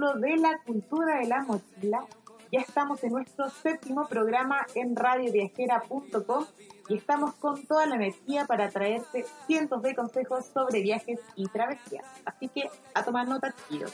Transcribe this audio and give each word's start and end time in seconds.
Capítulo 0.00 0.14
de 0.14 0.36
la 0.36 0.58
cultura 0.64 1.18
de 1.18 1.26
la 1.26 1.42
mochila. 1.42 2.06
Ya 2.50 2.60
estamos 2.60 3.04
en 3.04 3.12
nuestro 3.12 3.50
séptimo 3.50 4.08
programa 4.08 4.66
en 4.74 4.96
radioviajera.com 4.96 6.46
y 6.88 6.96
estamos 6.96 7.34
con 7.34 7.64
toda 7.66 7.86
la 7.86 7.96
energía 7.96 8.46
para 8.46 8.70
traerte 8.70 9.26
cientos 9.46 9.82
de 9.82 9.94
consejos 9.94 10.46
sobre 10.46 10.80
viajes 10.80 11.20
y 11.36 11.46
travesías. 11.48 12.04
Así 12.24 12.48
que 12.48 12.70
a 12.94 13.04
tomar 13.04 13.28
nota, 13.28 13.54
chicos. 13.68 13.92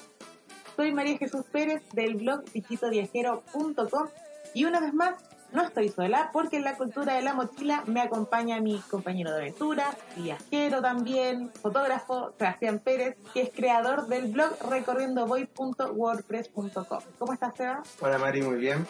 Soy 0.77 0.93
María 0.93 1.19
Jesús 1.19 1.45
Pérez 1.51 1.83
del 1.93 2.15
blog 2.15 2.45
digitoviajero.com 2.53 4.09
y 4.55 4.65
una 4.65 4.81
vez 4.81 4.95
más 4.95 5.15
no 5.57 5.65
estoy 5.65 5.89
sola 5.89 6.31
porque 6.35 6.59
en 6.59 6.65
la 6.65 6.77
cultura 6.77 7.15
de 7.15 7.23
la 7.23 7.33
mochila 7.33 7.83
me 7.87 8.03
acompaña 8.03 8.61
mi 8.61 8.79
compañero 8.91 9.31
de 9.31 9.39
aventura, 9.39 9.97
viajero 10.15 10.83
también, 10.83 11.51
fotógrafo, 11.63 12.35
Sebastián 12.39 12.79
Pérez, 12.79 13.17
que 13.33 13.41
es 13.41 13.49
creador 13.57 14.07
del 14.07 14.31
blog 14.31 14.51
recorriendovoy.wordpress.com. 14.69 17.01
¿Cómo 17.19 17.33
estás, 17.33 17.57
Seba? 17.57 17.83
Hola 18.01 18.19
Mari, 18.19 18.43
muy 18.43 18.59
bien. 18.59 18.87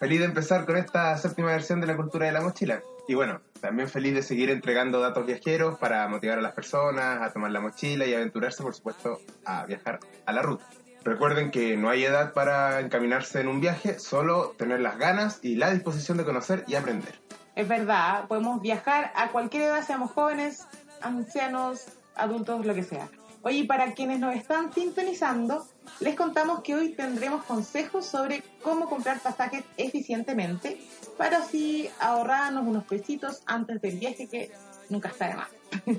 Feliz 0.00 0.20
de 0.20 0.24
empezar 0.24 0.64
con 0.64 0.78
esta 0.78 1.18
séptima 1.18 1.48
versión 1.48 1.82
de 1.82 1.86
la 1.86 1.96
cultura 1.96 2.24
de 2.24 2.32
la 2.32 2.40
mochila. 2.40 2.80
Y 3.06 3.12
bueno, 3.14 3.42
también 3.60 3.90
feliz 3.90 4.14
de 4.14 4.22
seguir 4.22 4.48
entregando 4.48 5.00
datos 5.00 5.26
viajeros 5.26 5.78
para 5.78 6.08
motivar 6.08 6.38
a 6.38 6.42
las 6.42 6.54
personas 6.54 7.20
a 7.20 7.30
tomar 7.30 7.50
la 7.50 7.60
mochila 7.60 8.06
y 8.06 8.14
aventurarse, 8.14 8.62
por 8.62 8.74
supuesto, 8.74 9.20
a 9.44 9.66
viajar 9.66 10.00
a 10.24 10.32
la 10.32 10.40
ruta. 10.40 10.64
Recuerden 11.06 11.52
que 11.52 11.76
no 11.76 11.88
hay 11.88 12.02
edad 12.02 12.32
para 12.32 12.80
encaminarse 12.80 13.40
en 13.40 13.46
un 13.46 13.60
viaje, 13.60 14.00
solo 14.00 14.56
tener 14.58 14.80
las 14.80 14.98
ganas 14.98 15.38
y 15.40 15.54
la 15.54 15.70
disposición 15.70 16.18
de 16.18 16.24
conocer 16.24 16.64
y 16.66 16.74
aprender. 16.74 17.20
Es 17.54 17.68
verdad, 17.68 18.26
podemos 18.26 18.60
viajar 18.60 19.12
a 19.14 19.28
cualquier 19.28 19.62
edad, 19.62 19.86
seamos 19.86 20.10
jóvenes, 20.10 20.66
ancianos, 21.00 21.86
adultos, 22.16 22.66
lo 22.66 22.74
que 22.74 22.82
sea. 22.82 23.08
Oye, 23.42 23.64
para 23.66 23.92
quienes 23.92 24.18
nos 24.18 24.34
están 24.34 24.72
sintonizando, 24.72 25.64
les 26.00 26.16
contamos 26.16 26.62
que 26.64 26.74
hoy 26.74 26.88
tendremos 26.94 27.44
consejos 27.44 28.04
sobre 28.04 28.42
cómo 28.60 28.88
comprar 28.90 29.20
pasajes 29.20 29.62
eficientemente 29.76 30.80
para 31.16 31.38
así 31.38 31.88
ahorrarnos 32.00 32.66
unos 32.66 32.82
pesitos 32.82 33.44
antes 33.46 33.80
del 33.80 33.96
viaje 34.00 34.26
que 34.26 34.50
nunca 34.88 35.10
está 35.10 35.28
de 35.28 35.34
más. 35.36 35.48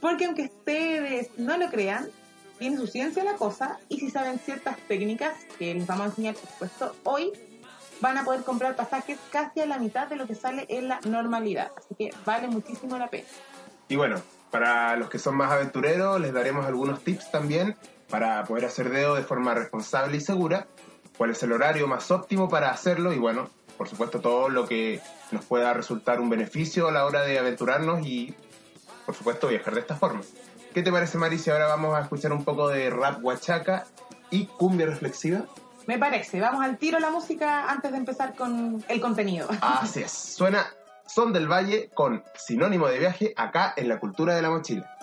Porque 0.00 0.24
aunque 0.24 0.44
ustedes 0.44 1.28
no 1.36 1.58
lo 1.58 1.68
crean, 1.68 2.08
tiene 2.58 2.76
su 2.76 2.86
ciencia 2.86 3.24
la 3.24 3.34
cosa 3.34 3.78
y 3.88 4.00
si 4.00 4.10
saben 4.10 4.38
ciertas 4.38 4.76
técnicas 4.88 5.34
que 5.58 5.74
les 5.74 5.86
vamos 5.86 6.06
a 6.06 6.08
enseñar, 6.10 6.34
por 6.34 6.48
supuesto, 6.50 6.96
hoy 7.04 7.32
van 8.00 8.18
a 8.18 8.24
poder 8.24 8.42
comprar 8.42 8.76
pasajes 8.76 9.18
casi 9.30 9.60
a 9.60 9.66
la 9.66 9.78
mitad 9.78 10.08
de 10.08 10.16
lo 10.16 10.26
que 10.26 10.34
sale 10.34 10.66
en 10.68 10.88
la 10.88 11.00
normalidad. 11.04 11.72
Así 11.76 11.94
que 11.94 12.10
vale 12.24 12.48
muchísimo 12.48 12.98
la 12.98 13.08
pena. 13.08 13.26
Y 13.88 13.96
bueno, 13.96 14.20
para 14.50 14.96
los 14.96 15.08
que 15.08 15.18
son 15.18 15.36
más 15.36 15.50
aventureros, 15.52 16.20
les 16.20 16.32
daremos 16.32 16.66
algunos 16.66 17.02
tips 17.02 17.30
también 17.30 17.76
para 18.08 18.44
poder 18.44 18.64
hacer 18.64 18.90
dedo 18.90 19.14
de 19.14 19.22
forma 19.22 19.54
responsable 19.54 20.16
y 20.16 20.20
segura, 20.20 20.66
cuál 21.16 21.30
es 21.30 21.42
el 21.42 21.52
horario 21.52 21.86
más 21.86 22.10
óptimo 22.10 22.48
para 22.48 22.70
hacerlo 22.70 23.12
y 23.12 23.18
bueno, 23.18 23.50
por 23.76 23.88
supuesto 23.88 24.20
todo 24.20 24.48
lo 24.48 24.66
que 24.66 25.00
nos 25.30 25.44
pueda 25.44 25.74
resultar 25.74 26.20
un 26.20 26.30
beneficio 26.30 26.88
a 26.88 26.92
la 26.92 27.04
hora 27.04 27.22
de 27.22 27.38
aventurarnos 27.38 28.06
y 28.06 28.34
por 29.04 29.14
supuesto 29.14 29.48
viajar 29.48 29.74
de 29.74 29.80
esta 29.80 29.96
forma. 29.96 30.22
¿Qué 30.74 30.82
te 30.82 30.92
parece, 30.92 31.18
Mari, 31.18 31.38
si 31.38 31.50
ahora 31.50 31.66
vamos 31.66 31.96
a 31.96 32.02
escuchar 32.02 32.32
un 32.32 32.44
poco 32.44 32.68
de 32.68 32.90
rap 32.90 33.24
huachaca 33.24 33.86
y 34.30 34.46
cumbia 34.46 34.86
reflexiva? 34.86 35.44
Me 35.86 35.98
parece. 35.98 36.40
Vamos 36.40 36.62
al 36.62 36.76
tiro 36.76 36.98
la 37.00 37.10
música 37.10 37.70
antes 37.70 37.90
de 37.90 37.98
empezar 37.98 38.34
con 38.34 38.84
el 38.88 39.00
contenido. 39.00 39.48
Así 39.60 40.02
es. 40.02 40.12
Suena 40.12 40.66
Son 41.06 41.32
del 41.32 41.50
Valle 41.50 41.90
con 41.94 42.22
sinónimo 42.36 42.88
de 42.88 42.98
viaje 42.98 43.32
acá 43.36 43.72
en 43.76 43.88
la 43.88 43.98
cultura 43.98 44.34
de 44.34 44.42
la 44.42 44.50
mochila. 44.50 44.97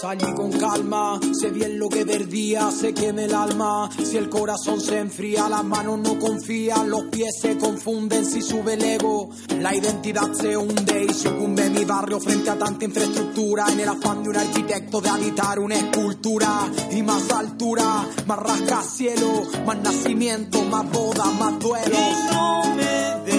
Salí 0.00 0.32
con 0.32 0.52
calma, 0.52 1.18
sé 1.32 1.50
bien 1.50 1.76
lo 1.76 1.88
que 1.88 2.06
perdía, 2.06 2.70
sé 2.70 2.94
que 2.94 3.08
el 3.08 3.34
alma. 3.34 3.90
Si 4.00 4.16
el 4.16 4.28
corazón 4.28 4.80
se 4.80 4.98
enfría, 4.98 5.48
las 5.48 5.64
manos 5.64 5.98
no 5.98 6.20
confían, 6.20 6.88
los 6.88 7.06
pies 7.06 7.34
se 7.40 7.58
confunden 7.58 8.24
si 8.24 8.40
sube 8.40 8.74
el 8.74 8.84
ego. 8.84 9.30
La 9.58 9.74
identidad 9.74 10.32
se 10.34 10.56
hunde 10.56 11.06
y 11.10 11.12
sucumbe 11.12 11.68
mi 11.70 11.84
barrio 11.84 12.20
frente 12.20 12.48
a 12.48 12.56
tanta 12.56 12.84
infraestructura. 12.84 13.66
En 13.72 13.80
el 13.80 13.88
afán 13.88 14.22
de 14.22 14.28
un 14.28 14.36
arquitecto 14.36 15.00
de 15.00 15.08
habitar 15.08 15.58
una 15.58 15.74
escultura 15.74 16.70
y 16.92 17.02
más 17.02 17.28
altura, 17.32 18.06
más 18.24 18.38
rascacielo, 18.38 19.42
más 19.66 19.78
nacimiento, 19.78 20.62
más 20.62 20.88
boda, 20.92 21.24
más 21.24 21.58
duelo. 21.58 23.37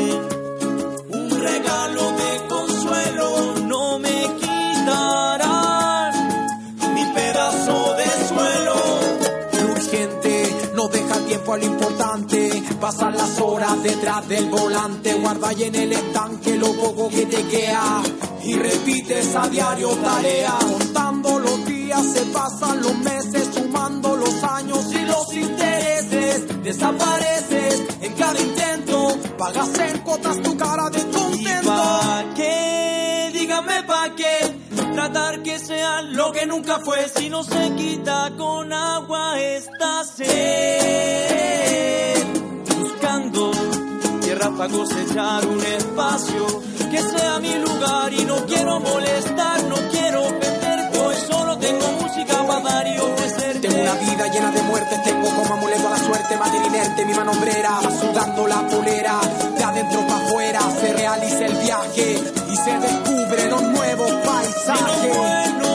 Pasan 12.90 13.16
las 13.16 13.40
horas 13.40 13.84
detrás 13.84 14.28
del 14.28 14.50
volante, 14.50 15.14
guarda 15.14 15.50
ahí 15.50 15.62
en 15.62 15.76
el 15.76 15.92
estanque 15.94 16.58
lo 16.58 16.74
poco 16.74 17.08
que 17.10 17.28
te 17.28 17.44
queda. 17.44 18.02
Y 18.44 18.56
repites 18.56 19.36
a 19.36 19.48
diario 19.48 19.90
tarea, 19.90 20.58
contando 20.60 21.38
los 21.38 21.68
días, 21.68 22.04
se 22.04 22.22
pasan 22.34 22.82
los 22.82 22.98
meses, 22.98 23.48
sumando 23.54 24.16
los 24.16 24.44
años 24.44 24.92
y 24.92 25.06
los 25.06 25.34
intereses. 25.36 26.64
Desapareces 26.64 27.84
en 28.02 28.14
cada 28.14 28.42
intento, 28.42 29.18
pagas 29.38 29.70
en 29.78 30.00
cuotas 30.00 30.42
tu 30.42 30.58
cara 30.58 30.90
de 30.90 31.00
¿Y 31.00 31.04
contento. 31.04 31.70
pa' 31.70 32.26
qué? 32.36 33.30
Dígame 33.34 33.84
pa' 33.84 34.16
qué. 34.16 34.58
Tratar 34.96 35.44
que 35.44 35.60
sea 35.60 36.02
lo 36.02 36.32
que 36.32 36.48
nunca 36.48 36.80
fue. 36.80 37.08
Si 37.08 37.30
no 37.30 37.44
se 37.44 37.72
quita 37.76 38.32
con 38.36 38.74
agua 38.74 39.40
esta 39.40 40.04
sed. 40.06 41.30
Tierra 44.22 44.52
para 44.52 44.72
cosechar 44.72 45.48
un 45.48 45.64
espacio 45.64 46.46
que 46.92 47.02
sea 47.02 47.40
mi 47.40 47.56
lugar. 47.56 48.12
Y 48.14 48.26
no 48.26 48.46
quiero 48.46 48.80
molestar, 48.80 49.64
no 49.64 49.76
quiero 49.92 50.24
perderte. 50.40 51.00
Hoy 51.00 51.16
solo 51.30 51.58
tengo 51.58 51.88
música 52.02 52.46
para 52.46 52.60
dar 52.60 52.88
y 52.88 53.00
ofrecerte. 53.00 53.68
Tengo 53.68 53.82
una 53.82 53.94
vida 53.94 54.28
llena 54.28 54.52
de 54.52 54.62
muertes, 54.64 55.04
tengo 55.04 55.30
como 55.36 55.54
amuleto 55.54 55.88
a 55.88 55.92
la 55.92 55.98
suerte, 55.98 56.38
madre 56.38 56.68
inerte, 56.68 57.06
mi 57.06 57.14
mano 57.14 57.32
hombrera, 57.32 57.80
va 57.86 57.92
sudando 57.92 58.48
la 58.48 58.68
polera, 58.68 59.20
de 59.58 59.64
adentro 59.64 60.02
para 60.08 60.26
afuera, 60.26 60.62
se 60.80 60.94
realiza 60.94 61.46
el 61.46 61.56
viaje 61.58 62.24
y 62.52 62.56
se 62.56 62.80
descubren 62.80 63.50
los 63.50 63.62
nuevos 63.64 64.12
paisajes. 64.12 65.69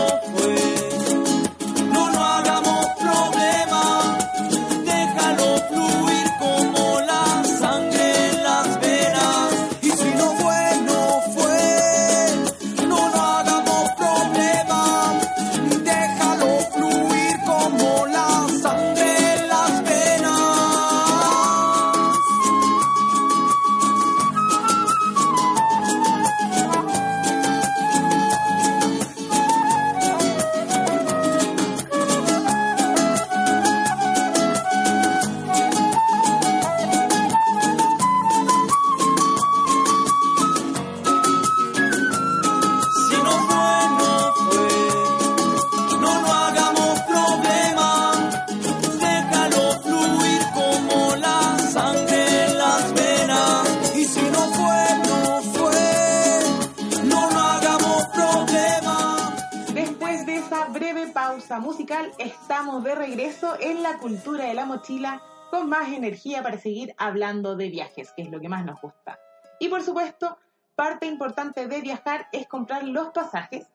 En 63.58 63.82
la 63.82 63.98
cultura 63.98 64.44
de 64.46 64.54
la 64.54 64.64
mochila 64.66 65.22
con 65.50 65.68
más 65.68 65.88
energía 65.88 66.42
para 66.42 66.58
seguir 66.58 66.94
hablando 66.96 67.56
de 67.56 67.68
viajes, 67.68 68.12
que 68.16 68.22
es 68.22 68.30
lo 68.30 68.40
que 68.40 68.48
más 68.48 68.64
nos 68.64 68.80
gusta. 68.80 69.18
Y 69.60 69.68
por 69.68 69.82
supuesto, 69.82 70.36
parte 70.74 71.06
importante 71.06 71.68
de 71.68 71.80
viajar 71.80 72.26
es 72.32 72.48
comprar 72.48 72.84
los 72.84 73.08
pasajes, 73.08 73.66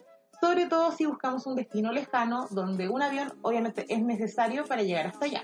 sobre 0.41 0.67
todo 0.67 0.91
si 0.91 1.05
buscamos 1.05 1.45
un 1.47 1.55
destino 1.55 1.91
lejano 1.91 2.47
donde 2.49 2.89
un 2.89 3.01
avión 3.01 3.33
obviamente 3.41 3.85
es 3.89 4.01
necesario 4.01 4.65
para 4.65 4.83
llegar 4.83 5.07
hasta 5.07 5.25
allá. 5.25 5.43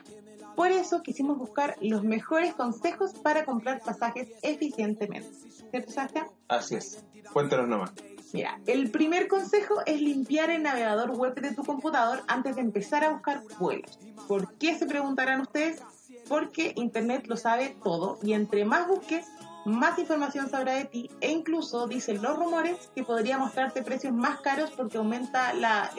Por 0.56 0.72
eso 0.72 1.04
quisimos 1.04 1.38
buscar 1.38 1.76
los 1.82 2.04
mejores 2.04 2.54
consejos 2.54 3.14
para 3.14 3.44
comprar 3.44 3.82
pasajes 3.82 4.30
eficientemente. 4.42 5.30
¿Cierto, 5.70 5.92
Sebastián? 5.92 6.28
Así 6.48 6.76
es. 6.76 7.04
Cuéntanos 7.34 7.68
nomás. 7.68 7.92
Mira, 8.36 8.60
el 8.66 8.92
primer 8.92 9.30
consejo 9.30 9.76
es 9.86 10.02
limpiar 10.02 10.50
el 10.50 10.62
navegador 10.62 11.12
web 11.12 11.36
de 11.36 11.52
tu 11.52 11.64
computador 11.64 12.22
antes 12.28 12.58
de 12.58 12.64
empezar 12.64 13.02
a 13.06 13.12
buscar 13.12 13.42
vuelos. 13.58 13.98
¿Por 14.28 14.56
qué 14.56 14.78
se 14.78 14.86
preguntarán 14.86 15.40
ustedes? 15.40 15.82
Porque 16.28 16.74
Internet 16.76 17.28
lo 17.28 17.38
sabe 17.38 17.78
todo 17.82 18.20
y 18.22 18.34
entre 18.34 18.66
más 18.66 18.90
busques, 18.90 19.26
más 19.64 19.98
información 20.00 20.50
sabrá 20.50 20.74
de 20.74 20.84
ti 20.84 21.10
e 21.22 21.32
incluso 21.32 21.88
dicen 21.88 22.22
los 22.22 22.36
rumores 22.36 22.92
que 22.94 23.06
podría 23.06 23.38
mostrarte 23.38 23.84
precios 23.84 24.12
más 24.12 24.42
caros 24.42 24.70
porque 24.72 24.98
aumenta 24.98 25.54
la 25.54 25.90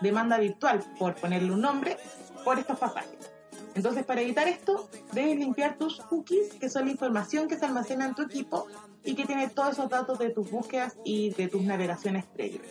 demanda 0.00 0.38
virtual, 0.38 0.82
por 0.98 1.14
ponerle 1.14 1.52
un 1.52 1.60
nombre, 1.60 1.98
por 2.42 2.58
estos 2.58 2.80
pasajes. 2.80 3.30
Entonces, 3.76 4.04
para 4.04 4.22
evitar 4.22 4.48
esto, 4.48 4.88
debes 5.12 5.36
limpiar 5.36 5.76
tus 5.76 6.00
cookies, 6.00 6.54
que 6.54 6.68
son 6.68 6.86
la 6.86 6.90
información 6.90 7.46
que 7.46 7.56
se 7.56 7.64
almacena 7.64 8.06
en 8.06 8.14
tu 8.14 8.22
equipo 8.22 8.66
y 9.06 9.14
que 9.14 9.24
tiene 9.24 9.48
todos 9.48 9.72
esos 9.72 9.88
datos 9.88 10.18
de 10.18 10.30
tus 10.30 10.50
búsquedas 10.50 10.96
y 11.04 11.30
de 11.30 11.48
tus 11.48 11.62
navegaciones 11.62 12.24
previas. 12.24 12.66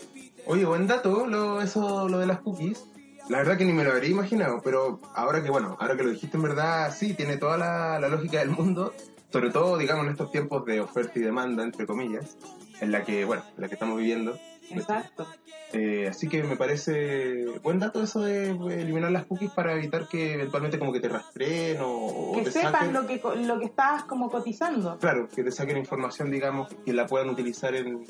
Oye, 0.46 0.66
buen 0.66 0.86
dato, 0.86 1.26
lo, 1.26 1.62
eso, 1.62 2.08
lo 2.08 2.20
de 2.20 2.28
las 2.28 2.42
cookies. 2.42 2.86
La 3.30 3.40
verdad 3.40 3.58
que 3.58 3.66
ni 3.66 3.74
me 3.74 3.84
lo 3.84 3.92
habría 3.92 4.12
imaginado, 4.12 4.62
pero 4.64 5.00
ahora 5.16 5.42
que, 5.42 5.50
bueno, 5.50 5.78
ahora 5.80 5.98
que 5.98 6.04
lo 6.04 6.12
dijiste 6.12 6.38
en 6.38 6.44
verdad, 6.44 6.94
sí, 6.96 7.16
tiene 7.16 7.38
toda 7.38 7.58
la, 7.58 8.00
la 8.00 8.10
lógica 8.10 8.38
del 8.38 8.52
mundo, 8.52 8.94
sobre 9.32 9.50
todo, 9.50 9.78
digamos, 9.78 10.06
en 10.06 10.12
estos 10.12 10.30
tiempos 10.30 10.64
de 10.66 10.82
oferta 10.82 11.14
y 11.16 11.22
demanda, 11.24 11.64
entre 11.64 11.88
comillas, 11.88 12.38
en 12.82 12.92
la 12.92 13.04
que, 13.04 13.26
bueno, 13.26 13.44
en 13.56 13.62
la 13.62 13.68
que 13.68 13.74
estamos 13.74 13.98
viviendo. 13.98 14.38
Exacto. 14.71 15.27
Eh, 15.73 16.07
así 16.07 16.29
que 16.29 16.44
me 16.44 16.56
parece 16.56 17.45
buen 17.62 17.79
dato 17.79 18.01
eso 18.01 18.21
de 18.21 18.51
eliminar 18.51 19.12
las 19.12 19.25
cookies 19.25 19.51
para 19.51 19.73
evitar 19.73 20.07
que 20.07 20.33
eventualmente 20.33 20.79
como 20.79 20.94
que 20.94 21.00
te 21.01 21.09
rastreen 21.09 21.81
o, 21.81 21.89
o 21.89 22.35
Que 22.38 22.44
te 22.44 22.51
sepan 22.51 22.71
saquen. 22.73 22.94
lo 22.94 23.06
que, 23.07 23.21
lo 23.45 23.59
que 23.59 23.65
estás 23.65 24.03
como 24.03 24.29
cotizando. 24.29 24.97
Claro, 25.00 25.27
que 25.27 25.44
te 25.44 25.51
saquen 25.51 25.77
información, 25.77 26.31
digamos, 26.31 26.69
que 26.85 26.94
la 26.94 27.06
puedan 27.07 27.29
utilizar 27.29 27.75
en, 27.75 28.06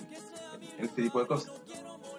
en 0.77 0.85
este 0.85 1.01
tipo 1.01 1.19
de 1.19 1.27
cosas. 1.27 1.51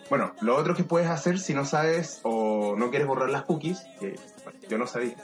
Bueno, 0.09 0.33
lo 0.41 0.57
otro 0.57 0.75
que 0.75 0.85
puedes 0.85 1.09
hacer 1.09 1.39
si 1.39 1.53
no 1.53 1.65
sabes 1.65 2.21
o 2.23 2.75
no 2.77 2.91
quieres 2.91 3.09
borrar 3.09 3.29
las 3.31 3.43
cookies, 3.43 3.85
que 4.01 4.15
bueno, 4.45 4.59
yo 4.69 4.79
no 4.79 4.87
sabía, 4.87 5.17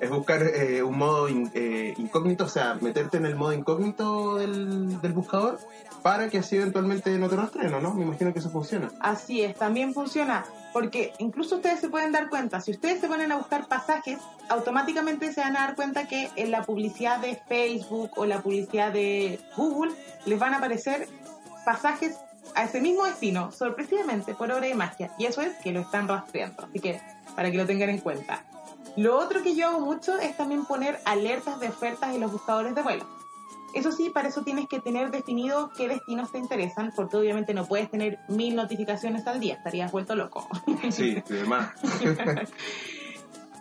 es 0.00 0.10
buscar 0.10 0.42
eh, 0.42 0.82
un 0.82 0.98
modo 0.98 1.28
eh, 1.28 1.94
incógnito, 1.96 2.44
o 2.44 2.48
sea, 2.48 2.74
meterte 2.80 3.16
en 3.16 3.26
el 3.26 3.36
modo 3.36 3.52
incógnito 3.52 4.36
del, 4.36 5.00
del 5.00 5.12
buscador 5.12 5.58
para 6.02 6.28
que 6.28 6.38
así 6.38 6.56
eventualmente 6.56 7.10
no 7.18 7.28
te 7.28 7.36
rastreen, 7.36 7.74
¿o 7.74 7.80
¿no? 7.80 7.94
Me 7.94 8.04
imagino 8.04 8.32
que 8.32 8.38
eso 8.38 8.50
funciona. 8.50 8.90
Así 9.00 9.42
es, 9.42 9.56
también 9.56 9.94
funciona. 9.94 10.44
Porque 10.72 11.12
incluso 11.18 11.56
ustedes 11.56 11.80
se 11.80 11.88
pueden 11.88 12.12
dar 12.12 12.28
cuenta, 12.28 12.60
si 12.60 12.70
ustedes 12.70 13.00
se 13.00 13.08
ponen 13.08 13.32
a 13.32 13.36
buscar 13.36 13.66
pasajes, 13.66 14.18
automáticamente 14.48 15.32
se 15.32 15.40
van 15.40 15.56
a 15.56 15.60
dar 15.60 15.74
cuenta 15.74 16.06
que 16.06 16.28
en 16.36 16.50
la 16.50 16.62
publicidad 16.62 17.18
de 17.18 17.40
Facebook 17.48 18.10
o 18.16 18.26
la 18.26 18.40
publicidad 18.40 18.92
de 18.92 19.40
Google 19.56 19.92
les 20.26 20.38
van 20.38 20.54
a 20.54 20.58
aparecer 20.58 21.08
pasajes 21.64 22.16
a 22.54 22.64
ese 22.64 22.80
mismo 22.80 23.04
destino, 23.04 23.50
sorpresivamente, 23.50 24.34
por 24.34 24.50
obra 24.50 24.66
de 24.66 24.74
magia. 24.74 25.10
Y 25.18 25.26
eso 25.26 25.40
es 25.40 25.54
que 25.56 25.72
lo 25.72 25.80
están 25.80 26.06
rastreando. 26.06 26.64
Así 26.64 26.80
que, 26.80 27.00
para 27.34 27.50
que 27.50 27.56
lo 27.56 27.66
tengan 27.66 27.90
en 27.90 27.98
cuenta. 27.98 28.44
Lo 28.96 29.18
otro 29.18 29.42
que 29.42 29.54
yo 29.54 29.68
hago 29.68 29.80
mucho 29.80 30.18
es 30.18 30.36
también 30.36 30.64
poner 30.64 31.00
alertas 31.04 31.60
de 31.60 31.68
ofertas 31.68 32.14
en 32.14 32.20
los 32.20 32.32
buscadores 32.32 32.74
de 32.74 32.82
vuelo. 32.82 33.04
Eso 33.74 33.92
sí, 33.92 34.08
para 34.10 34.28
eso 34.28 34.42
tienes 34.42 34.66
que 34.66 34.80
tener 34.80 35.10
definido 35.10 35.70
qué 35.76 35.88
destinos 35.88 36.32
te 36.32 36.38
interesan, 36.38 36.92
porque 36.96 37.16
obviamente 37.16 37.52
no 37.52 37.66
puedes 37.66 37.90
tener 37.90 38.18
mil 38.28 38.56
notificaciones 38.56 39.26
al 39.26 39.40
día, 39.40 39.54
estarías 39.54 39.92
vuelto 39.92 40.14
loco. 40.16 40.48
Sí, 40.90 41.22
de 41.28 41.44
más. 41.44 41.70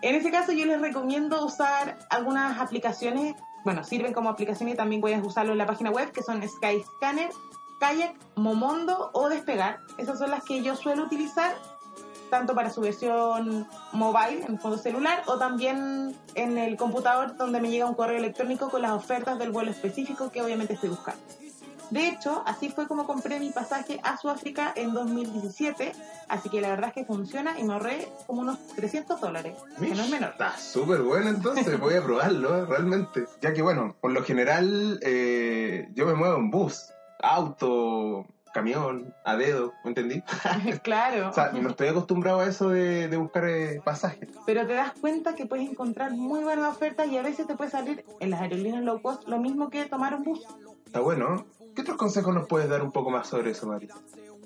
En 0.01 0.15
ese 0.15 0.31
caso 0.31 0.53
yo 0.53 0.65
les 0.65 0.79
recomiendo 0.79 1.45
usar 1.45 1.97
algunas 2.09 2.59
aplicaciones, 2.59 3.35
bueno, 3.65 3.83
sirven 3.83 4.13
como 4.13 4.29
aplicaciones 4.29 4.75
y 4.75 4.77
también 4.77 5.01
puedes 5.01 5.23
usarlo 5.25 5.51
en 5.51 5.57
la 5.57 5.65
página 5.65 5.91
web, 5.91 6.11
que 6.11 6.23
son 6.23 6.41
Skyscanner, 6.41 7.29
Kayak, 7.79 8.15
Momondo 8.35 9.09
o 9.13 9.27
Despegar. 9.27 9.79
Esas 9.97 10.19
son 10.19 10.31
las 10.31 10.43
que 10.43 10.61
yo 10.61 10.75
suelo 10.75 11.03
utilizar 11.03 11.53
tanto 12.29 12.55
para 12.55 12.69
su 12.69 12.81
versión 12.81 13.67
mobile, 13.91 14.45
en 14.47 14.59
fondo 14.59 14.77
celular, 14.77 15.23
o 15.27 15.37
también 15.37 16.15
en 16.35 16.57
el 16.57 16.77
computador 16.77 17.35
donde 17.37 17.59
me 17.59 17.69
llega 17.69 17.85
un 17.85 17.95
correo 17.95 18.17
electrónico 18.17 18.69
con 18.69 18.81
las 18.81 18.91
ofertas 18.91 19.39
del 19.39 19.51
vuelo 19.51 19.71
específico 19.71 20.31
que 20.31 20.41
obviamente 20.41 20.73
estoy 20.73 20.89
buscando. 20.89 21.21
De 21.89 22.09
hecho, 22.09 22.43
así 22.45 22.69
fue 22.69 22.87
como 22.87 23.05
compré 23.05 23.39
mi 23.39 23.49
pasaje 23.51 23.99
a 24.03 24.17
Sudáfrica 24.17 24.73
en 24.75 24.93
2017, 24.93 25.93
así 26.27 26.49
que 26.49 26.59
la 26.59 26.69
verdad 26.69 26.89
es 26.89 26.93
que 26.95 27.05
funciona 27.05 27.57
y 27.57 27.63
me 27.63 27.73
ahorré 27.73 28.09
como 28.25 28.41
unos 28.41 28.59
300 28.75 29.21
dólares, 29.21 29.55
que 29.79 29.95
no. 29.95 30.03
Está 30.03 30.57
súper 30.57 31.01
bueno 31.01 31.29
entonces, 31.29 31.79
voy 31.79 31.95
a 31.95 32.03
probarlo, 32.03 32.57
¿eh? 32.57 32.65
realmente. 32.65 33.25
Ya 33.41 33.53
que 33.53 33.61
bueno, 33.61 33.95
por 34.01 34.11
lo 34.11 34.23
general 34.23 34.99
eh, 35.01 35.87
yo 35.93 36.05
me 36.05 36.13
muevo 36.13 36.35
en 36.35 36.51
bus, 36.51 36.89
auto, 37.19 38.25
camión, 38.57 39.13
a 39.23 39.35
dedo, 39.35 39.71
¿me 39.83 39.91
entendí? 39.91 40.23
claro. 40.83 41.29
O 41.29 41.33
sea, 41.33 41.51
no 41.51 41.69
estoy 41.69 41.89
acostumbrado 41.89 42.39
a 42.39 42.47
eso 42.47 42.69
de, 42.69 43.07
de 43.07 43.15
buscar 43.15 43.47
eh, 43.47 43.79
pasajes. 43.85 44.29
Pero 44.47 44.65
te 44.65 44.73
das 44.73 44.93
cuenta 44.99 45.35
que 45.35 45.45
puedes 45.45 45.69
encontrar 45.69 46.11
muy 46.13 46.43
buenas 46.43 46.75
ofertas 46.75 47.07
y 47.07 47.17
a 47.17 47.21
veces 47.21 47.45
te 47.45 47.55
puede 47.55 47.69
salir 47.69 48.03
en 48.19 48.31
las 48.31 48.41
aerolíneas 48.41 48.83
low 48.83 48.99
cost 48.99 49.27
lo 49.27 49.37
mismo 49.37 49.69
que 49.69 49.85
tomar 49.85 50.15
un 50.15 50.23
bus. 50.23 50.41
Está 50.87 51.01
bueno. 51.01 51.45
¿Qué 51.75 51.81
otros 51.81 51.97
consejos 51.97 52.33
nos 52.33 52.47
puedes 52.47 52.67
dar 52.67 52.81
un 52.81 52.91
poco 52.91 53.11
más 53.11 53.27
sobre 53.27 53.51
eso, 53.51 53.67
Mari? 53.67 53.89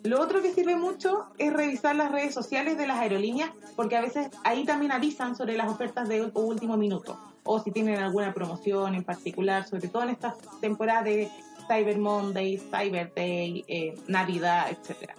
Lo 0.03 0.20
otro 0.20 0.41
que 0.41 0.51
sirve 0.51 0.75
mucho 0.75 1.27
es 1.38 1.53
revisar 1.53 1.96
las 1.96 2.12
redes 2.12 2.34
sociales 2.34 2.77
de 2.77 2.88
las 2.88 3.00
aerolíneas, 3.00 3.51
porque 3.77 3.96
a 3.96 4.01
veces 4.01 4.30
ahí 4.44 4.65
también 4.65 4.91
avisan 4.91 5.38
sobre 5.38 5.56
las 5.56 5.70
ofertas 5.70 6.10
de 6.10 6.30
último 6.34 6.75
minuto, 6.75 7.18
o 7.44 7.60
si 7.63 7.72
tienen 7.72 8.00
alguna 8.00 8.34
promoción 8.34 8.94
en 8.94 9.06
particular, 9.06 9.65
sobre 9.65 9.88
todo 9.88 10.03
en 10.03 10.10
estas 10.10 10.34
temporadas 10.60 11.06
de 11.06 11.32
Cyber 11.72 11.98
Monday, 11.98 12.58
Cyber 12.58 13.13
Day, 13.16 13.63
eh, 13.68 13.96
Navidad, 14.08 14.70
etc. 14.70 15.12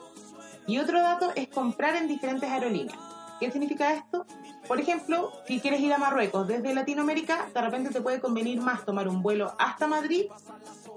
Y 0.66 0.78
otro 0.78 1.00
dato 1.00 1.32
es 1.34 1.48
comprar 1.48 1.96
en 1.96 2.08
diferentes 2.08 2.48
aerolíneas. 2.50 2.98
¿Qué 3.40 3.50
significa 3.50 3.94
esto? 3.94 4.26
Por 4.68 4.78
ejemplo, 4.78 5.32
si 5.46 5.60
quieres 5.60 5.80
ir 5.80 5.92
a 5.92 5.98
Marruecos 5.98 6.46
desde 6.46 6.74
Latinoamérica, 6.74 7.48
de 7.52 7.60
repente 7.60 7.90
te 7.90 8.00
puede 8.02 8.20
convenir 8.20 8.60
más 8.60 8.84
tomar 8.84 9.08
un 9.08 9.22
vuelo 9.22 9.54
hasta 9.58 9.86
Madrid 9.86 10.26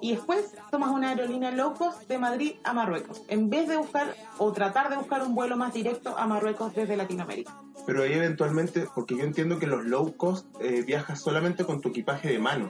y 0.02 0.12
después 0.12 0.54
tomas 0.70 0.92
una 0.92 1.10
aerolínea 1.10 1.52
low 1.52 1.74
cost 1.74 2.08
de 2.08 2.18
Madrid 2.20 2.56
a 2.64 2.74
Marruecos, 2.74 3.24
en 3.30 3.50
vez 3.50 3.68
de 3.68 3.78
buscar 3.78 4.14
o 4.38 4.52
tratar 4.52 4.90
de 4.90 4.98
buscar 4.98 5.24
un 5.24 5.34
vuelo 5.34 5.56
más 5.56 5.74
directo 5.74 6.18
a 6.18 6.28
Marruecos 6.28 6.76
desde 6.76 6.98
Latinoamérica. 6.98 7.60
Pero 7.88 8.04
ahí 8.04 8.14
eventualmente, 8.14 8.86
porque 8.94 9.18
yo 9.18 9.24
entiendo 9.24 9.58
que 9.58 9.68
los 9.68 9.86
low 9.86 10.16
cost 10.18 10.48
eh, 10.60 10.84
viajas 10.86 11.22
solamente 11.22 11.64
con 11.64 11.82
tu 11.82 11.90
equipaje 11.90 12.28
de 12.28 12.40
mano. 12.40 12.70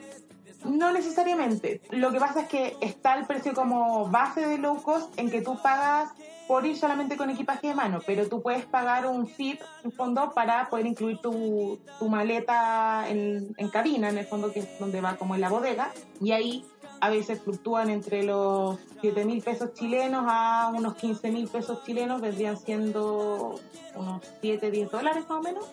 No 0.65 0.91
necesariamente. 0.91 1.81
Lo 1.91 2.11
que 2.11 2.19
pasa 2.19 2.41
es 2.41 2.47
que 2.47 2.77
está 2.81 3.15
el 3.15 3.25
precio 3.25 3.53
como 3.53 4.09
base 4.09 4.45
de 4.45 4.57
low 4.57 4.81
cost 4.81 5.17
en 5.17 5.29
que 5.29 5.41
tú 5.41 5.57
pagas 5.61 6.11
por 6.47 6.65
ir 6.65 6.77
solamente 6.77 7.17
con 7.17 7.29
equipaje 7.29 7.67
de 7.67 7.75
mano, 7.75 7.99
pero 8.05 8.27
tú 8.27 8.41
puedes 8.41 8.65
pagar 8.65 9.07
un 9.07 9.27
FIP 9.27 9.61
en 9.83 9.91
fondo 9.91 10.31
para 10.33 10.69
poder 10.69 10.85
incluir 10.85 11.17
tu, 11.19 11.79
tu 11.97 12.09
maleta 12.09 13.05
en, 13.09 13.55
cabina, 13.71 14.09
en 14.09 14.17
el 14.19 14.25
fondo 14.25 14.51
que 14.51 14.59
es 14.59 14.79
donde 14.79 15.01
va 15.01 15.15
como 15.15 15.35
en 15.35 15.41
la 15.41 15.49
bodega, 15.49 15.91
y 16.21 16.31
ahí 16.31 16.65
a 17.01 17.09
veces 17.09 17.41
fluctúan 17.41 17.89
entre 17.89 18.23
los 18.23 18.77
7 19.01 19.25
mil 19.25 19.41
pesos 19.41 19.73
chilenos 19.73 20.25
a 20.27 20.71
unos 20.73 20.95
15 20.95 21.31
mil 21.31 21.47
pesos 21.47 21.83
chilenos, 21.83 22.21
vendrían 22.21 22.57
siendo 22.57 23.59
unos 23.95 24.21
7, 24.41 24.71
10 24.71 24.91
dólares 24.91 25.25
más 25.27 25.39
o 25.39 25.41
menos, 25.41 25.65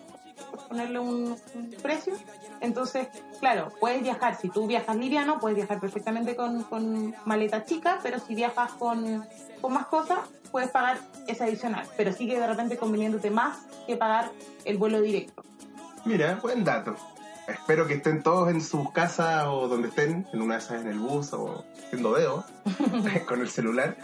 por 0.49 0.67
ponerle 0.67 0.99
un 0.99 1.37
precio. 1.81 2.13
Entonces, 2.63 3.09
claro, 3.41 3.73
puedes 3.79 4.01
viajar, 4.01 4.37
si 4.39 4.47
tú 4.47 4.65
viajas 4.65 4.95
liviano, 4.95 5.37
puedes 5.37 5.57
viajar 5.57 5.81
perfectamente 5.81 6.35
con, 6.35 6.63
con 6.63 7.13
maleta 7.25 7.65
chica, 7.65 7.99
pero 8.01 8.19
si 8.19 8.35
viajas 8.35 8.71
con, 8.71 9.25
con 9.59 9.73
más 9.73 9.87
cosas, 9.87 10.19
puedes 10.49 10.71
pagar 10.71 10.97
ese 11.27 11.43
adicional. 11.43 11.85
Pero 11.97 12.13
sigue 12.13 12.39
de 12.39 12.47
repente 12.47 12.77
conveniéndote 12.77 13.29
más 13.29 13.57
que 13.85 13.97
pagar 13.97 14.31
el 14.63 14.77
vuelo 14.77 15.01
directo. 15.01 15.43
Mira, 16.05 16.39
buen 16.41 16.63
dato. 16.63 16.95
Espero 17.49 17.85
que 17.85 17.95
estén 17.95 18.23
todos 18.23 18.49
en 18.49 18.61
sus 18.61 18.89
casas 18.91 19.45
o 19.47 19.67
donde 19.67 19.89
estén, 19.89 20.25
en 20.31 20.41
una 20.41 20.55
de 20.55 20.59
esas 20.61 20.81
en 20.81 20.87
el 20.87 20.99
bus 20.99 21.33
o 21.33 21.65
haciendo 21.85 22.13
dedo 22.13 22.45
con 23.27 23.41
el 23.41 23.49
celular. 23.49 23.97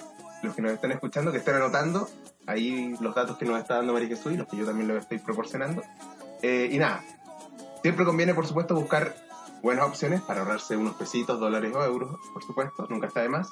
Los 0.43 0.53
que 0.53 0.61
nos 0.61 0.73
están 0.73 0.91
escuchando, 0.91 1.31
que 1.31 1.37
estén 1.37 1.55
anotando 1.55 2.09
ahí 2.45 2.95
los 2.99 3.15
datos 3.15 3.37
que 3.37 3.45
nos 3.45 3.57
está 3.59 3.75
dando 3.75 3.93
María 3.93 4.09
Jesús 4.09 4.33
y 4.33 4.37
los 4.37 4.47
que 4.47 4.57
yo 4.57 4.65
también 4.65 4.89
les 4.89 4.97
estoy 4.97 5.19
proporcionando. 5.19 5.81
Eh, 6.41 6.69
y 6.71 6.77
nada, 6.77 7.03
siempre 7.81 8.05
conviene, 8.05 8.33
por 8.33 8.47
supuesto, 8.47 8.75
buscar 8.75 9.15
buenas 9.61 9.85
opciones 9.85 10.21
para 10.21 10.41
ahorrarse 10.41 10.77
unos 10.77 10.95
pesitos, 10.95 11.39
dólares 11.39 11.73
o 11.75 11.83
euros, 11.83 12.17
por 12.33 12.43
supuesto, 12.43 12.87
nunca 12.89 13.07
está 13.07 13.21
de 13.21 13.29
más. 13.29 13.51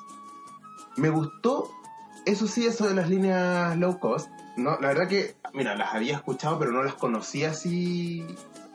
Me 0.95 1.09
gustó, 1.09 1.69
eso 2.25 2.47
sí, 2.47 2.65
eso 2.65 2.87
de 2.87 2.95
las 2.95 3.09
líneas 3.09 3.77
low 3.77 3.99
cost, 3.99 4.29
No, 4.55 4.77
la 4.79 4.87
verdad 4.89 5.07
que, 5.07 5.35
mira, 5.53 5.75
las 5.75 5.93
había 5.93 6.15
escuchado, 6.15 6.57
pero 6.59 6.71
no 6.71 6.83
las 6.83 6.95
conocía 6.95 7.51
así 7.51 8.25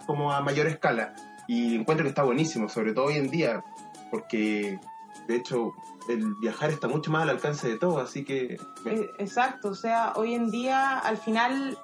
como 0.06 0.32
a 0.32 0.40
mayor 0.40 0.66
escala. 0.66 1.14
Y 1.48 1.74
encuentro 1.74 2.04
que 2.04 2.10
está 2.10 2.22
buenísimo, 2.22 2.68
sobre 2.68 2.92
todo 2.92 3.06
hoy 3.06 3.16
en 3.16 3.30
día, 3.30 3.64
porque 4.10 4.78
de 5.26 5.36
hecho 5.36 5.74
el 6.08 6.34
viajar 6.36 6.70
está 6.70 6.88
mucho 6.88 7.10
más 7.10 7.22
al 7.22 7.30
alcance 7.30 7.68
de 7.68 7.78
todo, 7.78 7.98
así 7.98 8.24
que... 8.24 8.58
Eh, 8.84 9.10
Exacto, 9.18 9.68
o 9.70 9.74
sea, 9.74 10.12
hoy 10.16 10.34
en 10.34 10.50
día 10.50 10.98
al 10.98 11.16
final 11.16 11.78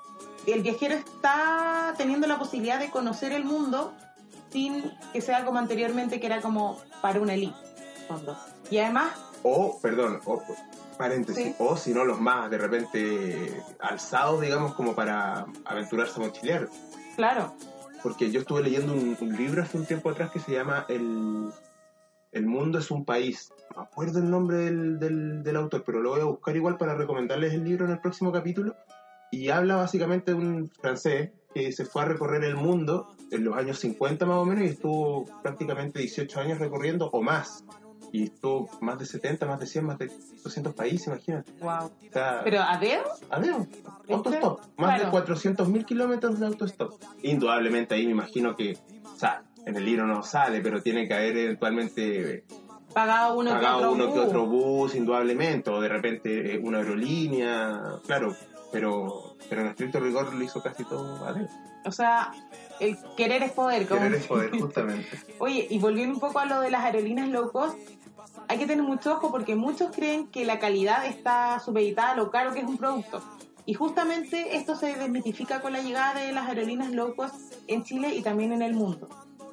el 0.46 0.62
viajero 0.62 0.94
está 0.94 1.94
teniendo 1.96 2.26
la 2.26 2.38
posibilidad 2.38 2.78
de 2.78 2.90
conocer 2.90 3.32
el 3.32 3.44
mundo 3.44 3.92
sin 4.50 4.90
que 5.12 5.20
sea 5.20 5.44
como 5.44 5.58
anteriormente 5.58 6.20
que 6.20 6.26
era 6.26 6.40
como 6.40 6.80
para 7.02 7.20
una 7.20 7.34
elite. 7.34 7.54
fondo. 8.06 8.36
Y 8.70 8.78
además, 8.78 9.12
O, 9.42 9.78
perdón, 9.80 10.20
o, 10.24 10.42
paréntesis, 10.96 11.44
Sí. 11.48 11.54
o 11.58 11.76
si 11.76 11.92
no 11.92 12.04
los 12.04 12.20
más 12.20 12.50
de 12.50 12.58
repente 12.58 13.62
alzados, 13.80 14.40
digamos, 14.40 14.74
como 14.74 14.94
para 14.94 15.46
aventurarse 15.64 16.14
a 16.20 16.24
mochilear. 16.24 16.68
claro, 17.16 17.54
Porque 18.02 18.30
yo 18.30 18.40
estuve 18.40 18.62
leyendo 18.62 18.92
un, 18.94 19.16
un 19.20 19.36
libro 19.36 19.62
hace 19.62 19.76
un 19.76 19.84
tiempo 19.86 20.08
atrás 20.10 20.30
que 20.30 20.40
se 20.40 20.52
llama 20.52 20.86
El, 20.88 21.50
el 22.32 22.46
mundo 22.46 22.78
es 22.78 22.90
un 22.90 23.04
país. 23.04 23.52
No 23.74 23.82
me 23.82 23.86
acuerdo 23.88 24.18
el 24.20 24.30
nombre 24.30 24.56
del, 24.58 24.98
del, 24.98 25.42
del 25.42 25.56
autor, 25.56 25.82
pero 25.84 26.00
lo 26.00 26.10
voy 26.10 26.20
a 26.20 26.24
buscar 26.24 26.56
igual 26.56 26.78
para 26.78 26.94
recomendarles 26.94 27.52
el 27.54 27.64
libro 27.64 27.84
en 27.84 27.92
el 27.92 28.00
próximo 28.00 28.32
capítulo. 28.32 28.74
Y 29.30 29.48
habla 29.50 29.76
básicamente 29.76 30.32
de 30.32 30.36
un 30.38 30.70
francés 30.80 31.30
que 31.54 31.72
se 31.72 31.84
fue 31.84 32.02
a 32.02 32.04
recorrer 32.06 32.44
el 32.44 32.56
mundo 32.56 33.08
en 33.30 33.44
los 33.44 33.56
años 33.56 33.78
50 33.78 34.24
más 34.26 34.36
o 34.36 34.44
menos 34.44 34.64
y 34.64 34.68
estuvo 34.68 35.24
prácticamente 35.42 35.98
18 36.00 36.40
años 36.40 36.58
recorriendo 36.58 37.08
o 37.12 37.22
más. 37.22 37.64
Y 38.10 38.24
estuvo 38.24 38.70
más 38.80 38.98
de 38.98 39.04
70, 39.04 39.44
más 39.44 39.60
de 39.60 39.66
100, 39.66 39.84
más 39.84 39.98
de 39.98 40.10
200 40.42 40.74
países, 40.74 41.08
imagínate. 41.08 41.52
wow. 41.60 41.84
O 41.86 41.90
sea, 42.12 42.40
Pero 42.42 42.60
a 42.62 42.78
ver, 42.78 43.00
a 43.30 43.36
autostop. 44.14 44.60
Más 44.78 45.00
Claro. 45.00 45.24
de 45.26 45.34
400.000 45.34 45.84
kilómetros 45.84 46.40
de 46.40 46.46
autostop. 46.46 46.94
Indudablemente 47.22 47.94
ahí 47.94 48.06
me 48.06 48.12
imagino 48.12 48.56
que, 48.56 48.78
o 49.04 49.18
sea, 49.18 49.42
en 49.66 49.76
el 49.76 49.84
libro 49.84 50.06
no 50.06 50.22
sale, 50.22 50.62
pero 50.62 50.80
tiene 50.82 51.06
que 51.06 51.12
haber 51.12 51.36
eventualmente 51.36 52.44
pagado 52.94 53.38
uno 53.38 53.50
pagado 53.50 53.78
que 53.80 53.84
otro. 53.84 53.92
uno 53.92 54.06
que 54.14 54.18
bus. 54.20 54.28
otro 54.28 54.46
bus, 54.46 54.94
indudablemente, 54.94 55.68
o 55.70 55.78
de 55.80 55.88
repente 55.88 56.54
eh, 56.54 56.60
una 56.62 56.78
aerolínea, 56.78 57.82
claro, 58.06 58.34
pero, 58.72 59.36
pero 59.48 59.62
en 59.62 59.68
estricto 59.68 60.00
rigor 60.00 60.32
lo 60.32 60.44
hizo 60.44 60.62
casi 60.62 60.84
todo 60.84 61.24
a. 61.24 61.34
O 61.84 61.92
sea, 61.92 62.32
el 62.80 62.98
querer 63.16 63.42
es 63.42 63.52
poder. 63.52 63.86
Como 63.86 64.00
Querer 64.00 64.14
es 64.16 64.26
poder, 64.26 64.50
justamente. 64.60 65.18
Oye, 65.38 65.66
y 65.70 65.78
volviendo 65.78 66.14
un 66.14 66.20
poco 66.20 66.38
a 66.38 66.44
lo 66.44 66.60
de 66.60 66.70
las 66.70 66.84
aerolíneas 66.84 67.28
low 67.28 67.50
cost, 67.50 67.78
hay 68.48 68.58
que 68.58 68.66
tener 68.66 68.84
mucho 68.84 69.14
ojo 69.14 69.30
porque 69.30 69.54
muchos 69.54 69.90
creen 69.94 70.28
que 70.28 70.44
la 70.44 70.58
calidad 70.58 71.06
está 71.06 71.60
supeditada 71.60 72.12
a 72.12 72.16
lo 72.16 72.30
caro 72.30 72.52
que 72.52 72.60
es 72.60 72.66
un 72.66 72.76
producto. 72.76 73.22
Y 73.66 73.74
justamente 73.74 74.56
esto 74.56 74.76
se 74.76 74.94
desmitifica 74.94 75.60
con 75.60 75.74
la 75.74 75.82
llegada 75.82 76.20
de 76.20 76.32
las 76.32 76.48
aerolíneas 76.48 76.90
low 76.92 77.14
cost 77.14 77.34
en 77.66 77.84
Chile 77.84 78.14
y 78.14 78.22
también 78.22 78.52
en 78.52 78.62
el 78.62 78.74
mundo. 78.74 79.08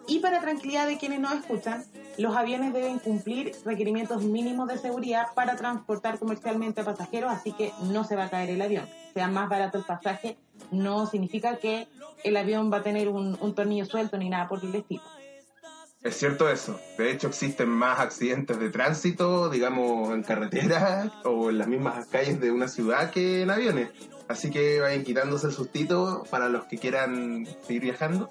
Y 0.08 0.20
para 0.20 0.40
tranquilidad 0.40 0.88
de 0.88 0.98
quienes 0.98 1.20
nos 1.20 1.34
escuchan, 1.34 1.84
los 2.18 2.36
aviones 2.36 2.74
deben 2.74 3.00
cumplir 3.00 3.54
requerimientos 3.66 4.24
mínimos 4.24 4.68
de 4.68 4.78
seguridad 4.78 5.28
para 5.34 5.56
transportar 5.56 6.20
comercialmente 6.20 6.82
a 6.82 6.86
pasajeros, 6.86 7.32
así 7.32 7.52
que 7.52 7.74
no 7.92 8.04
se 8.04 8.16
va 8.16 8.26
a 8.26 8.30
caer 8.30 8.52
el 8.52 8.62
avión. 8.62 8.88
Sea 9.16 9.30
más 9.30 9.48
barato 9.48 9.78
el 9.78 9.86
pasaje, 9.86 10.38
no 10.72 11.08
significa 11.08 11.56
que 11.56 11.88
el 12.26 12.36
avión 12.36 12.70
va 12.70 12.78
a 12.78 12.84
tener 12.84 13.08
un, 13.08 13.56
tornillo 13.56 13.86
suelto 13.86 14.18
ni 14.18 14.30
nada 14.30 14.50
por 14.50 14.62
el 14.62 14.76
estilo. 14.76 15.02
Es 16.04 16.18
cierto 16.18 16.50
eso. 16.50 16.78
De 16.98 17.12
hecho, 17.12 17.28
existen 17.28 17.70
más 17.70 18.02
accidentes 18.02 18.60
de 18.60 18.70
tránsito, 18.70 19.50
digamos, 19.50 20.14
en 20.14 20.22
carretera 20.22 21.14
o 21.24 21.50
en 21.50 21.60
las 21.60 21.68
mismas 21.70 22.08
calles 22.08 22.42
de 22.42 22.52
una 22.52 22.68
ciudad 22.68 23.10
que 23.10 23.44
en 23.44 23.52
aviones. 23.52 23.90
Así 24.28 24.52
que 24.52 24.82
vayan 24.82 25.06
quitándose 25.06 25.48
el 25.48 25.54
sustito 25.54 26.26
para 26.30 26.50
los 26.50 26.66
que 26.66 26.78
quieran 26.78 27.48
seguir 27.66 27.84
viajando. 27.84 28.30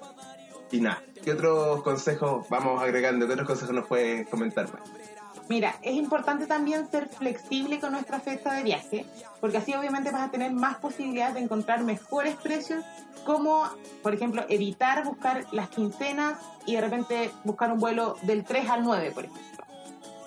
Y 0.71 0.81
nada, 0.81 1.01
¿qué 1.23 1.31
otros 1.31 1.81
consejos 1.81 2.47
vamos 2.47 2.79
agregando? 2.79 3.25
¿Qué 3.25 3.33
otros 3.33 3.47
consejos 3.47 3.73
nos 3.73 3.87
puedes 3.87 4.29
comentar? 4.29 4.71
más? 4.71 5.14
Mira, 5.47 5.75
es 5.83 5.95
importante 5.95 6.47
también 6.47 6.89
ser 6.89 7.07
flexible 7.07 7.79
con 7.79 7.91
nuestra 7.91 8.19
fecha 8.19 8.53
de 8.53 8.63
viaje, 8.63 9.05
porque 9.39 9.57
así 9.57 9.73
obviamente 9.75 10.09
vas 10.11 10.23
a 10.23 10.31
tener 10.31 10.51
más 10.51 10.77
posibilidades 10.77 11.35
de 11.35 11.41
encontrar 11.41 11.83
mejores 11.83 12.35
precios, 12.35 12.83
como 13.25 13.63
por 14.01 14.13
ejemplo 14.13 14.43
evitar 14.49 15.03
buscar 15.03 15.45
las 15.51 15.69
quincenas 15.69 16.39
y 16.65 16.75
de 16.75 16.81
repente 16.81 17.31
buscar 17.43 17.71
un 17.71 17.79
vuelo 17.79 18.17
del 18.23 18.43
3 18.43 18.69
al 18.69 18.83
9, 18.83 19.11
por 19.11 19.25
ejemplo. 19.25 19.54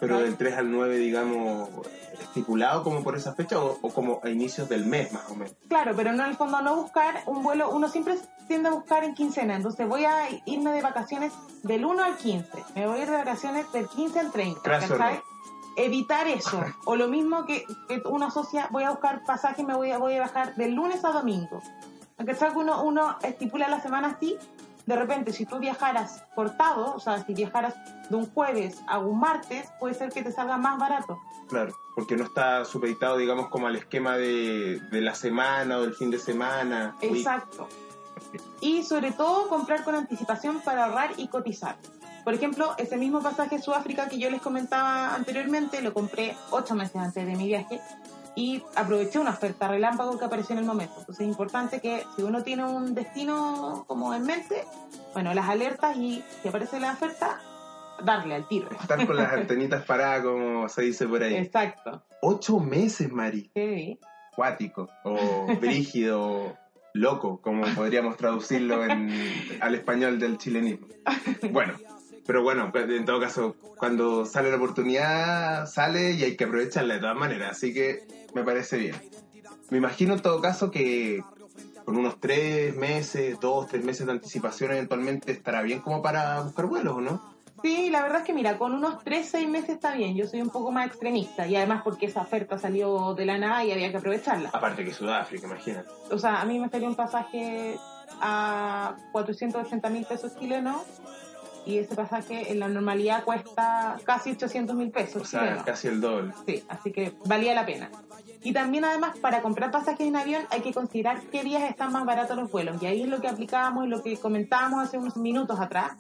Pero 0.01 0.21
del 0.21 0.37
3 0.37 0.59
al 0.59 0.71
9, 0.71 0.97
digamos, 0.97 1.69
estipulado 2.21 2.83
como 2.83 3.03
por 3.03 3.17
esa 3.17 3.35
fecha 3.35 3.59
o, 3.59 3.79
o 3.81 3.91
como 3.91 4.21
a 4.23 4.31
inicios 4.31 4.69
del 4.69 4.85
mes 4.85 5.13
más 5.13 5.29
o 5.31 5.35
menos. 5.35 5.55
Claro, 5.69 5.93
pero 5.97 6.13
no 6.13 6.25
en 6.25 6.31
el 6.31 6.37
fondo 6.37 6.61
no 6.61 6.77
buscar 6.77 7.23
un 7.27 7.43
vuelo, 7.43 7.71
uno 7.71 7.89
siempre 7.89 8.17
tiende 8.47 8.69
a 8.69 8.73
buscar 8.73 9.05
en 9.05 9.15
quincena, 9.15 9.57
entonces 9.57 9.87
voy 9.89 10.05
a 10.05 10.29
irme 10.47 10.73
de 10.73 10.83
vacaciones 10.83 11.33
del 11.63 11.85
1 11.85 12.03
al 12.03 12.17
15, 12.17 12.49
me 12.75 12.87
voy 12.87 13.01
a 13.01 13.03
ir 13.03 13.11
de 13.11 13.17
vacaciones 13.17 13.71
del 13.73 13.89
15 13.89 14.19
al 14.21 14.31
30, 14.33 14.61
Craso 14.63 14.97
¿cachai? 14.97 15.15
error. 15.15 15.25
Evitar 15.77 16.27
eso, 16.27 16.61
o 16.87 16.97
lo 16.97 17.09
mismo 17.09 17.45
que, 17.45 17.65
que 17.89 18.03
uno 18.07 18.27
asocia, 18.27 18.69
voy 18.71 18.85
a 18.85 18.91
buscar 18.91 19.23
pasaje, 19.25 19.63
me 19.65 19.75
voy 19.75 19.91
a, 19.91 19.99
voy 19.99 20.15
a 20.15 20.21
bajar 20.21 20.55
del 20.57 20.75
lunes 20.75 21.05
a 21.05 21.11
domingo. 21.11 21.63
¿Cachai? 22.17 22.53
Que 22.53 22.59
uno, 22.59 22.83
uno 22.83 23.17
estipula 23.23 23.69
la 23.69 23.81
semana 23.81 24.09
así, 24.09 24.37
de 24.89 24.97
repente 24.97 25.33
si 25.35 25.45
tú 25.45 25.59
viajaras 25.59 26.25
cortado, 26.35 26.95
o 26.95 26.99
sea, 26.99 27.23
si 27.23 27.35
viajaras 27.35 27.75
de 28.09 28.17
un 28.17 28.25
jueves 28.33 28.81
a 28.87 28.99
un 28.99 29.21
martes, 29.21 29.69
puede 29.79 29.93
ser 29.93 30.11
que 30.11 30.23
te 30.23 30.33
salga 30.33 30.57
más 30.57 30.79
barato. 30.79 31.21
Claro, 31.47 31.75
porque 31.95 32.17
no 32.17 32.25
está 32.25 32.65
supeditado, 32.65 33.19
digamos, 33.19 33.49
como 33.49 33.67
al 33.67 33.77
esquema 33.77 34.17
de, 34.17 34.81
de 34.91 35.01
la 35.03 35.15
semana 35.15 35.77
o 35.77 35.83
del 35.83 35.93
fin 35.93 36.11
de 36.11 36.19
semana. 36.19 36.97
Exacto. 37.03 37.69
Y 38.63 38.83
sobre 38.83 39.13
todo 39.13 39.51
comprar 39.51 39.85
con 39.85 39.95
anticipación 39.95 40.61
para 40.63 40.87
ahorrar 40.87 41.11
y 41.19 41.29
cotizar. 41.29 41.77
Por 42.25 42.33
ejemplo, 42.33 42.75
ese 42.79 42.97
mismo 42.97 43.21
pasaje 43.21 43.57
a 43.57 43.61
Sudáfrica 43.61 44.09
que 44.09 44.19
yo 44.19 44.31
les 44.31 44.41
comentaba 44.41 45.15
anteriormente, 45.15 45.83
lo 45.83 45.93
compré 45.93 46.35
ocho 46.51 46.75
meses 46.75 46.97
antes 46.97 47.27
de 47.27 47.37
mi 47.37 47.47
viaje 47.47 47.79
y 48.35 48.63
aproveché 48.75 49.19
una 49.19 49.31
oferta 49.31 49.69
relámpago 49.69 50.19
que 50.19 50.25
apareció 50.25 50.55
en 50.55 50.61
el 50.61 50.65
momento. 50.65 50.95
Entonces 50.99 51.25
es 51.25 51.29
importante 51.29 51.81
que 51.81 52.05
si 52.17 52.23
uno 52.23 52.43
tiene 52.43 52.65
un 52.65 52.95
destino 52.95 53.85
como 53.87 54.15
en 54.15 54.25
mente, 54.25 54.65
bueno, 55.13 55.35
las 55.35 55.49
alertas 55.49 55.97
y 55.97 56.23
si 56.43 56.49
aparece 56.49 56.81
la 56.81 56.93
oferta, 56.93 57.41
darle 58.05 58.35
al 58.35 58.49
tiro. 58.49 58.71
Estar 58.71 59.07
con 59.07 59.17
las 59.17 59.33
antenitas 59.33 59.85
paradas, 59.85 60.23
como 60.23 60.69
se 60.69 60.83
dice 60.83 61.07
por 61.07 61.23
ahí. 61.23 61.37
Exacto. 61.37 62.05
Ocho 62.23 62.59
meses, 62.59 63.11
Mari. 63.11 63.51
Sí. 63.55 63.99
Cuático, 64.35 64.89
o 65.03 65.47
brígido, 65.61 66.57
loco, 66.95 67.41
como 67.41 67.65
podríamos 67.75 68.17
traducirlo 68.17 68.85
en, 68.85 69.11
al 69.61 69.75
español 69.75 70.19
del 70.21 70.39
chilenismo. 70.39 70.87
Bueno, 71.51 71.75
pero 72.29 72.43
bueno, 72.43 72.71
en 72.75 73.05
todo 73.07 73.19
caso, 73.21 73.57
cuando 73.79 74.27
sale 74.27 74.51
la 74.51 74.59
oportunidad, 74.59 75.65
sale 75.65 76.13
y 76.13 76.25
hay 76.25 76.37
que 76.37 76.45
aprovecharla 76.45 76.93
de 76.93 77.01
todas 77.01 77.17
maneras, 77.17 77.53
así 77.53 77.73
que 77.73 78.07
me 78.35 78.45
parece 78.45 78.77
bien. 78.77 78.97
Me 79.71 79.79
imagino 79.79 80.13
en 80.13 80.21
todo 80.21 80.39
caso 80.43 80.71
que 80.71 81.25
con 81.87 81.97
unos 81.97 82.21
tres 82.21 82.77
meses, 82.77 83.41
dos, 83.41 83.67
tres 83.69 83.83
meses 83.83 84.05
de 84.05 84.13
anticipación 84.13 84.73
eventualmente 84.73 85.33
estará 85.33 85.63
bien 85.63 85.81
como 85.81 86.03
para 86.03 86.43
buscar 86.43 86.67
vuelos, 86.67 86.99
¿o 86.99 87.01
no? 87.01 87.35
Sí, 87.63 87.89
la 87.89 88.03
verdad 88.03 88.19
es 88.19 88.25
que 88.27 88.35
mira, 88.35 88.59
con 88.59 88.75
unos 88.75 89.03
3, 89.03 89.27
6 89.27 89.49
meses 89.49 89.71
está 89.71 89.95
bien. 89.95 90.15
Yo 90.15 90.27
soy 90.27 90.43
un 90.43 90.51
poco 90.51 90.71
más 90.71 90.87
extremista 90.87 91.49
y 91.49 91.57
además 91.57 91.81
porque 91.83 92.07
esa 92.07 92.21
oferta 92.21 92.59
salió 92.59 93.15
de 93.15 93.25
la 93.25 93.39
nada 93.39 93.65
y 93.65 93.73
había 93.73 93.91
que 93.91 93.97
aprovecharla. 93.97 94.51
Aparte 94.53 94.85
que 94.85 94.93
Sudáfrica, 94.93 95.47
imagínate. 95.47 95.89
O 96.11 96.19
sea, 96.19 96.43
a 96.43 96.45
mí 96.45 96.59
me 96.59 96.69
salió 96.69 96.89
un 96.89 96.95
pasaje 96.95 97.77
a 98.21 98.95
480 99.13 99.89
mil 99.89 100.05
pesos 100.05 100.37
chilenos 100.39 100.83
y 101.69 101.79
ese 101.79 101.95
pasaje 101.95 102.51
en 102.51 102.61
la 102.61 102.69
normalidad 102.69 103.25
cuesta 103.25 103.99
casi 104.05 104.31
800 104.31 104.75
mil 104.75 104.91
pesos 104.91 105.21
O 105.21 105.25
sea, 105.27 105.63
casi 105.67 105.89
el 105.89 106.01
doble. 106.01 106.33
Sí, 106.47 106.65
así 106.67 106.91
que 106.91 107.13
valía 107.27 107.55
la 107.55 107.67
pena. 107.67 107.91
Y 108.43 108.55
también 108.55 108.87
además 108.87 109.19
para 109.19 109.43
comprar 109.43 109.71
pasajes 109.71 110.07
en 110.07 110.17
avión 110.17 110.45
hay 110.49 110.63
que 110.63 110.73
considerar 110.73 111.21
qué 111.31 111.45
días 111.45 111.63
están 111.69 111.93
más 111.93 112.07
baratos 112.07 112.39
los 112.39 112.51
vuelos. 112.51 112.83
Y 112.83 112.87
ahí 112.87 113.03
es 113.03 113.09
lo 113.09 113.21
que 113.21 113.29
aplicábamos 113.29 113.85
y 113.85 113.89
lo 113.89 114.03
que 114.03 114.17
comentábamos 114.17 114.83
hace 114.83 114.97
unos 114.97 115.19
minutos 115.19 115.61
atrás, 115.61 115.93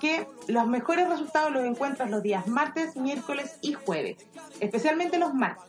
que 0.00 0.28
los 0.48 0.66
mejores 0.66 1.08
resultados 1.08 1.50
los 1.50 1.64
encuentras 1.64 2.10
los 2.10 2.22
días 2.22 2.46
martes, 2.46 2.94
miércoles 2.96 3.58
y 3.62 3.72
jueves, 3.72 4.18
especialmente 4.60 5.18
los 5.18 5.32
martes. 5.32 5.64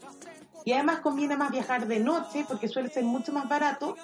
Y 0.65 0.73
además 0.73 0.99
conviene 0.99 1.37
más 1.37 1.51
viajar 1.51 1.87
de 1.87 2.01
noche 2.01 2.43
porque 2.45 2.67
suele 2.67 2.89
ser 2.89 3.05
mucho 3.05 3.31
más 3.31 3.47
barato, 3.47 3.95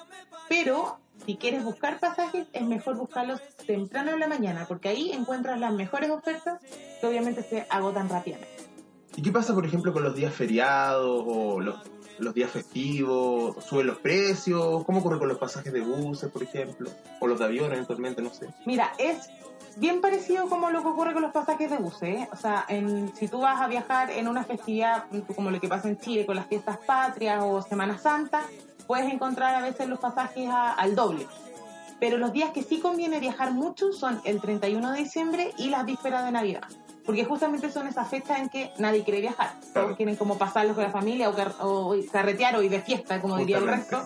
pero 0.48 1.00
si 1.26 1.36
quieres 1.38 1.64
buscar 1.64 2.00
pasajes 2.00 2.48
es 2.54 2.62
mejor 2.64 2.98
buscarlos 2.98 3.42
temprano 3.66 4.12
en 4.12 4.20
la 4.20 4.28
mañana 4.28 4.66
porque 4.68 4.90
ahí 4.90 5.12
encuentras 5.12 5.60
las 5.60 5.74
mejores 5.74 6.10
ofertas 6.10 6.60
que 7.00 7.08
obviamente 7.08 7.44
se 7.44 7.66
agotan 7.70 8.10
rápidamente. 8.10 8.64
¿Y 9.16 9.22
qué 9.22 9.32
pasa, 9.32 9.54
por 9.54 9.66
ejemplo, 9.66 9.94
con 9.94 10.04
los 10.04 10.16
días 10.16 10.34
feriados 10.34 11.24
o 11.26 11.60
los, 11.60 11.76
los 12.18 12.34
días 12.34 12.50
festivos? 12.50 13.64
¿Suben 13.64 13.88
los 13.88 14.00
precios? 14.00 14.84
¿Cómo 14.86 15.00
ocurre 15.00 15.20
con 15.20 15.28
los 15.28 15.38
pasajes 15.38 15.72
de 15.72 15.82
buses, 15.82 16.32
por 16.32 16.42
ejemplo? 16.42 16.90
O 17.20 17.28
los 17.28 17.38
de 17.38 17.46
aviones, 17.46 17.74
eventualmente, 17.74 18.24
no 18.24 18.34
sé. 18.34 18.48
Mira, 18.66 18.94
es 18.98 19.30
bien 19.78 20.02
parecido 20.02 20.50
como 20.50 20.72
lo 20.72 20.82
que 20.82 20.88
ocurre 20.88 21.14
con 21.14 21.22
los 21.22 21.32
pasajes 21.32 21.70
de 21.70 21.78
buses. 21.78 22.04
¿eh? 22.04 22.30
O 22.32 22.36
sea, 22.36 22.66
en, 22.68 23.16
si 23.16 23.28
tú 23.28 23.40
vas 23.40 23.62
a 23.62 23.68
viajar 23.68 24.10
en 24.10 24.28
una 24.28 24.44
festividad 24.44 25.06
como 25.36 25.52
lo 25.52 25.60
que 25.60 25.68
pasa 25.68 25.90
en 25.90 26.00
Chile 26.00 26.26
con 26.26 26.36
las 26.36 26.48
fiestas 26.48 26.78
patrias 26.78 27.40
o 27.44 27.62
Semana 27.62 28.00
Santa, 28.00 28.42
puedes 28.88 29.12
encontrar 29.12 29.56
a 29.56 29.62
veces 29.62 29.88
los 29.88 30.00
pasajes 30.00 30.50
a- 30.50 30.74
al 30.74 30.96
doble. 30.96 31.28
Pero 32.00 32.18
los 32.18 32.34
días 32.34 32.52
que 32.52 32.64
sí 32.64 32.80
conviene 32.80 33.20
viajar 33.20 33.52
mucho 33.52 33.94
son 33.94 34.22
el 34.26 34.42
31 34.42 34.92
de 34.92 35.00
diciembre 35.00 35.54
y 35.58 35.70
las 35.70 35.86
vísperas 35.86 36.26
de 36.26 36.32
Navidad. 36.32 36.64
Porque 37.06 37.26
justamente 37.26 37.70
son 37.70 37.88
esas 37.88 38.08
fechas 38.10 38.40
en 38.40 38.48
que 38.50 38.72
nadie 38.78 39.04
quiere 39.04 39.20
viajar. 39.20 39.52
Todos 39.60 39.72
Claro. 39.74 39.96
quieren 39.98 40.16
como 40.16 40.38
pasarlos 40.38 40.74
con 40.76 40.84
la 40.86 40.90
familia 40.90 41.30
o, 41.30 41.36
car- 41.36 41.54
o 41.60 41.96
carretear 42.12 42.56
o 42.56 42.62
ir 42.62 42.72
de 42.72 42.82
fiesta, 42.82 43.20
como 43.22 43.38
diría 43.38 43.58
el 43.58 43.68
resto. 43.68 44.02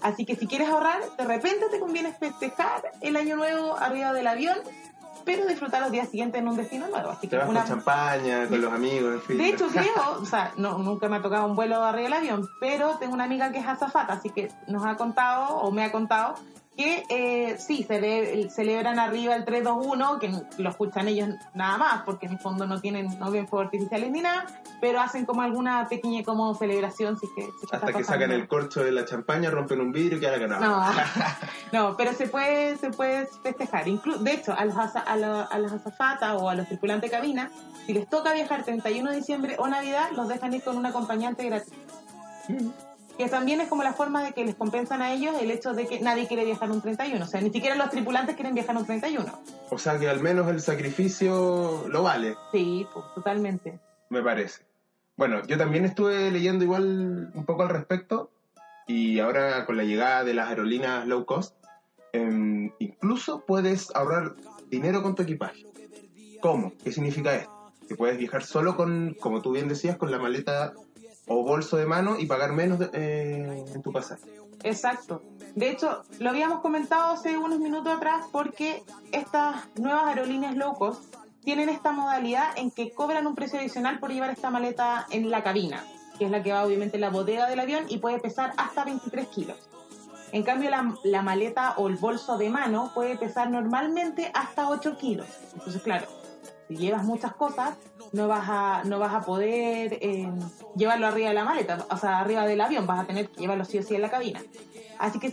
Así 0.00 0.24
que 0.24 0.36
si 0.36 0.46
quieres 0.46 0.68
ahorrar, 0.70 1.00
de 1.18 1.24
repente 1.24 1.66
te 1.70 1.78
conviene 1.78 2.12
festejar 2.12 2.92
el 3.02 3.16
año 3.16 3.36
nuevo 3.36 3.76
arriba 3.76 4.12
del 4.14 4.26
avión, 4.26 4.56
pero 5.24 5.46
disfrutar 5.46 5.82
los 5.82 5.90
días 5.90 6.08
siguientes 6.08 6.40
en 6.40 6.48
un 6.48 6.56
destino 6.56 6.88
nuevo. 6.88 7.10
Así 7.10 7.26
Te 7.26 7.30
que 7.30 7.36
vas 7.38 7.48
una, 7.48 7.60
con 7.60 7.68
champaña, 7.68 8.46
con 8.48 8.60
los 8.60 8.72
amigos, 8.72 9.14
en 9.14 9.22
fin. 9.22 9.38
de 9.38 9.48
hecho, 9.48 9.68
creo, 9.72 10.18
o 10.20 10.24
sea, 10.24 10.52
no, 10.56 10.78
nunca 10.78 11.08
me 11.08 11.16
ha 11.16 11.22
tocado 11.22 11.46
un 11.46 11.56
vuelo 11.56 11.82
arriba 11.82 12.04
del 12.04 12.12
avión, 12.12 12.48
pero 12.60 12.96
tengo 12.98 13.14
una 13.14 13.24
amiga 13.24 13.52
que 13.52 13.58
es 13.58 13.66
azafata, 13.66 14.14
así 14.14 14.30
que 14.30 14.50
nos 14.66 14.84
ha 14.84 14.96
contado, 14.96 15.56
o 15.58 15.70
me 15.70 15.84
ha 15.84 15.92
contado, 15.92 16.34
que 16.76 17.04
eh, 17.10 17.58
sí, 17.58 17.84
cele- 17.86 18.48
celebran 18.48 18.98
arriba 18.98 19.34
el 19.34 19.44
321, 19.44 20.18
que 20.18 20.32
lo 20.62 20.70
escuchan 20.70 21.08
ellos 21.08 21.28
nada 21.52 21.76
más, 21.76 22.02
porque 22.04 22.26
en 22.26 22.32
el 22.32 22.38
fondo 22.38 22.66
no 22.66 22.80
tienen, 22.80 23.18
no 23.18 23.30
ven 23.30 23.46
fuegos 23.48 23.66
artificiales 23.66 24.10
ni 24.10 24.20
nada, 24.22 24.46
pero 24.80 25.00
hacen 25.00 25.26
como 25.26 25.42
alguna 25.42 25.86
pequeña 25.88 26.22
como 26.22 26.54
celebración, 26.54 27.18
si 27.18 27.26
es 27.26 27.32
que, 27.36 27.42
si 27.42 27.48
Hasta 27.70 27.76
está 27.88 27.98
que 27.98 28.04
sacan 28.04 28.30
el 28.32 28.48
corcho 28.48 28.82
de 28.82 28.92
la 28.92 29.04
champaña, 29.04 29.50
rompen 29.50 29.80
un 29.80 29.92
vidrio 29.92 30.16
y 30.16 30.20
queda 30.20 30.38
ganado. 30.38 30.64
No, 30.64 30.84
no, 31.90 31.96
pero 31.96 32.14
se 32.14 32.28
puede, 32.28 32.76
se 32.78 32.90
puede 32.90 33.26
festejar. 33.42 33.86
Inclu- 33.86 34.18
de 34.18 34.32
hecho, 34.32 34.54
a 34.56 34.64
los, 34.64 34.76
aza- 34.76 35.04
a, 35.06 35.16
lo- 35.16 35.50
a 35.52 35.58
las 35.58 35.72
azafatas 35.72 36.40
o 36.40 36.48
a 36.48 36.54
los 36.54 36.66
tripulantes 36.66 37.10
de 37.10 37.16
cabina, 37.16 37.50
si 37.84 37.92
les 37.92 38.08
toca 38.08 38.32
viajar 38.32 38.62
31 38.64 39.10
de 39.10 39.16
diciembre 39.16 39.56
o 39.58 39.66
Navidad, 39.68 40.10
los 40.16 40.28
dejan 40.28 40.54
ir 40.54 40.62
con 40.62 40.76
un 40.78 40.86
acompañante 40.86 41.44
gratis. 41.44 41.74
Que 43.20 43.28
también 43.28 43.60
es 43.60 43.68
como 43.68 43.82
la 43.82 43.92
forma 43.92 44.24
de 44.24 44.32
que 44.32 44.46
les 44.46 44.54
compensan 44.54 45.02
a 45.02 45.12
ellos 45.12 45.36
el 45.42 45.50
hecho 45.50 45.74
de 45.74 45.86
que 45.86 46.00
nadie 46.00 46.26
quiere 46.26 46.42
viajar 46.46 46.70
un 46.70 46.80
31. 46.80 47.22
O 47.22 47.28
sea, 47.28 47.42
ni 47.42 47.50
siquiera 47.50 47.76
los 47.76 47.90
tripulantes 47.90 48.34
quieren 48.34 48.54
viajar 48.54 48.74
un 48.74 48.86
31. 48.86 49.30
O 49.68 49.76
sea 49.76 49.98
que 49.98 50.08
al 50.08 50.22
menos 50.22 50.48
el 50.48 50.62
sacrificio 50.62 51.84
lo 51.86 52.02
vale, 52.02 52.34
Sí, 52.50 52.86
pues, 52.94 53.04
totalmente. 53.14 53.78
me 54.08 54.22
parece. 54.22 54.62
Bueno, 55.18 55.42
yo 55.46 55.58
también 55.58 55.84
estuve 55.84 56.30
leyendo 56.30 56.64
igual 56.64 57.30
un 57.34 57.44
poco 57.44 57.62
al 57.64 57.68
respecto 57.68 58.30
y 58.86 59.18
ahora 59.20 59.66
con 59.66 59.76
la 59.76 59.84
llegada 59.84 60.24
de 60.24 60.32
las 60.32 60.48
aerolíneas 60.48 61.06
low 61.06 61.26
cost, 61.26 61.54
em, 62.14 62.72
incluso 62.78 63.44
puedes 63.44 63.94
ahorrar 63.94 64.34
dinero 64.70 65.02
con 65.02 65.14
tu 65.14 65.24
equipaje. 65.24 65.66
¿Cómo? 66.40 66.72
¿Qué 66.82 66.90
significa 66.90 67.34
esto? 67.34 67.70
Que 67.86 67.96
puedes 67.96 68.16
viajar 68.16 68.44
solo 68.44 68.76
con, 68.76 69.14
como 69.20 69.42
tú 69.42 69.52
bien 69.52 69.68
decías, 69.68 69.98
con 69.98 70.10
la 70.10 70.18
maleta 70.18 70.72
o 71.32 71.44
bolso 71.44 71.76
de 71.76 71.86
mano 71.86 72.18
y 72.18 72.26
pagar 72.26 72.52
menos 72.52 72.80
eh, 72.92 73.64
en 73.72 73.82
tu 73.82 73.92
pasaje. 73.92 74.28
Exacto. 74.64 75.22
De 75.54 75.70
hecho, 75.70 76.02
lo 76.18 76.30
habíamos 76.30 76.60
comentado 76.60 77.12
hace 77.12 77.38
unos 77.38 77.60
minutos 77.60 77.96
atrás 77.96 78.26
porque 78.32 78.82
estas 79.12 79.68
nuevas 79.78 80.06
aerolíneas 80.06 80.56
low 80.56 80.74
cost 80.74 81.14
tienen 81.44 81.68
esta 81.68 81.92
modalidad 81.92 82.48
en 82.56 82.72
que 82.72 82.90
cobran 82.90 83.28
un 83.28 83.36
precio 83.36 83.60
adicional 83.60 84.00
por 84.00 84.10
llevar 84.10 84.30
esta 84.30 84.50
maleta 84.50 85.06
en 85.10 85.30
la 85.30 85.44
cabina, 85.44 85.84
que 86.18 86.24
es 86.24 86.32
la 86.32 86.42
que 86.42 86.52
va 86.52 86.64
obviamente 86.64 86.96
en 86.96 87.02
la 87.02 87.10
bodega 87.10 87.48
del 87.48 87.60
avión 87.60 87.84
y 87.88 87.98
puede 87.98 88.18
pesar 88.18 88.52
hasta 88.56 88.84
23 88.84 89.28
kilos. 89.28 89.56
En 90.32 90.42
cambio, 90.42 90.68
la, 90.68 90.96
la 91.04 91.22
maleta 91.22 91.74
o 91.76 91.86
el 91.86 91.94
bolso 91.94 92.38
de 92.38 92.50
mano 92.50 92.90
puede 92.92 93.16
pesar 93.16 93.50
normalmente 93.50 94.32
hasta 94.34 94.68
8 94.68 94.96
kilos. 94.96 95.28
Entonces, 95.54 95.80
claro, 95.80 96.08
si 96.66 96.76
llevas 96.76 97.04
muchas 97.04 97.34
cosas, 97.34 97.76
no 98.12 98.28
vas 98.28 98.48
a, 98.48 98.82
no 98.84 98.98
vas 98.98 99.14
a 99.14 99.20
poder 99.20 99.98
eh, 100.00 100.28
llevarlo 100.76 101.06
arriba 101.06 101.28
de 101.28 101.34
la 101.34 101.44
maleta, 101.44 101.86
o 101.90 101.96
sea, 101.96 102.18
arriba 102.18 102.46
del 102.46 102.60
avión, 102.60 102.86
vas 102.86 103.00
a 103.00 103.06
tener 103.06 103.28
que 103.28 103.40
llevarlo 103.40 103.64
sí 103.64 103.78
o 103.78 103.82
sí 103.82 103.94
en 103.94 104.02
la 104.02 104.10
cabina. 104.10 104.42
Así 104.98 105.18
que 105.18 105.30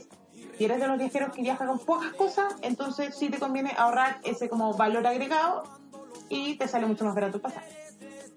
si 0.57 0.65
eres 0.65 0.79
de 0.79 0.87
los 0.87 0.97
viajeros 0.97 1.33
que 1.33 1.41
viajan 1.41 1.67
con 1.67 1.79
pocas 1.79 2.13
cosas, 2.13 2.55
entonces 2.61 3.15
sí 3.15 3.29
te 3.29 3.39
conviene 3.39 3.73
ahorrar 3.77 4.19
ese 4.23 4.49
como 4.49 4.73
valor 4.73 5.05
agregado 5.05 5.63
y 6.29 6.57
te 6.57 6.67
sale 6.67 6.85
mucho 6.85 7.05
más 7.05 7.15
barato 7.15 7.37
el 7.37 7.41
pasaje. 7.41 7.87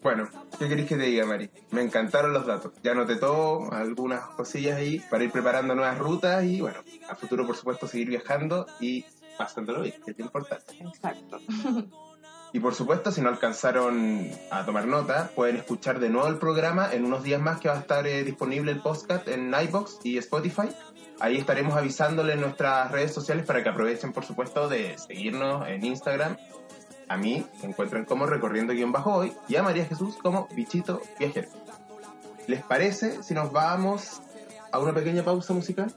Bueno, 0.03 0.29
¿qué 0.59 0.66
queréis 0.66 0.88
que 0.88 0.96
te 0.96 1.03
diga, 1.05 1.26
Mari? 1.26 1.50
Me 1.70 1.83
encantaron 1.83 2.33
los 2.33 2.46
datos. 2.46 2.72
Ya 2.83 2.92
anoté 2.92 3.16
todo, 3.16 3.70
algunas 3.70 4.20
cosillas 4.29 4.79
ahí 4.79 4.98
para 5.11 5.24
ir 5.24 5.31
preparando 5.31 5.74
nuevas 5.74 5.98
rutas 5.98 6.42
y, 6.44 6.61
bueno, 6.61 6.79
a 7.09 7.14
futuro, 7.14 7.46
por 7.46 7.55
supuesto, 7.55 7.87
seguir 7.87 8.09
viajando 8.09 8.66
y 8.81 9.05
pasándolo 9.37 9.83
bien, 9.83 10.00
que 10.03 10.12
es 10.12 10.18
importante. 10.18 10.74
Exacto. 10.81 11.38
Y, 12.53 12.61
por 12.61 12.75
supuesto, 12.75 13.13
si 13.13 13.21
no 13.21 13.29
alcanzaron 13.29 14.29
a 14.51 14.65
tomar 14.65 14.87
nota, 14.87 15.31
pueden 15.35 15.57
escuchar 15.57 16.01
de 16.01 16.11
nuevo 16.11 16.27
el 16.29 16.39
programa 16.39 16.93
en 16.93 17.05
unos 17.05 17.23
días 17.23 17.41
más 17.41 17.61
que 17.61 17.69
va 17.69 17.77
a 17.77 17.81
estar 17.81 18.07
eh, 18.07 18.25
disponible 18.25 18.73
el 18.73 18.81
podcast 18.81 19.29
en 19.29 19.55
iBox 19.55 20.01
y 20.03 20.19
Spotify. 20.19 20.69
Ahí 21.21 21.37
estaremos 21.37 21.77
avisándole 21.77 22.33
en 22.33 22.41
nuestras 22.41 22.91
redes 22.91 23.13
sociales 23.13 23.47
para 23.47 23.63
que 23.63 23.69
aprovechen, 23.69 24.13
por 24.13 24.25
supuesto, 24.25 24.69
de 24.69 24.99
seguirnos 24.99 25.69
en 25.69 25.85
Instagram. 25.85 26.37
A 27.09 27.17
mí 27.17 27.45
me 27.63 27.69
encuentran 27.69 28.05
como 28.05 28.27
recorriendo 28.27 28.73
guion 28.73 28.91
bajo 28.91 29.15
hoy 29.15 29.33
y 29.47 29.57
a 29.57 29.63
María 29.63 29.85
Jesús 29.85 30.17
como 30.17 30.49
bichito 30.55 31.03
viajero. 31.19 31.49
¿Les 32.47 32.63
parece 32.63 33.23
si 33.23 33.35
nos 33.35 33.53
vamos 33.53 34.23
a 34.73 34.79
una 34.79 34.95
pequeña 34.95 35.23
pausa 35.23 35.53
musical? 35.53 35.93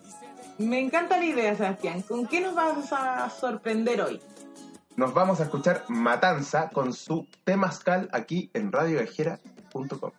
Me 0.57 0.79
encanta 0.79 1.17
la 1.17 1.25
idea, 1.25 1.55
Sebastián. 1.55 2.01
¿Con 2.01 2.27
qué 2.27 2.41
nos 2.41 2.53
vas 2.53 2.91
a 2.91 3.29
sorprender 3.29 4.01
hoy? 4.01 4.21
Nos 4.95 5.13
vamos 5.13 5.39
a 5.39 5.43
escuchar 5.43 5.85
Matanza 5.89 6.69
con 6.69 6.93
su 6.93 7.27
temazcal 7.43 8.09
aquí 8.11 8.49
en 8.53 8.71
radioviajera.com. 8.71 10.11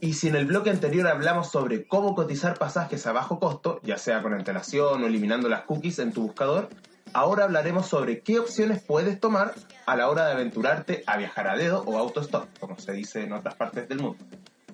y 0.00 0.14
si 0.14 0.28
en 0.28 0.36
el 0.36 0.46
bloque 0.46 0.70
anterior 0.70 1.06
hablamos 1.08 1.50
sobre 1.50 1.86
cómo 1.86 2.14
cotizar 2.14 2.58
pasajes 2.58 3.06
a 3.06 3.12
bajo 3.12 3.38
costo, 3.38 3.80
ya 3.82 3.98
sea 3.98 4.22
con 4.22 4.32
antelación 4.32 5.02
o 5.02 5.06
eliminando 5.06 5.48
las 5.48 5.62
cookies 5.62 5.98
en 5.98 6.12
tu 6.12 6.22
buscador, 6.22 6.68
ahora 7.12 7.44
hablaremos 7.44 7.86
sobre 7.86 8.20
qué 8.20 8.38
opciones 8.38 8.82
puedes 8.82 9.18
tomar 9.18 9.54
a 9.86 9.96
la 9.96 10.08
hora 10.08 10.26
de 10.26 10.32
aventurarte 10.32 11.02
a 11.06 11.16
viajar 11.16 11.48
a 11.48 11.56
dedo 11.56 11.82
o 11.86 11.98
autostop, 11.98 12.46
como 12.58 12.78
se 12.78 12.92
dice 12.92 13.22
en 13.22 13.32
otras 13.32 13.54
partes 13.54 13.88
del 13.88 14.00
mundo. 14.00 14.24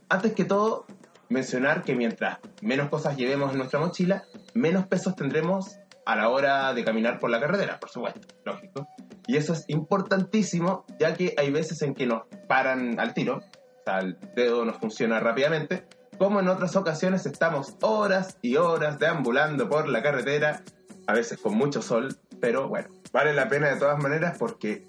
Antes 0.08 0.34
que 0.34 0.44
todo, 0.44 0.86
mencionar 1.28 1.82
que 1.82 1.94
mientras 1.94 2.38
menos 2.60 2.88
cosas 2.88 3.16
llevemos 3.16 3.52
en 3.52 3.58
nuestra 3.58 3.80
mochila, 3.80 4.24
menos 4.54 4.86
pesos 4.86 5.16
tendremos 5.16 5.78
a 6.04 6.16
la 6.16 6.28
hora 6.28 6.72
de 6.72 6.84
caminar 6.84 7.18
por 7.18 7.30
la 7.30 7.40
carretera, 7.40 7.78
por 7.78 7.90
supuesto, 7.90 8.20
lógico. 8.44 8.88
Y 9.26 9.36
eso 9.36 9.52
es 9.52 9.64
importantísimo, 9.68 10.86
ya 10.98 11.14
que 11.14 11.34
hay 11.36 11.50
veces 11.50 11.82
en 11.82 11.94
que 11.94 12.06
nos 12.06 12.22
paran 12.46 12.98
al 12.98 13.12
tiro, 13.12 13.42
sea, 13.88 14.00
el 14.00 14.18
dedo 14.34 14.64
nos 14.64 14.76
funciona 14.76 15.20
rápidamente, 15.20 15.86
como 16.18 16.40
en 16.40 16.48
otras 16.48 16.76
ocasiones 16.76 17.26
estamos 17.26 17.76
horas 17.80 18.38
y 18.42 18.56
horas 18.56 18.98
deambulando 18.98 19.68
por 19.68 19.88
la 19.88 20.02
carretera, 20.02 20.62
a 21.06 21.12
veces 21.14 21.38
con 21.38 21.56
mucho 21.56 21.80
sol, 21.80 22.18
pero 22.40 22.68
bueno, 22.68 22.88
vale 23.12 23.32
la 23.32 23.48
pena 23.48 23.68
de 23.70 23.76
todas 23.76 24.02
maneras 24.02 24.36
porque 24.38 24.86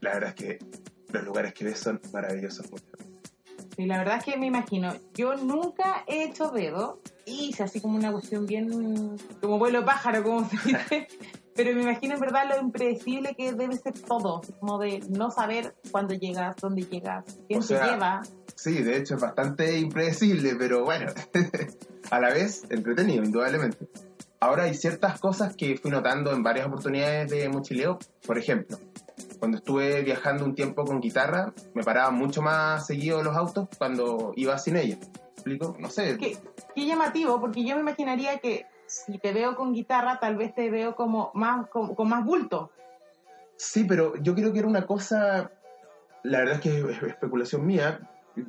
la 0.00 0.14
verdad 0.14 0.30
es 0.30 0.34
que 0.34 0.58
los 1.12 1.24
lugares 1.24 1.54
que 1.54 1.64
ves 1.64 1.78
son 1.78 2.00
maravillosos. 2.12 2.66
Y 3.78 3.86
la 3.86 3.98
verdad 3.98 4.18
es 4.18 4.24
que 4.24 4.36
me 4.38 4.46
imagino, 4.46 4.94
yo 5.14 5.34
nunca 5.36 6.04
he 6.06 6.24
hecho 6.24 6.50
dedo, 6.50 7.00
hice 7.26 7.62
así 7.62 7.80
como 7.80 7.96
una 7.96 8.10
cuestión 8.10 8.46
bien, 8.46 9.16
como 9.40 9.58
vuelo 9.58 9.84
pájaro, 9.84 10.22
como 10.22 10.48
se 10.48 10.56
dice, 10.64 11.08
pero 11.56 11.74
me 11.74 11.82
imagino 11.82 12.14
en 12.14 12.20
verdad 12.20 12.44
lo 12.48 12.60
impredecible 12.60 13.34
que 13.34 13.52
debe 13.52 13.76
ser 13.76 13.94
todo, 13.94 14.42
como 14.60 14.78
de 14.78 15.00
no 15.08 15.30
saber 15.30 15.74
cuándo 15.90 16.14
llegas, 16.14 16.56
dónde 16.56 16.82
llegas, 16.82 17.24
quién 17.48 17.60
O 17.60 17.62
te 17.62 17.68
sea, 17.68 17.92
lleva. 17.92 18.22
Sí, 18.54 18.82
de 18.82 18.98
hecho 18.98 19.14
es 19.14 19.20
bastante 19.20 19.78
impredecible, 19.78 20.54
pero 20.56 20.84
bueno, 20.84 21.06
a 22.10 22.20
la 22.20 22.30
vez 22.30 22.64
entretenido, 22.70 23.24
indudablemente. 23.24 23.88
Ahora 24.38 24.64
hay 24.64 24.74
ciertas 24.74 25.18
cosas 25.18 25.56
que 25.56 25.76
fui 25.78 25.90
notando 25.90 26.32
en 26.32 26.42
varias 26.42 26.66
oportunidades 26.66 27.30
de 27.30 27.48
mochileo. 27.48 27.98
Por 28.26 28.36
ejemplo, 28.36 28.78
cuando 29.38 29.58
estuve 29.58 30.02
viajando 30.02 30.44
un 30.44 30.54
tiempo 30.54 30.84
con 30.84 31.00
guitarra, 31.00 31.54
me 31.74 31.82
paraba 31.82 32.10
mucho 32.10 32.42
más 32.42 32.86
seguido 32.86 33.22
los 33.22 33.34
autos 33.34 33.68
cuando 33.78 34.32
iba 34.36 34.58
sin 34.58 34.76
ella. 34.76 34.98
¿Me 34.98 35.32
explico? 35.32 35.76
No 35.78 35.88
sé. 35.88 36.18
Qué, 36.18 36.36
qué 36.74 36.86
llamativo, 36.86 37.40
porque 37.40 37.64
yo 37.64 37.76
me 37.76 37.80
imaginaría 37.80 38.38
que 38.38 38.66
si 38.86 39.18
te 39.18 39.32
veo 39.32 39.56
con 39.56 39.72
guitarra, 39.72 40.18
tal 40.20 40.36
vez 40.36 40.54
te 40.54 40.70
veo 40.70 40.94
como 40.96 41.30
más, 41.34 41.68
con, 41.68 41.94
con 41.94 42.08
más 42.08 42.24
bulto. 42.24 42.70
Sí, 43.56 43.84
pero 43.84 44.14
yo 44.16 44.34
creo 44.34 44.52
que 44.52 44.58
era 44.60 44.68
una 44.68 44.86
cosa, 44.86 45.50
la 46.22 46.38
verdad 46.40 46.54
es 46.56 46.60
que 46.60 46.90
es 46.90 47.02
especulación 47.02 47.66
mía, 47.66 48.00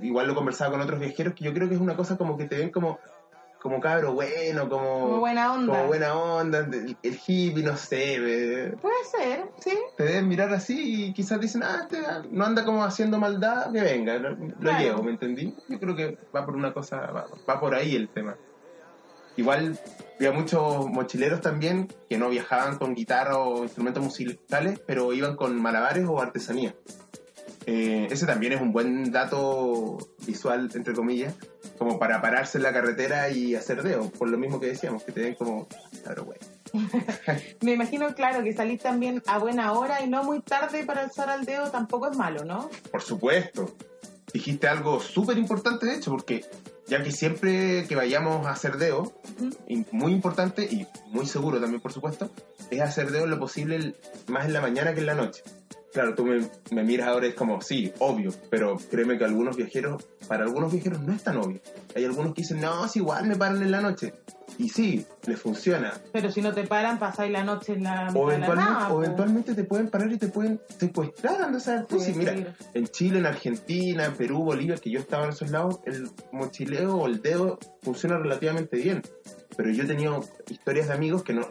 igual 0.02 0.28
lo 0.28 0.36
conversaba 0.36 0.72
con 0.72 0.82
otros 0.82 1.00
viajeros, 1.00 1.34
que 1.34 1.46
yo 1.46 1.54
creo 1.54 1.70
que 1.70 1.76
es 1.76 1.82
una 1.82 1.96
cosa 1.96 2.18
como 2.18 2.38
que 2.38 2.46
te 2.46 2.58
ven 2.58 2.72
como, 2.72 3.00
como 3.62 3.80
cabro 3.80 4.14
bueno, 4.14 4.68
como, 4.68 5.00
Como 5.02 5.20
buena 5.20 5.54
onda. 5.54 5.74
como 5.74 5.88
buena 5.88 6.14
onda, 6.16 6.60
el, 6.60 6.98
el 7.02 7.20
hippie, 7.26 7.64
no 7.64 7.78
sé, 7.78 8.74
Puede 8.82 9.04
ser, 9.06 9.46
sí. 9.60 9.78
te 9.96 10.04
deben 10.04 10.28
mirar 10.28 10.52
así 10.54 11.06
y 11.06 11.14
quizás 11.14 11.40
dicen, 11.40 11.64
ah, 11.64 11.80
este 11.84 12.00
no 12.30 12.44
anda 12.46 12.66
como 12.66 12.84
haciendo 12.84 13.18
maldad, 13.18 13.72
que 13.72 13.80
venga, 13.82 14.18
lo, 14.18 14.32
lo 14.32 14.56
Claro. 14.60 14.80
llevo, 14.84 15.04
¿me 15.04 15.12
entendí? 15.12 15.56
Yo 15.70 15.80
creo 15.80 15.96
que 15.96 16.18
va 16.36 16.46
por 16.46 16.56
una 16.58 16.74
cosa, 16.74 16.98
va, 16.98 17.28
va 17.50 17.60
por 17.62 17.74
ahí 17.74 17.96
el 17.96 18.10
tema. 18.10 18.36
Igual 19.38 19.80
había 20.18 20.32
muchos 20.32 20.88
mochileros 20.88 21.42
también 21.42 21.88
que 22.10 22.18
no 22.18 22.30
viajaban 22.30 22.78
con 22.78 22.96
guitarra 22.96 23.38
o 23.38 23.64
instrumentos 23.64 24.04
musicales, 24.04 24.80
pero 24.86 25.14
iban 25.14 25.36
con 25.36 25.62
malabares 25.62 26.06
o 26.08 26.20
artesanía. 26.20 26.76
Eh, 27.68 28.08
ese 28.10 28.26
también 28.26 28.54
es 28.54 28.62
un 28.62 28.72
buen 28.72 29.12
dato 29.12 29.98
visual, 30.26 30.70
entre 30.74 30.94
comillas, 30.94 31.36
como 31.78 32.00
para 32.00 32.22
pararse 32.22 32.58
en 32.58 32.64
la 32.64 32.72
carretera 32.72 33.30
y 33.30 33.56
hacer 33.56 33.84
dedo, 33.84 34.10
por 34.10 34.30
lo 34.30 34.38
mismo 34.38 34.60
que 34.60 34.68
decíamos, 34.68 35.04
que 35.04 35.12
te 35.12 35.22
ven 35.22 35.36
como, 35.36 35.68
claro, 36.02 36.24
güey. 36.24 36.40
Me 37.62 37.74
imagino, 37.74 38.16
claro, 38.16 38.42
que 38.44 38.54
salir 38.54 38.80
también 38.80 39.22
a 39.28 39.38
buena 39.38 39.74
hora 39.74 40.02
y 40.02 40.08
no 40.08 40.24
muy 40.24 40.40
tarde 40.40 40.86
para 40.86 41.02
alzar 41.02 41.30
al 41.30 41.46
dedo 41.46 41.70
tampoco 41.70 42.10
es 42.10 42.18
malo, 42.18 42.46
¿no? 42.46 42.70
Por 42.90 43.02
supuesto. 43.02 43.76
Dijiste 44.34 44.68
algo 44.68 45.00
súper 45.00 45.38
importante, 45.38 45.86
de 45.86 45.96
hecho, 45.96 46.12
porque 46.12 46.46
ya 46.88 47.04
que 47.04 47.12
siempre 47.12 47.86
que 47.88 47.96
vayamos 47.96 48.46
a 48.46 48.52
hacer 48.52 48.78
deo, 48.78 49.14
y 49.68 49.86
muy 49.92 50.12
importante 50.12 50.64
y 50.64 50.88
muy 51.08 51.26
seguro 51.26 51.60
también, 51.60 51.82
por 51.82 51.92
supuesto, 51.94 52.30
es 52.72 52.82
hacer 52.82 53.12
deo 53.12 53.28
lo 53.28 53.40
posible 53.40 53.96
más 54.28 54.46
en 54.46 54.54
la 54.54 54.62
mañana 54.62 54.94
que 54.94 55.02
en 55.02 55.06
la 55.06 55.16
noche. 55.16 55.44
Claro, 55.94 56.16
tú 56.16 56.26
me, 56.26 56.48
me 56.72 56.84
miras 56.84 57.08
ahora 57.08 57.26
y 57.26 57.30
es 57.30 57.36
como, 57.36 57.62
sí, 57.62 57.92
obvio, 58.00 58.32
pero 58.50 58.78
créeme 58.92 59.18
que 59.18 59.26
algunos 59.26 59.56
viajeros, 59.58 60.04
para 60.28 60.44
algunos 60.44 60.72
viajeros 60.72 61.02
no 61.02 61.14
es 61.14 61.24
tan 61.24 61.38
obvio. 61.38 61.60
Hay 61.96 62.06
algunos 62.06 62.34
que 62.34 62.42
dicen, 62.42 62.62
no, 62.62 62.86
es 62.86 62.96
igual, 62.96 63.28
me 63.28 63.36
paran 63.36 63.62
en 63.62 63.72
la 63.72 63.82
noche. 63.82 64.14
Y 64.60 64.70
sí, 64.70 65.06
les 65.26 65.40
funciona. 65.40 65.94
Pero 66.12 66.32
si 66.32 66.42
no 66.42 66.54
te 66.54 66.64
paran, 66.64 66.98
pasáis 66.98 67.32
la 67.32 67.44
noche 67.44 67.74
en 67.74 67.84
la 67.84 68.10
O 68.16 68.28
la 68.28 68.36
eventualmente, 68.36 68.56
nada, 68.56 68.88
o 68.90 68.94
po. 68.94 69.04
eventualmente 69.04 69.54
te 69.54 69.64
pueden 69.64 69.90
parar 69.90 70.12
y 70.12 70.18
te 70.18 70.28
pueden 70.30 70.60
secuestrar, 70.80 71.52
tú. 71.88 72.00
Sí, 72.00 72.14
Sí, 72.14 72.14
mira, 72.18 72.34
en 72.74 72.88
Chile, 72.88 73.20
en 73.20 73.26
Argentina, 73.26 74.06
en 74.06 74.14
Perú, 74.16 74.44
Bolivia, 74.44 74.76
que 74.78 74.90
yo 74.90 75.00
estaba 75.00 75.26
en 75.26 75.30
esos 75.32 75.52
lados, 75.52 75.80
el 75.86 76.10
mochileo 76.32 76.96
o 76.96 77.08
el 77.08 77.22
dedo 77.22 77.60
funciona 77.82 78.18
relativamente 78.18 78.78
bien. 78.78 79.04
Pero 79.56 79.70
yo 79.72 79.84
he 79.84 79.88
tenido 79.88 80.24
historias 80.50 80.88
de 80.88 80.94
amigos 80.94 81.24
que 81.24 81.34
no 81.34 81.42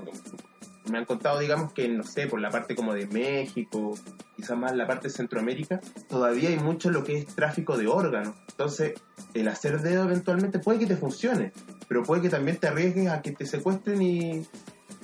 me 0.90 0.98
han 0.98 1.04
contado, 1.04 1.38
digamos, 1.38 1.72
que 1.72 1.88
no 1.88 2.04
sé, 2.04 2.26
por 2.26 2.40
la 2.40 2.50
parte 2.50 2.74
como 2.74 2.94
de 2.94 3.06
México, 3.06 3.94
quizás 4.36 4.56
más 4.56 4.74
la 4.74 4.86
parte 4.86 5.08
de 5.08 5.14
Centroamérica, 5.14 5.80
todavía 6.08 6.48
hay 6.48 6.58
mucho 6.58 6.90
lo 6.90 7.04
que 7.04 7.18
es 7.18 7.26
tráfico 7.26 7.76
de 7.76 7.86
órganos. 7.86 8.34
Entonces, 8.48 8.94
el 9.34 9.48
hacer 9.48 9.80
dedo 9.80 10.04
eventualmente 10.04 10.58
puede 10.58 10.78
que 10.78 10.86
te 10.86 10.96
funcione, 10.96 11.52
pero 11.88 12.02
puede 12.02 12.22
que 12.22 12.28
también 12.28 12.56
te 12.56 12.68
arriesgues 12.68 13.08
a 13.08 13.22
que 13.22 13.32
te 13.32 13.46
secuestren 13.46 14.00
y, 14.02 14.46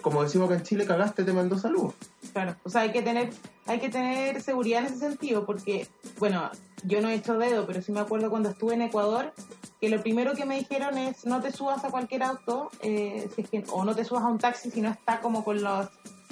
como 0.00 0.22
decimos 0.22 0.46
acá 0.46 0.56
en 0.58 0.64
Chile, 0.64 0.86
cagaste, 0.86 1.24
te 1.24 1.32
mandó 1.32 1.58
salud. 1.58 1.92
Claro, 2.32 2.56
o 2.62 2.70
sea, 2.70 2.82
hay 2.82 2.92
que 2.92 3.02
tener, 3.02 3.30
hay 3.66 3.78
que 3.78 3.88
tener 3.88 4.40
seguridad 4.40 4.80
en 4.80 4.86
ese 4.86 4.98
sentido, 4.98 5.44
porque, 5.44 5.86
bueno, 6.18 6.50
yo 6.84 7.00
no 7.00 7.08
he 7.08 7.14
hecho 7.14 7.38
dedo, 7.38 7.66
pero 7.66 7.82
sí 7.82 7.92
me 7.92 8.00
acuerdo 8.00 8.30
cuando 8.30 8.50
estuve 8.50 8.74
en 8.74 8.82
Ecuador, 8.82 9.32
que 9.82 9.88
lo 9.88 10.00
primero 10.00 10.34
que 10.34 10.44
me 10.44 10.56
dijeron 10.56 10.96
es 10.96 11.26
no 11.26 11.40
te 11.42 11.50
subas 11.50 11.84
a 11.84 11.90
cualquier 11.90 12.22
auto, 12.22 12.70
eh, 12.82 13.28
si 13.34 13.40
es 13.42 13.50
que- 13.50 13.64
o 13.72 13.84
no 13.84 13.96
te 13.96 14.04
subas 14.04 14.22
a 14.22 14.28
un 14.28 14.38
taxi 14.38 14.70
si 14.70 14.80
no 14.80 14.88
está 14.88 15.20
como 15.20 15.42
con 15.42 15.60
las 15.60 15.90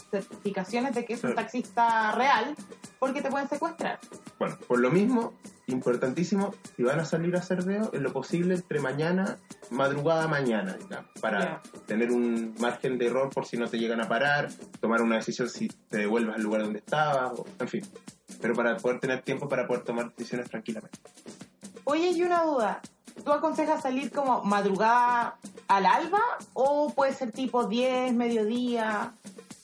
certificaciones 0.08 0.94
de 0.94 1.04
que 1.04 1.14
es 1.14 1.24
un 1.24 1.34
taxista 1.34 2.12
real, 2.12 2.54
porque 3.00 3.22
te 3.22 3.28
pueden 3.28 3.48
secuestrar. 3.48 3.98
Bueno, 4.38 4.56
por 4.68 4.78
lo 4.78 4.90
mismo, 4.92 5.32
importantísimo, 5.66 6.54
si 6.76 6.84
van 6.84 7.00
a 7.00 7.04
salir 7.04 7.34
a 7.34 7.40
hacer 7.40 7.64
dedo, 7.64 7.90
en 7.92 8.04
lo 8.04 8.12
posible 8.12 8.54
entre 8.54 8.78
mañana, 8.78 9.36
madrugada 9.70 10.28
mañana, 10.28 10.74
digamos, 10.74 11.10
para 11.20 11.60
tener 11.86 12.12
un 12.12 12.54
margen 12.60 12.98
de 12.98 13.06
error 13.06 13.30
por 13.30 13.46
si 13.46 13.56
no 13.56 13.68
te 13.68 13.78
llegan 13.80 14.00
a 14.00 14.06
parar, 14.08 14.48
tomar 14.80 15.02
una 15.02 15.16
decisión 15.16 15.48
si 15.50 15.66
te 15.66 15.98
devuelves 15.98 16.36
al 16.36 16.42
lugar 16.42 16.62
donde 16.62 16.78
estabas, 16.78 17.32
o- 17.36 17.46
en 17.58 17.66
fin. 17.68 17.84
Pero 18.40 18.54
para 18.54 18.76
poder 18.76 19.00
tener 19.00 19.22
tiempo 19.22 19.48
para 19.48 19.66
poder 19.66 19.82
tomar 19.82 20.14
decisiones 20.14 20.48
tranquilamente. 20.48 20.98
Oye, 21.84 22.10
y 22.10 22.22
una 22.22 22.44
duda, 22.44 22.80
¿tú 23.24 23.32
aconsejas 23.32 23.82
salir 23.82 24.10
como 24.10 24.42
madrugada 24.44 25.36
al 25.68 25.86
alba 25.86 26.20
o 26.52 26.92
puede 26.94 27.14
ser 27.14 27.32
tipo 27.32 27.64
10, 27.64 28.14
mediodía? 28.14 29.12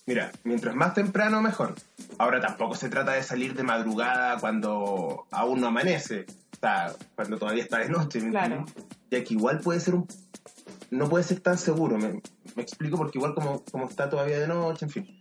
Mira, 0.06 0.30
mientras 0.44 0.74
más 0.74 0.94
temprano, 0.94 1.42
mejor. 1.42 1.74
Ahora 2.18 2.40
tampoco 2.40 2.74
se 2.74 2.88
trata 2.88 3.12
de 3.12 3.22
salir 3.22 3.54
de 3.54 3.62
madrugada 3.62 4.38
cuando 4.38 5.26
aún 5.30 5.60
no 5.60 5.66
amanece, 5.66 6.26
o 6.52 6.60
sea, 6.60 6.92
cuando 7.14 7.38
todavía 7.38 7.64
está 7.64 7.78
de 7.78 7.88
noche, 7.88 8.20
¿me 8.20 8.30
Claro. 8.30 8.64
Ya 9.10 9.22
que 9.24 9.34
igual 9.34 9.60
puede 9.60 9.80
ser 9.80 9.94
un... 9.94 10.06
No 10.90 11.08
puede 11.08 11.24
ser 11.24 11.40
tan 11.40 11.58
seguro, 11.58 11.98
me, 11.98 12.20
me 12.54 12.62
explico, 12.62 12.96
porque 12.96 13.18
igual 13.18 13.34
como, 13.34 13.62
como 13.70 13.88
está 13.88 14.08
todavía 14.08 14.38
de 14.38 14.46
noche, 14.46 14.86
en 14.86 14.90
fin. 14.90 15.20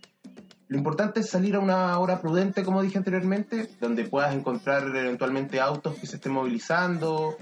Lo 0.68 0.78
importante 0.78 1.20
es 1.20 1.28
salir 1.28 1.54
a 1.54 1.60
una 1.60 1.96
hora 1.98 2.20
prudente, 2.20 2.64
como 2.64 2.82
dije 2.82 2.98
anteriormente, 2.98 3.68
donde 3.80 4.04
puedas 4.04 4.34
encontrar 4.34 4.84
eventualmente 4.96 5.60
autos 5.60 5.96
que 5.96 6.06
se 6.06 6.16
estén 6.16 6.32
movilizando. 6.32 7.36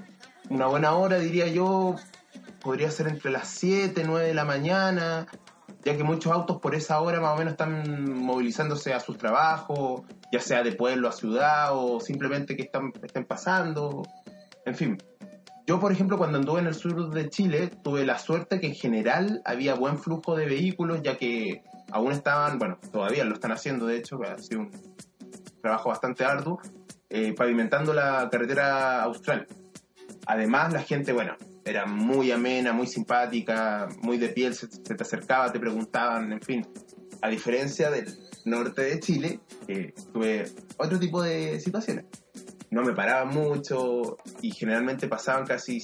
Una 0.51 0.67
buena 0.67 0.95
hora, 0.95 1.19
diría 1.19 1.47
yo, 1.47 1.97
podría 2.61 2.91
ser 2.91 3.09
entre 3.09 3.31
las 3.31 3.49
7, 3.49 4.03
9 4.05 4.27
de 4.27 4.35
la 4.35 4.45
mañana, 4.45 5.27
ya 5.85 5.97
que 5.97 6.05
muchos 6.05 6.33
autos 6.33 6.61
por 6.61 6.75
esa 6.75 7.01
hora 7.01 7.21
más 7.21 7.35
o 7.35 7.37
menos 7.37 7.53
están 7.53 8.15
movilizándose 8.15 8.93
a 8.93 9.01
sus 9.01 9.19
trabajos, 9.19 10.03
ya 10.33 10.41
sea 10.41 10.63
de 10.63 10.73
pueblo 10.73 11.09
a 11.09 11.13
ciudad 11.13 11.71
o 11.73 12.01
simplemente 12.01 12.57
que 12.57 12.63
están, 12.63 12.93
estén 13.03 13.25
pasando. 13.25 14.03
En 14.67 14.75
fin, 14.75 14.99
yo 15.67 15.81
por 15.81 15.93
ejemplo 15.93 16.19
cuando 16.19 16.39
anduve 16.39 16.61
en 16.61 16.67
el 16.67 16.75
sur 16.75 17.11
de 17.11 17.29
Chile 17.31 17.71
tuve 17.83 18.05
la 18.05 18.19
suerte 18.19 18.61
que 18.61 18.67
en 18.69 18.75
general 18.75 19.43
había 19.45 19.75
buen 19.75 19.99
flujo 19.99 20.37
de 20.37 20.47
vehículos, 20.47 21.01
ya 21.03 21.17
que 21.17 21.63
aún 21.91 22.13
estaban, 22.13 22.59
bueno, 22.59 22.79
todavía 22.93 23.25
lo 23.25 23.35
están 23.35 23.53
haciendo 23.53 23.87
de 23.87 23.97
hecho, 23.97 24.19
ha 24.23 24.39
sido 24.39 24.61
un 24.61 24.71
trabajo 25.63 25.89
bastante 25.89 26.25
arduo, 26.25 26.61
eh, 27.09 27.35
pavimentando 27.35 27.95
la 27.95 28.29
carretera 28.31 29.03
austral. 29.03 29.47
Además, 30.27 30.73
la 30.73 30.83
gente, 30.83 31.13
bueno, 31.13 31.37
era 31.65 31.87
muy 31.87 32.31
amena, 32.31 32.73
muy 32.73 32.87
simpática, 32.87 33.89
muy 34.03 34.19
de 34.19 34.29
piel, 34.29 34.55
se, 34.55 34.69
se 34.71 34.95
te 34.95 35.03
acercaba, 35.03 35.53
te 35.53 35.59
preguntaban, 35.61 36.33
en 36.33 36.41
fin. 36.41 36.67
A 37.23 37.29
diferencia 37.29 37.91
del 37.91 38.07
norte 38.45 38.83
de 38.83 39.01
Chile, 39.01 39.41
que 39.67 39.95
tuve 40.13 40.45
otro 40.77 40.99
tipo 40.99 41.23
de 41.23 41.59
situaciones. 41.61 42.05
no 42.71 42.83
me 42.83 42.93
paraban 42.93 43.29
mucho 43.29 44.17
y 44.43 44.51
generalmente 44.51 45.07
pasaban 45.09 45.47
casi 45.47 45.81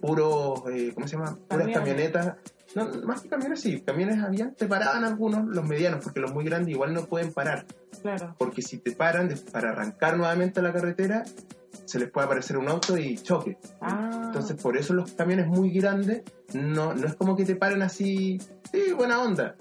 puros, 0.00 0.62
eh, 0.72 0.90
¿cómo 0.94 1.06
se 1.06 1.16
llama? 1.16 1.36
Puras 1.48 1.68
camionetas. 1.72 2.34
No, 2.74 2.88
más 3.04 3.20
que 3.20 3.28
camiones, 3.28 3.60
sí, 3.60 3.80
camiones 3.82 4.22
habían, 4.22 4.54
te 4.54 4.66
paraban 4.66 5.04
algunos, 5.04 5.44
los 5.46 5.64
medianos, 5.66 6.02
porque 6.02 6.20
los 6.20 6.32
muy 6.32 6.44
grandes 6.44 6.72
igual 6.72 6.94
no 6.94 7.04
pueden 7.06 7.32
parar. 7.32 7.66
Claro. 8.00 8.34
Porque 8.38 8.62
si 8.62 8.78
te 8.78 8.92
paran 8.92 9.28
de- 9.28 9.36
para 9.36 9.70
arrancar 9.70 10.16
nuevamente 10.16 10.60
a 10.60 10.62
la 10.62 10.72
carretera, 10.72 11.24
se 11.84 11.98
les 11.98 12.10
puede 12.10 12.26
aparecer 12.26 12.56
un 12.56 12.68
auto 12.68 12.96
y 12.96 13.16
choque. 13.18 13.58
Ah. 13.80 14.22
Entonces, 14.26 14.60
por 14.62 14.76
eso 14.76 14.94
los 14.94 15.12
camiones 15.12 15.46
muy 15.46 15.70
grandes 15.70 16.22
no, 16.54 16.94
no 16.94 17.06
es 17.06 17.14
como 17.14 17.36
que 17.36 17.44
te 17.44 17.56
paren 17.56 17.82
así, 17.82 18.38
sí, 18.70 18.92
buena 18.96 19.20
onda. 19.22 19.54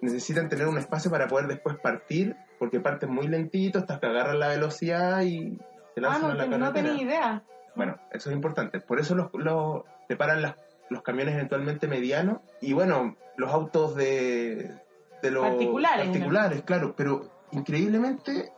Necesitan 0.00 0.48
tener 0.48 0.66
un 0.68 0.78
espacio 0.78 1.10
para 1.10 1.26
poder 1.28 1.48
después 1.48 1.76
partir, 1.82 2.36
porque 2.58 2.80
parten 2.80 3.10
muy 3.10 3.26
lentito 3.28 3.78
hasta 3.80 3.98
que 3.98 4.06
agarran 4.06 4.38
la 4.38 4.48
velocidad 4.48 5.22
y 5.22 5.56
se 5.94 5.98
Ah, 5.98 6.00
lanzan 6.00 6.22
no, 6.22 6.28
a 6.28 6.34
la 6.46 6.58
no 6.58 6.72
tenía 6.72 6.94
idea. 6.94 7.42
Bueno, 7.74 7.96
eso 8.12 8.30
es 8.30 8.36
importante. 8.36 8.80
Por 8.80 9.00
eso 9.00 9.14
los, 9.14 9.28
los, 9.34 9.82
te 10.08 10.16
paran 10.16 10.42
las- 10.42 10.54
los 10.90 11.02
camiones 11.02 11.34
eventualmente 11.34 11.86
medianos 11.86 12.38
y 12.62 12.72
bueno, 12.72 13.16
los 13.36 13.52
autos 13.52 13.94
de, 13.94 14.74
de 15.22 15.30
los 15.30 15.42
Particulares, 15.46 16.04
particulares, 16.06 16.62
claro, 16.62 16.94
pero 16.96 17.28
increíblemente 17.50 18.52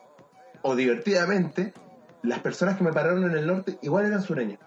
o 0.63 0.77
divertidamente, 0.77 1.73
las 2.23 2.41
personas 2.41 2.77
que 2.77 2.85
me 2.85 2.93
pararon 2.93 3.25
en 3.25 3.37
el 3.37 3.47
norte 3.47 3.79
igual 3.83 4.07
eran 4.07 4.23
sureñas. 4.23 4.61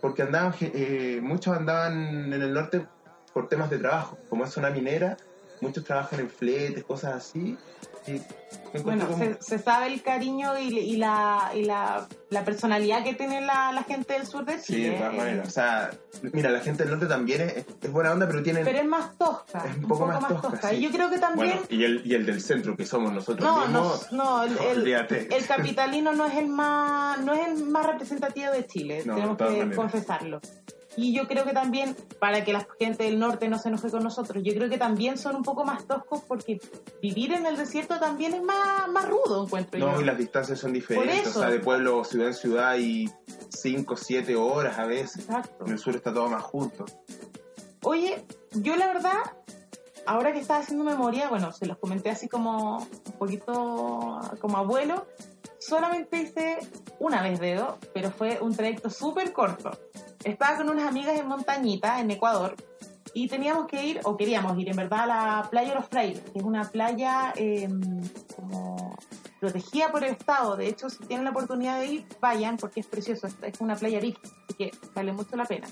Porque 0.00 0.22
andaban, 0.22 0.54
eh, 0.60 1.20
muchos 1.22 1.56
andaban 1.56 2.32
en 2.32 2.42
el 2.42 2.52
norte 2.52 2.86
por 3.32 3.48
temas 3.48 3.70
de 3.70 3.78
trabajo. 3.78 4.18
Como 4.28 4.44
es 4.44 4.50
zona 4.50 4.70
minera, 4.70 5.16
muchos 5.60 5.84
trabajan 5.84 6.20
en 6.20 6.28
fletes, 6.28 6.84
cosas 6.84 7.14
así. 7.14 7.58
Encuentro 8.06 8.82
Bueno, 8.82 9.06
como- 9.08 9.18
se, 9.18 9.36
se 9.40 9.58
sabe 9.58 9.86
el 9.86 10.02
cariño 10.02 10.58
y, 10.58 10.78
y 10.78 10.96
la, 10.96 11.50
y 11.54 11.64
la, 11.64 12.06
la 12.30 12.44
personalidad 12.44 13.04
que 13.04 13.14
tiene 13.14 13.40
la, 13.40 13.72
la 13.72 13.82
gente 13.84 14.14
del 14.14 14.26
sur 14.26 14.44
de 14.44 14.58
Sí, 14.58 14.74
Chile. 14.74 14.90
de 14.90 14.96
todas 14.98 15.14
maneras. 15.14 15.48
O 15.48 15.50
sea, 15.50 15.90
mira, 16.32 16.50
la 16.50 16.60
gente 16.60 16.82
del 16.82 16.92
norte 16.92 17.06
también 17.06 17.40
es, 17.42 17.64
es 17.82 17.92
buena 17.92 18.12
onda, 18.12 18.26
pero 18.26 18.42
tienen... 18.42 18.64
Pero 18.64 18.78
es 18.78 18.86
más 18.86 19.16
tosca. 19.16 19.64
Es 19.70 19.76
un 19.76 19.88
poco 19.88 20.06
más 20.06 20.26
tosca, 20.28 20.68
sí. 20.70 20.76
Y 20.76 20.80
yo 20.82 20.90
creo 20.90 21.08
que 21.10 21.18
también... 21.18 21.50
Bueno, 21.60 21.66
y 21.70 21.84
el, 21.84 22.02
y 22.04 22.14
el 22.14 22.26
del 22.26 22.40
centro, 22.40 22.76
que 22.76 22.84
somos 22.84 23.12
nosotros 23.12 23.40
no, 23.48 23.68
no, 23.68 23.82
mismos... 23.82 24.12
no, 24.12 24.42
el, 24.44 24.58
el- 24.88 25.32
el 25.32 25.46
capitalino 25.46 26.12
no 26.12 26.26
es 26.26 26.34
el 26.34 26.48
más 26.48 27.20
no 27.20 27.32
es 27.32 27.46
el 27.48 27.64
más 27.66 27.86
representativo 27.86 28.50
de 28.52 28.66
Chile, 28.66 29.02
No, 29.04 29.14
tenemos 29.36 29.70
que 29.70 29.76
confesarlo. 29.76 30.40
Y 30.96 31.12
yo 31.12 31.26
creo 31.26 31.44
que 31.44 31.52
también, 31.52 31.96
para 32.20 32.44
que 32.44 32.52
la 32.52 32.66
gente 32.78 33.04
del 33.04 33.18
norte 33.18 33.48
no 33.48 33.58
se 33.58 33.68
enoje 33.68 33.90
con 33.90 34.02
nosotros, 34.04 34.42
yo 34.44 34.54
creo 34.54 34.68
que 34.68 34.78
también 34.78 35.18
son 35.18 35.36
un 35.36 35.42
poco 35.42 35.64
más 35.64 35.86
toscos 35.86 36.22
porque 36.26 36.60
vivir 37.02 37.32
en 37.32 37.46
el 37.46 37.56
desierto 37.56 37.98
también 37.98 38.34
es 38.34 38.42
más, 38.42 38.88
más 38.88 39.08
rudo, 39.08 39.44
encuentro 39.44 39.78
No, 39.80 39.94
yo. 39.94 40.00
y 40.02 40.04
las 40.04 40.18
distancias 40.18 40.58
son 40.60 40.72
diferentes. 40.72 41.34
O 41.36 41.40
sea, 41.40 41.50
de 41.50 41.58
pueblo 41.58 42.04
ciudad 42.04 42.28
en 42.28 42.34
ciudad 42.34 42.76
y 42.76 43.10
5, 43.48 43.96
7 43.96 44.36
horas 44.36 44.78
a 44.78 44.86
veces. 44.86 45.24
Exacto. 45.24 45.64
En 45.66 45.72
el 45.72 45.78
sur 45.78 45.96
está 45.96 46.12
todo 46.12 46.28
más 46.28 46.42
junto. 46.42 46.84
Oye, 47.82 48.24
yo 48.52 48.76
la 48.76 48.86
verdad, 48.86 49.18
ahora 50.06 50.32
que 50.32 50.38
estaba 50.38 50.60
haciendo 50.60 50.84
memoria, 50.84 51.28
bueno, 51.28 51.52
se 51.52 51.66
los 51.66 51.76
comenté 51.78 52.10
así 52.10 52.28
como 52.28 52.78
un 52.78 53.12
poquito 53.18 54.20
como 54.40 54.58
abuelo, 54.58 55.06
solamente 55.66 56.18
hice 56.18 56.58
una 56.98 57.22
vez 57.22 57.40
dedo, 57.40 57.78
pero 57.92 58.10
fue 58.10 58.38
un 58.40 58.54
trayecto 58.54 58.90
súper 58.90 59.32
corto. 59.32 59.70
Estaba 60.22 60.56
con 60.56 60.70
unas 60.70 60.86
amigas 60.86 61.18
en 61.18 61.26
Montañita, 61.26 62.00
en 62.00 62.10
Ecuador, 62.10 62.54
y 63.14 63.28
teníamos 63.28 63.66
que 63.66 63.84
ir, 63.84 64.00
o 64.04 64.16
queríamos 64.16 64.58
ir 64.58 64.68
en 64.68 64.76
verdad, 64.76 65.00
a 65.00 65.06
la 65.06 65.48
playa 65.50 65.70
de 65.70 65.74
los 65.76 65.88
Frailes, 65.88 66.20
que 66.20 66.38
es 66.38 66.44
una 66.44 66.64
playa 66.64 67.32
eh, 67.36 67.68
como 68.34 68.96
protegida 69.40 69.90
por 69.90 70.02
el 70.04 70.12
Estado. 70.12 70.56
De 70.56 70.68
hecho, 70.68 70.90
si 70.90 71.04
tienen 71.04 71.24
la 71.24 71.30
oportunidad 71.30 71.78
de 71.78 71.86
ir, 71.86 72.06
vayan, 72.20 72.56
porque 72.56 72.80
es 72.80 72.86
precioso, 72.86 73.26
es 73.26 73.60
una 73.60 73.76
playa 73.76 74.00
VIP, 74.00 74.18
así 74.22 74.54
que 74.54 74.70
vale 74.94 75.12
mucho 75.12 75.36
la 75.36 75.44
pena. 75.44 75.68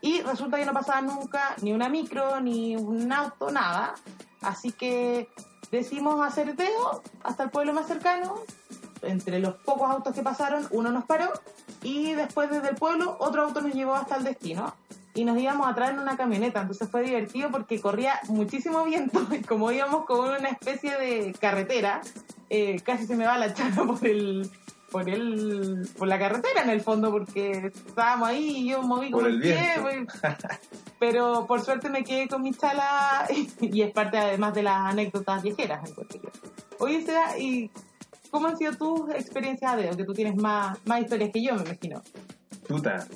Y 0.00 0.20
resulta 0.22 0.58
que 0.58 0.66
no 0.66 0.72
pasaba 0.72 1.00
nunca 1.00 1.56
ni 1.62 1.72
una 1.72 1.88
micro, 1.88 2.40
ni 2.40 2.76
un 2.76 3.12
auto, 3.12 3.50
nada. 3.50 3.94
Así 4.40 4.72
que 4.72 5.28
decidimos 5.70 6.24
hacer 6.24 6.54
dedo 6.54 7.02
hasta 7.22 7.44
el 7.44 7.50
pueblo 7.50 7.72
más 7.72 7.86
cercano. 7.86 8.36
Entre 9.06 9.38
los 9.38 9.54
pocos 9.54 9.90
autos 9.90 10.14
que 10.14 10.22
pasaron, 10.22 10.66
uno 10.70 10.90
nos 10.90 11.04
paró 11.04 11.32
y 11.82 12.12
después 12.12 12.50
desde 12.50 12.70
el 12.70 12.76
pueblo 12.76 13.16
otro 13.20 13.42
auto 13.42 13.60
nos 13.60 13.72
llevó 13.72 13.94
hasta 13.94 14.16
el 14.16 14.24
destino. 14.24 14.74
Y 15.14 15.24
nos 15.24 15.38
íbamos 15.38 15.66
a 15.66 15.74
traer 15.74 15.94
en 15.94 16.00
una 16.00 16.16
camioneta, 16.16 16.60
entonces 16.60 16.90
fue 16.90 17.02
divertido 17.02 17.50
porque 17.50 17.80
corría 17.80 18.20
muchísimo 18.28 18.84
viento 18.84 19.26
y 19.34 19.42
como 19.42 19.72
íbamos 19.72 20.04
con 20.04 20.28
una 20.28 20.48
especie 20.48 20.98
de 20.98 21.34
carretera, 21.40 22.02
eh, 22.50 22.80
casi 22.84 23.06
se 23.06 23.16
me 23.16 23.24
va 23.24 23.38
la 23.38 23.54
chana 23.54 23.84
por 23.86 24.06
el, 24.06 24.50
por 24.90 25.08
el, 25.08 25.88
por 25.98 26.08
la 26.08 26.18
carretera 26.18 26.62
en 26.62 26.70
el 26.70 26.80
fondo 26.80 27.10
porque 27.10 27.72
estábamos 27.74 28.28
ahí 28.28 28.58
y 28.58 28.70
yo 28.70 28.82
moví 28.82 29.10
como 29.10 29.26
el 29.26 29.40
pie, 29.40 29.58
pero 30.98 31.46
por 31.46 31.62
suerte 31.62 31.88
me 31.88 32.04
quedé 32.04 32.28
con 32.28 32.42
mi 32.42 32.52
chala 32.52 33.26
y 33.60 33.82
es 33.82 33.92
parte 33.92 34.18
además 34.18 34.54
de 34.54 34.62
las 34.62 34.92
anécdotas 34.92 35.42
viejeras 35.42 35.88
encuentro 35.88 36.20
yo. 36.22 36.30
Oye, 36.78 37.04
Seba, 37.04 37.38
¿y 37.38 37.70
cómo 38.30 38.48
han 38.48 38.56
sido 38.56 38.72
tus 38.72 39.10
experiencias 39.10 39.76
de? 39.76 39.90
Que 39.96 40.04
tú 40.04 40.12
tienes 40.12 40.36
más, 40.36 40.78
más 40.84 41.00
historias 41.00 41.30
que 41.32 41.42
yo, 41.42 41.54
me 41.54 41.62
imagino. 41.62 42.02
Puta, 42.68 43.06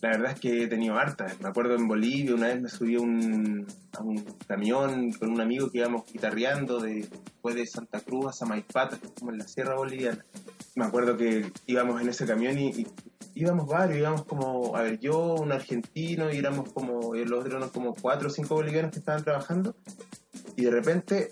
la 0.00 0.10
verdad 0.10 0.32
es 0.32 0.40
que 0.40 0.64
he 0.64 0.66
tenido 0.66 0.96
hartas. 0.96 1.40
Me 1.40 1.48
acuerdo 1.48 1.74
en 1.74 1.88
Bolivia, 1.88 2.34
una 2.34 2.48
vez 2.48 2.60
me 2.60 2.68
subí 2.68 2.96
a 2.96 3.00
un, 3.00 3.66
a 3.92 4.02
un 4.02 4.16
camión 4.46 5.12
con 5.12 5.30
un 5.30 5.40
amigo 5.40 5.70
que 5.70 5.78
íbamos 5.78 6.04
guitarreando 6.12 6.80
de, 6.80 7.08
después 7.46 7.54
de 7.54 7.66
Santa 7.66 8.00
Cruz 8.00 8.26
a 8.26 8.32
Samaipata, 8.32 8.98
como 9.18 9.32
en 9.32 9.38
la 9.38 9.48
sierra 9.48 9.76
boliviana. 9.76 10.24
Me 10.74 10.84
acuerdo 10.84 11.16
que 11.16 11.52
íbamos 11.66 12.00
en 12.02 12.08
ese 12.08 12.26
camión 12.26 12.58
y, 12.58 12.86
íbamos 13.36 13.66
varios, 13.66 13.98
íbamos 13.98 14.24
como, 14.24 14.76
a 14.76 14.82
ver, 14.82 14.98
yo, 14.98 15.34
un 15.34 15.52
argentino, 15.52 16.32
y 16.32 16.38
éramos 16.38 16.72
como, 16.72 17.14
los 17.14 17.44
otros 17.44 17.70
como 17.70 17.94
cuatro 17.94 18.28
o 18.28 18.30
cinco 18.30 18.54
bolivianos 18.54 18.90
que 18.90 18.98
estaban 18.98 19.22
trabajando, 19.22 19.76
y 20.56 20.64
de 20.64 20.70
repente 20.70 21.30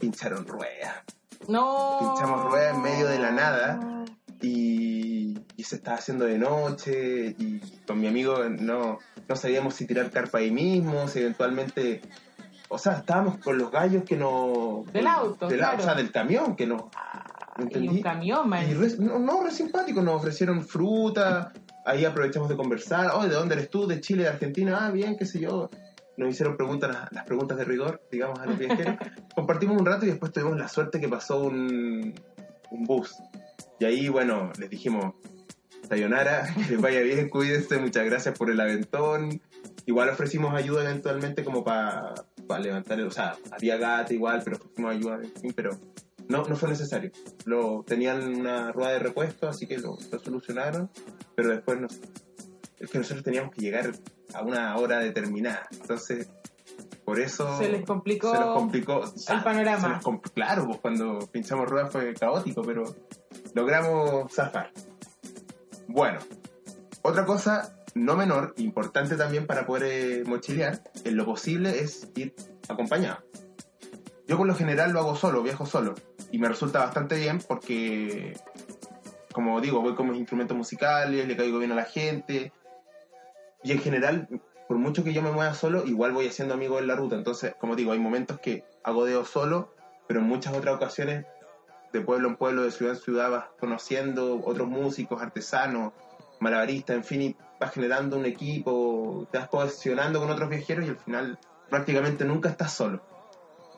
pincharon 0.00 0.46
ruedas. 0.46 1.04
No. 1.48 1.98
Pinchamos 2.00 2.50
ruedas 2.50 2.74
en 2.76 2.82
medio 2.82 3.06
de 3.08 3.18
la 3.18 3.30
nada. 3.30 4.04
y, 4.42 5.38
y 5.56 5.62
se 5.64 5.76
estaba 5.76 5.96
haciendo 5.96 6.24
de 6.26 6.38
noche 6.38 7.34
y 7.38 7.60
con 7.86 8.00
mi 8.00 8.06
amigo 8.06 8.44
no, 8.48 8.98
no 9.28 9.36
sabíamos 9.36 9.74
si 9.74 9.86
tirar 9.86 10.10
carpa 10.10 10.38
ahí 10.38 10.50
mismo, 10.50 11.08
si 11.08 11.20
eventualmente... 11.20 12.02
O 12.68 12.78
sea, 12.78 12.94
estábamos 12.94 13.38
con 13.38 13.58
los 13.58 13.70
gallos 13.70 14.02
que 14.04 14.16
nos... 14.16 14.84
Del 14.92 15.06
auto, 15.06 15.46
del, 15.46 15.58
claro. 15.58 15.78
O 15.78 15.82
sea, 15.82 15.94
del 15.94 16.10
camión 16.10 16.56
que 16.56 16.66
nos... 16.66 16.82
Y 17.58 17.62
¿entendí? 17.62 17.88
un 17.88 18.02
camión, 18.02 18.48
man. 18.48 18.68
Y 18.68 18.74
re- 18.74 18.96
no, 18.98 19.18
no, 19.20 19.42
re 19.44 19.52
simpático, 19.52 20.02
nos 20.02 20.16
ofrecieron 20.16 20.66
fruta, 20.66 21.52
ahí 21.86 22.04
aprovechamos 22.04 22.48
de 22.48 22.56
conversar, 22.56 23.12
oh, 23.14 23.22
¿de 23.22 23.34
dónde 23.34 23.54
eres 23.54 23.70
tú? 23.70 23.86
¿De 23.86 24.00
Chile, 24.00 24.24
de 24.24 24.30
Argentina? 24.30 24.78
Ah, 24.82 24.90
bien, 24.90 25.16
qué 25.16 25.24
sé 25.26 25.38
yo. 25.38 25.70
Nos 26.16 26.30
hicieron 26.30 26.56
preguntas, 26.56 27.08
las, 27.10 27.24
preguntas 27.24 27.58
de 27.58 27.64
rigor, 27.64 28.02
digamos, 28.10 28.38
a 28.40 28.46
los 28.46 28.58
viajeros. 28.58 28.96
Compartimos 29.34 29.78
un 29.78 29.86
rato 29.86 30.06
y 30.06 30.10
después 30.10 30.32
tuvimos 30.32 30.58
la 30.58 30.68
suerte 30.68 31.00
que 31.00 31.08
pasó 31.08 31.40
un, 31.40 32.14
un 32.70 32.84
bus. 32.84 33.14
Y 33.78 33.84
ahí, 33.84 34.08
bueno, 34.08 34.52
les 34.58 34.70
dijimos, 34.70 35.14
Sayonara, 35.88 36.52
que 36.54 36.72
les 36.72 36.80
vaya 36.80 37.00
bien, 37.00 37.28
cuídense, 37.30 37.78
muchas 37.78 38.04
gracias 38.06 38.36
por 38.36 38.50
el 38.50 38.60
aventón. 38.60 39.40
Igual 39.84 40.08
ofrecimos 40.08 40.54
ayuda 40.54 40.82
eventualmente 40.84 41.44
como 41.44 41.62
para 41.62 42.14
levantar, 42.60 42.98
el- 42.98 43.06
o 43.06 43.10
sea, 43.10 43.36
había 43.52 43.76
gata 43.76 44.12
igual, 44.12 44.42
pero 44.44 44.56
ofrecimos 44.56 44.94
ayuda, 44.94 45.16
en 45.22 45.32
fin, 45.32 45.52
pero 45.54 45.78
no, 46.28 46.44
no 46.44 46.56
fue 46.56 46.68
necesario. 46.68 47.12
Lo, 47.44 47.84
tenían 47.86 48.36
una 48.40 48.72
rueda 48.72 48.92
de 48.92 48.98
repuesto, 48.98 49.48
así 49.48 49.66
que 49.66 49.78
lo, 49.78 49.96
lo 50.10 50.18
solucionaron, 50.18 50.90
pero 51.36 51.50
después 51.50 51.80
nos, 51.80 52.00
es 52.78 52.90
que 52.90 52.98
nosotros 52.98 53.24
teníamos 53.24 53.52
que 53.54 53.60
llegar 53.62 53.92
a 54.34 54.42
una 54.42 54.76
hora 54.76 54.98
determinada. 54.98 55.66
Entonces, 55.72 56.28
por 57.04 57.20
eso 57.20 57.56
Se 57.58 57.68
les 57.68 57.84
complicó 57.84 58.34
se 58.34 58.42
complicó 58.42 59.04
el 59.28 59.42
panorama. 59.42 59.80
se 59.80 59.88
nos 59.88 60.04
compl- 60.04 60.32
claro, 60.32 60.66
pues 60.66 60.78
cuando 60.80 61.18
pinchamos 61.30 61.68
ruedas 61.68 61.92
fue 61.92 62.12
caótico, 62.14 62.62
pero 62.62 62.84
logramos 63.54 64.32
zafar. 64.32 64.72
Bueno, 65.86 66.18
otra 67.02 67.24
cosa 67.24 67.72
no 67.94 68.16
menor, 68.16 68.52
importante 68.58 69.16
también 69.16 69.46
para 69.46 69.64
poder 69.66 69.84
eh, 69.84 70.24
mochilear, 70.26 70.82
en 71.04 71.16
lo 71.16 71.24
posible 71.24 71.80
es 71.80 72.08
ir 72.16 72.34
acompañado. 72.68 73.18
Yo 74.26 74.36
por 74.36 74.46
lo 74.46 74.54
general 74.54 74.90
lo 74.92 74.98
hago 74.98 75.14
solo, 75.16 75.42
viajo 75.42 75.64
solo, 75.64 75.94
y 76.32 76.38
me 76.38 76.48
resulta 76.48 76.80
bastante 76.80 77.16
bien 77.16 77.38
porque, 77.38 78.36
como 79.32 79.60
digo, 79.60 79.80
voy 79.80 79.94
con 79.94 80.10
mis 80.10 80.18
instrumentos 80.18 80.56
musicales, 80.56 81.26
le 81.26 81.36
caigo 81.36 81.58
bien 81.58 81.72
a 81.72 81.76
la 81.76 81.84
gente, 81.84 82.52
y 83.66 83.72
en 83.72 83.80
general, 83.80 84.28
por 84.68 84.76
mucho 84.76 85.02
que 85.02 85.12
yo 85.12 85.22
me 85.22 85.32
mueva 85.32 85.52
solo, 85.52 85.84
igual 85.84 86.12
voy 86.12 86.28
haciendo 86.28 86.54
amigos 86.54 86.80
en 86.80 86.86
la 86.86 86.94
ruta. 86.94 87.16
Entonces, 87.16 87.56
como 87.58 87.74
digo, 87.74 87.90
hay 87.90 87.98
momentos 87.98 88.38
que 88.38 88.64
hago 88.84 89.04
dedo 89.04 89.24
solo, 89.24 89.74
pero 90.06 90.20
en 90.20 90.26
muchas 90.26 90.54
otras 90.54 90.76
ocasiones, 90.76 91.26
de 91.92 92.00
pueblo 92.00 92.28
en 92.28 92.36
pueblo, 92.36 92.62
de 92.62 92.70
ciudad 92.70 92.94
en 92.94 93.00
ciudad, 93.00 93.28
vas 93.28 93.46
conociendo 93.58 94.40
otros 94.44 94.68
músicos, 94.68 95.20
artesanos, 95.20 95.92
malabaristas, 96.38 96.94
en 96.94 97.02
fin, 97.02 97.22
y 97.22 97.36
vas 97.58 97.72
generando 97.72 98.16
un 98.16 98.26
equipo, 98.26 99.26
te 99.32 99.38
vas 99.38 99.48
cohesionando 99.48 100.20
con 100.20 100.30
otros 100.30 100.48
viajeros 100.48 100.86
y 100.86 100.90
al 100.90 100.98
final 100.98 101.38
prácticamente 101.68 102.24
nunca 102.24 102.48
estás 102.48 102.72
solo. 102.72 103.02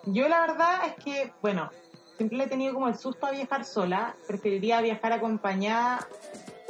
Yo 0.05 0.29
la 0.29 0.42
verdad 0.42 0.81
es 0.87 1.03
que, 1.03 1.33
bueno, 1.40 1.70
siempre 2.18 2.37
le 2.37 2.44
he 2.44 2.48
tenido 2.48 2.74
como 2.74 2.88
el 2.88 2.96
susto 2.96 3.27
a 3.27 3.31
viajar 3.31 3.64
sola. 3.64 4.16
Preferiría 4.27 4.83
viajar 4.83 5.14
acompañada, 5.14 6.07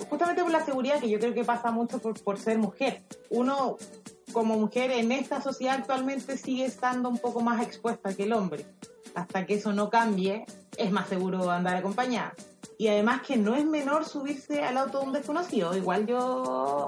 justamente 0.08 0.42
por 0.42 0.52
la 0.52 0.64
seguridad 0.64 1.00
que 1.00 1.08
yo 1.08 1.18
creo 1.18 1.34
que 1.34 1.44
pasa 1.44 1.70
mucho 1.70 1.98
por, 1.98 2.20
por 2.22 2.38
ser 2.38 2.58
mujer. 2.58 3.02
Uno, 3.30 3.76
como 4.32 4.56
mujer 4.58 4.90
en 4.90 5.12
esta 5.12 5.40
sociedad 5.40 5.76
actualmente, 5.76 6.36
sigue 6.36 6.64
estando 6.64 7.08
un 7.08 7.18
poco 7.18 7.40
más 7.40 7.62
expuesta 7.62 8.14
que 8.14 8.24
el 8.24 8.32
hombre. 8.32 8.66
Hasta 9.14 9.46
que 9.46 9.54
eso 9.54 9.72
no 9.72 9.90
cambie, 9.90 10.46
es 10.76 10.92
más 10.92 11.08
seguro 11.08 11.50
andar 11.50 11.76
acompañada. 11.76 12.34
Y 12.78 12.86
además 12.86 13.22
que 13.22 13.36
no 13.36 13.56
es 13.56 13.64
menor 13.64 14.04
subirse 14.04 14.62
al 14.62 14.76
auto 14.76 15.00
de 15.00 15.06
un 15.06 15.12
desconocido. 15.12 15.76
Igual 15.76 16.06
yo, 16.06 16.18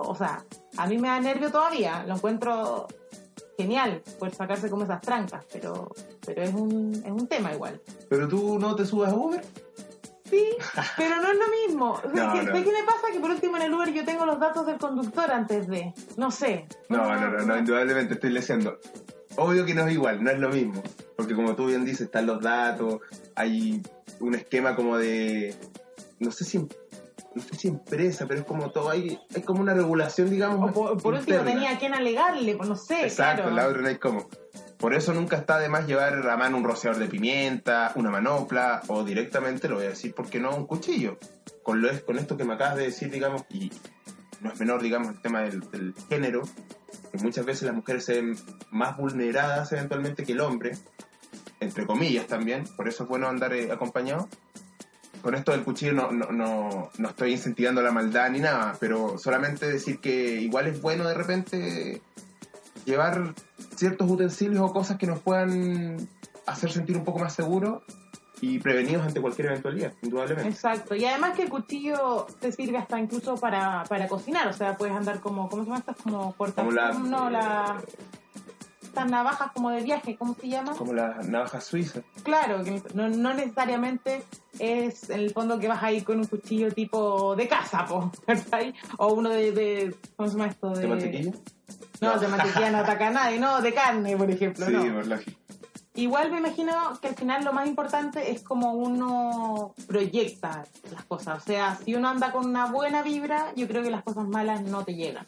o 0.05 0.15
sea, 0.15 0.45
a 0.77 0.87
mí 0.87 0.99
me 0.99 1.09
da 1.09 1.19
nervio 1.19 1.51
todavía. 1.51 2.05
Lo 2.07 2.15
encuentro 2.15 2.87
genial 3.59 4.03
poder 4.19 4.35
sacarse 4.35 4.71
como 4.71 4.85
esas 4.85 5.01
trancas, 5.01 5.45
pero, 5.53 5.91
pero 6.25 6.43
es, 6.43 6.55
un, 6.55 7.03
es 7.05 7.11
un 7.11 7.27
tema 7.27 7.53
igual. 7.53 7.81
Pero 8.09 8.29
tú 8.29 8.59
no 8.59 8.77
te 8.77 8.87
subes 8.87 9.11
a 9.11 9.17
Uber. 9.17 9.45
Sí, 10.31 10.47
pero 10.97 11.17
no 11.17 11.33
es 11.33 11.39
lo 11.39 11.67
mismo. 11.67 12.01
No, 12.05 12.11
¿qué- 12.33 12.39
no. 12.43 12.47
¿Sabes 12.47 12.65
qué 12.65 12.73
me 12.73 12.85
pasa? 12.85 13.09
Que 13.13 13.19
por 13.21 13.31
último 13.31 13.57
en 13.57 13.63
el 13.65 13.75
Uber 13.75 13.93
yo 13.93 14.05
tengo 14.05 14.25
los 14.25 14.39
datos 14.39 14.65
del 14.67 14.79
conductor 14.79 15.31
antes 15.31 15.67
de. 15.67 15.93
No 16.17 16.31
sé. 16.31 16.67
No, 16.89 16.99
no, 17.15 17.31
no, 17.31 17.39
no, 17.47 17.59
indudablemente 17.59 18.15
estoy 18.15 18.31
leyendo. 18.31 18.79
Obvio 19.37 19.65
que 19.65 19.75
no 19.75 19.87
es 19.87 19.93
igual, 19.93 20.23
no 20.23 20.31
es 20.31 20.39
lo 20.39 20.49
mismo. 20.51 20.83
Porque 21.17 21.35
como 21.35 21.55
tú 21.57 21.67
bien 21.67 21.85
dices, 21.85 22.03
están 22.03 22.27
los 22.27 22.41
datos, 22.41 23.01
hay 23.35 23.83
un 24.21 24.35
esquema 24.35 24.77
como 24.77 24.97
de. 24.97 25.55
No 26.19 26.31
sé 26.31 26.45
si. 26.45 26.59
No 27.33 27.41
sé 27.43 27.55
si 27.57 27.69
empresa, 27.69 28.27
pero 28.27 28.41
es 28.41 28.47
como 28.47 28.71
todo. 28.71 28.91
Hay, 28.91 29.21
hay 29.35 29.43
como 29.43 29.61
una 29.61 29.73
regulación, 29.73 30.31
digamos. 30.31 30.71
O 30.71 30.73
por, 30.73 31.01
por 31.03 31.15
último 31.15 31.39
tenía 31.43 31.71
a 31.73 31.79
quien 31.79 31.95
alegarle, 31.95 32.57
pues 32.57 32.69
no 32.69 32.75
sé. 32.77 33.05
Exacto, 33.05 33.43
claro. 33.43 33.57
la 33.57 33.67
otra 33.69 33.83
no 33.83 33.89
hay 33.89 33.97
cómo. 33.99 34.29
Por 34.81 34.95
eso 34.95 35.13
nunca 35.13 35.37
está 35.37 35.59
de 35.59 35.69
más 35.69 35.87
llevar 35.87 36.27
a 36.27 36.37
mano 36.39 36.57
un 36.57 36.65
rociador 36.65 36.99
de 36.99 37.07
pimienta, 37.07 37.93
una 37.97 38.09
manopla 38.11 38.81
o 38.89 39.05
directamente, 39.05 39.69
lo 39.69 39.77
voy 39.77 39.85
a 39.85 39.91
decir, 39.91 40.15
¿por 40.15 40.31
qué 40.31 40.41
no? 40.41 40.57
Un 40.57 40.67
cuchillo. 40.67 41.19
Con, 41.63 41.83
lo, 41.83 41.89
con 42.07 42.19
esto 42.19 42.39
que 42.39 42.45
me 42.45 42.55
acabas 42.55 42.77
de 42.77 42.85
decir, 42.85 43.11
digamos, 43.11 43.45
y 43.51 43.71
no 44.41 44.51
es 44.51 44.59
menor, 44.59 44.83
digamos, 44.83 45.11
el 45.11 45.21
tema 45.21 45.43
del, 45.43 45.61
del 45.71 45.95
género, 46.09 46.43
que 47.13 47.19
muchas 47.19 47.45
veces 47.45 47.65
las 47.65 47.75
mujeres 47.75 48.07
se 48.07 48.15
ven 48.15 48.39
más 48.71 48.97
vulneradas 48.97 49.71
eventualmente 49.73 50.25
que 50.25 50.33
el 50.33 50.41
hombre, 50.41 50.73
entre 51.61 51.87
comillas 51.87 52.27
también, 52.27 52.65
por 52.77 52.89
eso 52.89 53.03
es 53.03 53.09
bueno 53.11 53.29
andar 53.29 53.53
eh, 53.53 53.71
acompañado. 53.71 54.29
Con 55.21 55.35
esto 55.35 55.53
del 55.53 55.63
cuchillo 55.63 55.93
no, 55.93 56.11
no, 56.11 56.33
no, 56.33 56.91
no 56.97 57.09
estoy 57.11 57.33
incentivando 57.33 57.83
la 57.83 57.91
maldad 57.91 58.31
ni 58.31 58.41
nada, 58.41 58.75
pero 58.81 59.19
solamente 59.19 59.71
decir 59.71 60.01
que 60.01 60.41
igual 60.41 60.69
es 60.69 60.81
bueno 60.81 61.07
de 61.07 61.13
repente 61.13 62.01
llevar 62.87 63.35
ciertos 63.81 64.11
utensilios 64.11 64.61
o 64.61 64.73
cosas 64.73 64.99
que 64.99 65.07
nos 65.07 65.21
puedan 65.21 65.97
hacer 66.47 66.71
sentir 66.71 66.97
un 66.99 67.05
poco 67.05 67.19
más 67.19 67.33
seguros 67.33 67.83
y 68.43 68.59
prevenidos 68.59 69.07
ante 69.07 69.21
cualquier 69.21 69.49
eventualidad, 69.49 69.93
indudablemente. 70.03 70.51
Exacto. 70.51 70.95
Y 70.95 71.05
además 71.07 71.35
que 71.35 71.43
el 71.45 71.49
cuchillo 71.51 72.27
te 72.41 72.53
sirve 72.53 72.77
hasta 72.79 72.99
incluso 72.99 73.37
para, 73.37 73.85
para 73.89 74.07
cocinar. 74.07 74.49
O 74.49 74.53
sea, 74.53 74.77
puedes 74.77 74.95
andar 74.95 75.21
como, 75.21 75.49
¿cómo 75.49 75.63
se 75.65 75.69
llama 75.71 75.79
estas? 75.81 75.97
Como 75.97 76.35
la- 76.73 76.93
No, 76.93 77.31
la... 77.31 77.79
Estas 78.83 79.09
navajas 79.09 79.53
como 79.53 79.71
de 79.71 79.83
viaje, 79.83 80.17
¿cómo 80.17 80.35
se 80.35 80.49
llama? 80.49 80.75
Como 80.75 80.93
las 80.93 81.29
navajas 81.29 81.63
suizas. 81.65 82.03
Claro, 82.25 82.65
que 82.65 82.83
no, 82.93 83.09
no 83.09 83.33
necesariamente 83.35 84.25
es 84.59 85.09
en 85.11 85.21
el 85.21 85.31
fondo 85.33 85.61
que 85.61 85.69
vas 85.69 85.81
a 85.83 85.93
ir 85.93 86.03
con 86.03 86.19
un 86.19 86.25
cuchillo 86.27 86.73
tipo 86.73 87.37
de 87.37 87.47
casa, 87.47 87.85
po. 87.87 88.11
O 88.99 89.15
uno 89.15 89.29
de, 89.31 89.53
de 89.53 89.95
¿cómo 90.17 90.29
se 90.29 90.37
llama 90.37 90.51
esto? 90.51 90.71
¿De 90.71 90.89
mantequilla? 90.89 91.33
No, 92.01 92.19
de 92.19 92.29
mantequilla 92.29 92.71
no 92.71 92.79
ataca 92.85 93.09
a 93.09 93.11
nadie, 93.11 93.39
no, 93.39 93.61
de 93.61 93.73
carne, 93.75 94.17
por 94.17 94.31
ejemplo, 94.31 94.67
Sí, 94.67 94.73
no. 94.73 94.95
por 94.95 95.07
lógico. 95.07 95.39
Igual 95.95 96.31
me 96.31 96.39
imagino 96.39 96.73
que 97.03 97.09
al 97.09 97.17
final 97.17 97.45
lo 97.45 97.53
más 97.53 97.67
importante 97.67 98.31
es 98.31 98.43
como 98.43 98.75
uno 98.75 99.75
proyecta 99.89 100.65
las 100.93 101.05
cosas. 101.05 101.43
O 101.43 101.45
sea, 101.47 101.77
si 101.85 101.95
uno 101.95 102.09
anda 102.09 102.31
con 102.33 102.47
una 102.47 102.67
buena 102.67 103.03
vibra, 103.03 103.53
yo 103.57 103.67
creo 103.67 103.83
que 103.83 103.91
las 103.91 104.05
cosas 104.05 104.27
malas 104.29 104.63
no 104.63 104.85
te 104.85 104.95
llegan. 104.95 105.27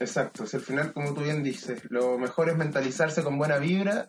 Exacto, 0.00 0.44
si 0.46 0.56
al 0.56 0.62
final, 0.62 0.92
como 0.92 1.14
tú 1.14 1.22
bien 1.22 1.42
dices, 1.44 1.82
lo 1.88 2.18
mejor 2.18 2.48
es 2.48 2.56
mentalizarse 2.56 3.22
con 3.22 3.38
buena 3.38 3.58
vibra, 3.58 4.08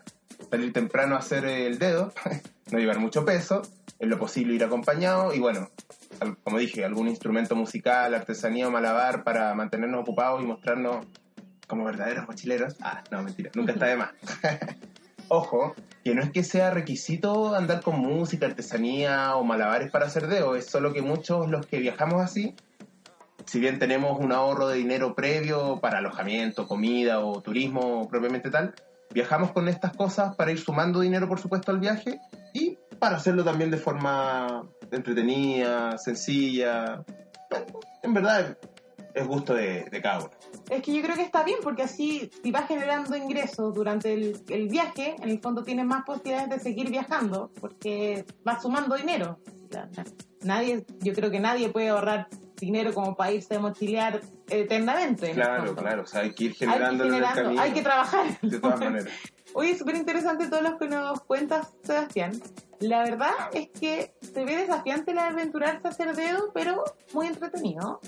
salir 0.50 0.74
temprano 0.74 1.16
a 1.16 1.20
hacer 1.20 1.46
el 1.46 1.78
dedo, 1.78 2.12
no 2.72 2.80
llevar 2.80 2.98
mucho 3.00 3.24
peso, 3.24 3.62
en 4.00 4.10
lo 4.10 4.18
posible 4.18 4.56
ir 4.56 4.64
acompañado 4.64 5.32
y 5.34 5.40
bueno, 5.40 5.70
como 6.44 6.58
dije, 6.58 6.84
algún 6.84 7.08
instrumento 7.08 7.56
musical, 7.56 8.14
artesanía 8.16 8.68
o 8.68 8.72
malabar 8.72 9.24
para 9.24 9.54
mantenernos 9.54 10.02
ocupados 10.02 10.42
y 10.42 10.46
mostrarnos 10.48 11.06
como 11.74 11.86
verdaderos 11.86 12.28
mochileros. 12.28 12.76
Ah, 12.82 13.04
no, 13.12 13.22
mentira, 13.24 13.52
nunca 13.56 13.74
está 13.74 13.88
de 13.88 13.98
más. 13.98 14.12
Ojo, 15.28 15.76
que 16.04 16.14
no 16.14 16.22
es 16.22 16.32
que 16.32 16.44
sea 16.44 16.70
requisito 16.72 17.56
andar 17.56 17.82
con 17.82 18.00
música, 18.00 18.46
artesanía 18.46 19.36
o 19.36 19.44
malabares 19.44 19.90
para 19.90 20.06
hacer 20.06 20.28
dedo, 20.28 20.56
es 20.56 20.68
solo 20.68 20.94
que 20.94 21.02
muchos 21.02 21.50
los 21.50 21.66
que 21.66 21.80
viajamos 21.80 22.22
así 22.22 22.56
si 23.46 23.60
bien 23.60 23.80
tenemos 23.80 24.20
un 24.20 24.32
ahorro 24.32 24.68
de 24.68 24.78
dinero 24.78 25.16
previo 25.16 25.80
para 25.80 26.00
alojamiento, 26.00 26.68
comida 26.68 27.20
o 27.20 27.42
turismo 27.42 28.08
propiamente 28.10 28.50
tal, 28.50 28.74
viajamos 29.12 29.52
con 29.52 29.68
estas 29.68 29.96
cosas 29.96 30.36
para 30.36 30.52
ir 30.52 30.60
sumando 30.60 31.02
dinero, 31.02 31.28
por 31.28 31.40
supuesto, 31.40 31.72
al 31.72 31.80
viaje 31.80 32.20
y 32.54 32.78
para 33.00 33.18
hacerlo 33.18 33.44
también 33.44 33.72
de 33.72 33.78
forma 33.78 34.64
entretenida, 34.92 35.98
sencilla. 35.98 37.04
En 38.02 38.14
verdad, 38.14 38.58
es 39.14 39.28
gusto 39.28 39.54
de, 39.54 39.84
de 39.86 40.02
cada 40.02 40.20
uno. 40.20 40.30
Es 40.70 40.82
que 40.82 40.94
yo 40.94 41.02
creo 41.02 41.16
que 41.16 41.22
está 41.22 41.44
bien 41.44 41.60
porque 41.62 41.84
así, 41.84 42.30
si 42.44 42.52
vas 42.52 42.68
generando 42.68 43.16
ingresos 43.16 43.74
durante 43.74 44.14
el, 44.14 44.42
el 44.50 44.68
viaje, 44.70 45.16
en 45.22 45.30
el 45.30 45.40
fondo 45.40 45.64
tienes 45.64 45.86
más 45.86 46.04
posibilidades 46.06 46.50
de 46.50 46.60
seguir 46.60 46.90
viajando 46.90 47.52
porque 47.60 48.26
vas 48.44 48.62
sumando 48.62 48.96
dinero. 48.96 49.40
Nadie, 50.42 50.86
yo 51.00 51.14
creo 51.14 51.32
que 51.32 51.40
nadie 51.40 51.70
puede 51.70 51.90
ahorrar 51.90 52.28
dinero 52.58 52.94
como 52.94 53.16
para 53.16 53.32
irse 53.32 53.56
a 53.56 53.60
mochilear 53.60 54.22
eternamente. 54.50 55.32
Claro, 55.32 55.76
claro, 55.76 56.04
o 56.04 56.06
sea, 56.06 56.22
hay 56.22 56.34
que 56.34 56.46
ir 56.46 56.52
Hay 56.52 56.58
que, 56.58 56.66
generando 56.66 57.04
en 57.06 57.10
el 57.10 57.16
generando, 57.16 57.44
camino. 57.44 57.62
hay 57.62 57.72
que 57.72 57.82
trabajar. 57.82 58.40
De 58.42 58.60
todas 58.60 58.80
maneras. 58.80 59.08
Oye, 59.56 59.72
es 59.72 59.78
súper 59.80 59.96
interesante 59.96 60.48
todo 60.48 60.62
lo 60.62 60.78
que 60.78 60.88
nos 60.88 61.22
cuentas, 61.22 61.74
Sebastián. 61.84 62.40
La 62.80 63.04
verdad 63.04 63.32
es 63.54 63.70
que 63.70 64.14
se 64.22 64.44
ve 64.44 64.58
desafiante 64.58 65.12
el 65.12 65.20
aventurarse 65.20 65.88
a 65.88 65.92
hacer 65.92 66.16
dedo, 66.16 66.52
pero 66.54 66.84
muy 67.14 67.28
entretenido. 67.28 68.02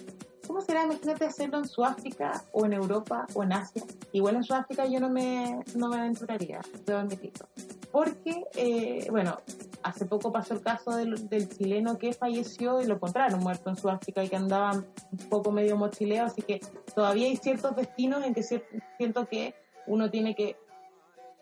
¿Cómo 0.47 0.61
será? 0.61 0.83
Imagínate 0.83 1.25
hacerlo 1.25 1.57
en 1.57 1.67
Sudáfrica 1.67 2.43
o 2.51 2.65
en 2.65 2.73
Europa 2.73 3.25
o 3.33 3.43
en 3.43 3.53
Asia. 3.53 3.83
Igual 4.11 4.35
en 4.35 4.43
Sudáfrica 4.43 4.85
yo 4.85 4.99
no 4.99 5.09
me, 5.09 5.63
no 5.75 5.89
me 5.89 5.97
aventuraría, 5.97 6.61
debo 6.85 6.99
admitirlo. 6.99 7.47
Porque, 7.91 8.43
eh, 8.55 9.07
bueno, 9.09 9.39
hace 9.81 10.05
poco 10.05 10.31
pasó 10.31 10.53
el 10.53 10.61
caso 10.61 10.95
del, 10.97 11.49
chileno 11.49 11.97
que 11.97 12.13
falleció 12.13 12.81
y 12.81 12.85
lo 12.85 12.95
encontraron 12.95 13.39
muerto 13.39 13.69
en 13.69 13.75
Sudáfrica 13.75 14.23
y 14.23 14.29
que 14.29 14.35
andaba 14.35 14.71
un 14.73 15.29
poco 15.29 15.51
medio 15.51 15.77
mochileo, 15.77 16.25
así 16.25 16.41
que 16.41 16.59
todavía 16.93 17.27
hay 17.27 17.37
ciertos 17.37 17.75
destinos 17.75 18.23
en 18.23 18.33
que 18.33 18.43
siento 18.43 19.27
que 19.27 19.55
uno 19.87 20.09
tiene 20.09 20.35
que 20.35 20.57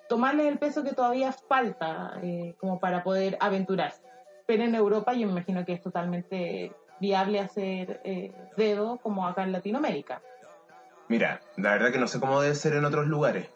tomarles 0.08 0.47
el 0.47 0.60
peso 0.60 0.84
que 0.84 0.93
todavía 0.93 1.32
falta 1.32 2.20
eh, 2.22 2.56
como 2.60 2.80
para 2.80 3.04
poder 3.04 3.38
aventurarse. 3.39 4.01
Pero 4.45 4.64
en 4.64 4.76
Europa 4.76 5.14
yo 5.14 5.26
me 5.26 5.34
imagino 5.34 5.66
que 5.66 5.74
es 5.74 5.82
totalmente 5.82 6.72
viable 7.04 7.41
hacer 7.41 7.99
eh, 8.06 8.32
dedo 8.56 8.97
como 8.97 9.28
acá 9.28 9.43
en 9.43 9.51
Latinoamérica. 9.51 10.22
Mira, 11.10 11.41
la 11.58 11.72
verdad 11.72 11.91
que 11.91 11.99
no 11.99 12.08
sé 12.08 12.22
cómo 12.22 12.41
debe 12.41 12.56
ser 12.56 12.74
en 12.74 12.86
otros 12.86 13.08
lugares. 13.08 13.49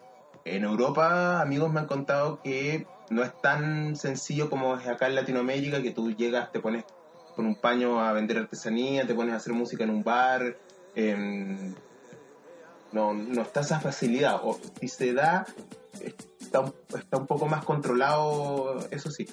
En 0.44 0.64
Europa, 0.64 1.40
amigos 1.40 1.72
me 1.72 1.80
han 1.80 1.86
contado 1.86 2.42
que 2.42 2.86
no 3.08 3.22
es 3.22 3.32
tan 3.40 3.96
sencillo 3.96 4.50
como 4.50 4.76
es 4.76 4.86
acá 4.86 5.06
en 5.06 5.14
Latinoamérica, 5.14 5.80
que 5.80 5.92
tú 5.92 6.12
llegas, 6.12 6.52
te 6.52 6.60
pones 6.60 6.84
con 7.34 7.46
un 7.46 7.54
paño 7.54 8.00
a 8.04 8.12
vender 8.12 8.36
artesanía, 8.36 9.06
te 9.06 9.14
pones 9.14 9.32
a 9.32 9.38
hacer 9.38 9.54
música 9.54 9.84
en 9.84 9.90
un 9.90 10.04
bar. 10.04 10.58
em, 10.94 11.74
no, 12.92 13.14
no 13.14 13.42
está 13.42 13.60
esa 13.60 13.80
facilidad. 13.80 14.40
O 14.42 14.58
si 14.80 14.88
se 14.88 15.14
da, 15.14 15.46
está 16.38 16.60
un, 16.60 16.74
está 16.94 17.16
un 17.16 17.26
poco 17.26 17.46
más 17.46 17.64
controlado, 17.64 18.78
eso 18.90 19.10
sí. 19.10 19.26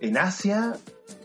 En 0.00 0.18
Asia, 0.18 0.74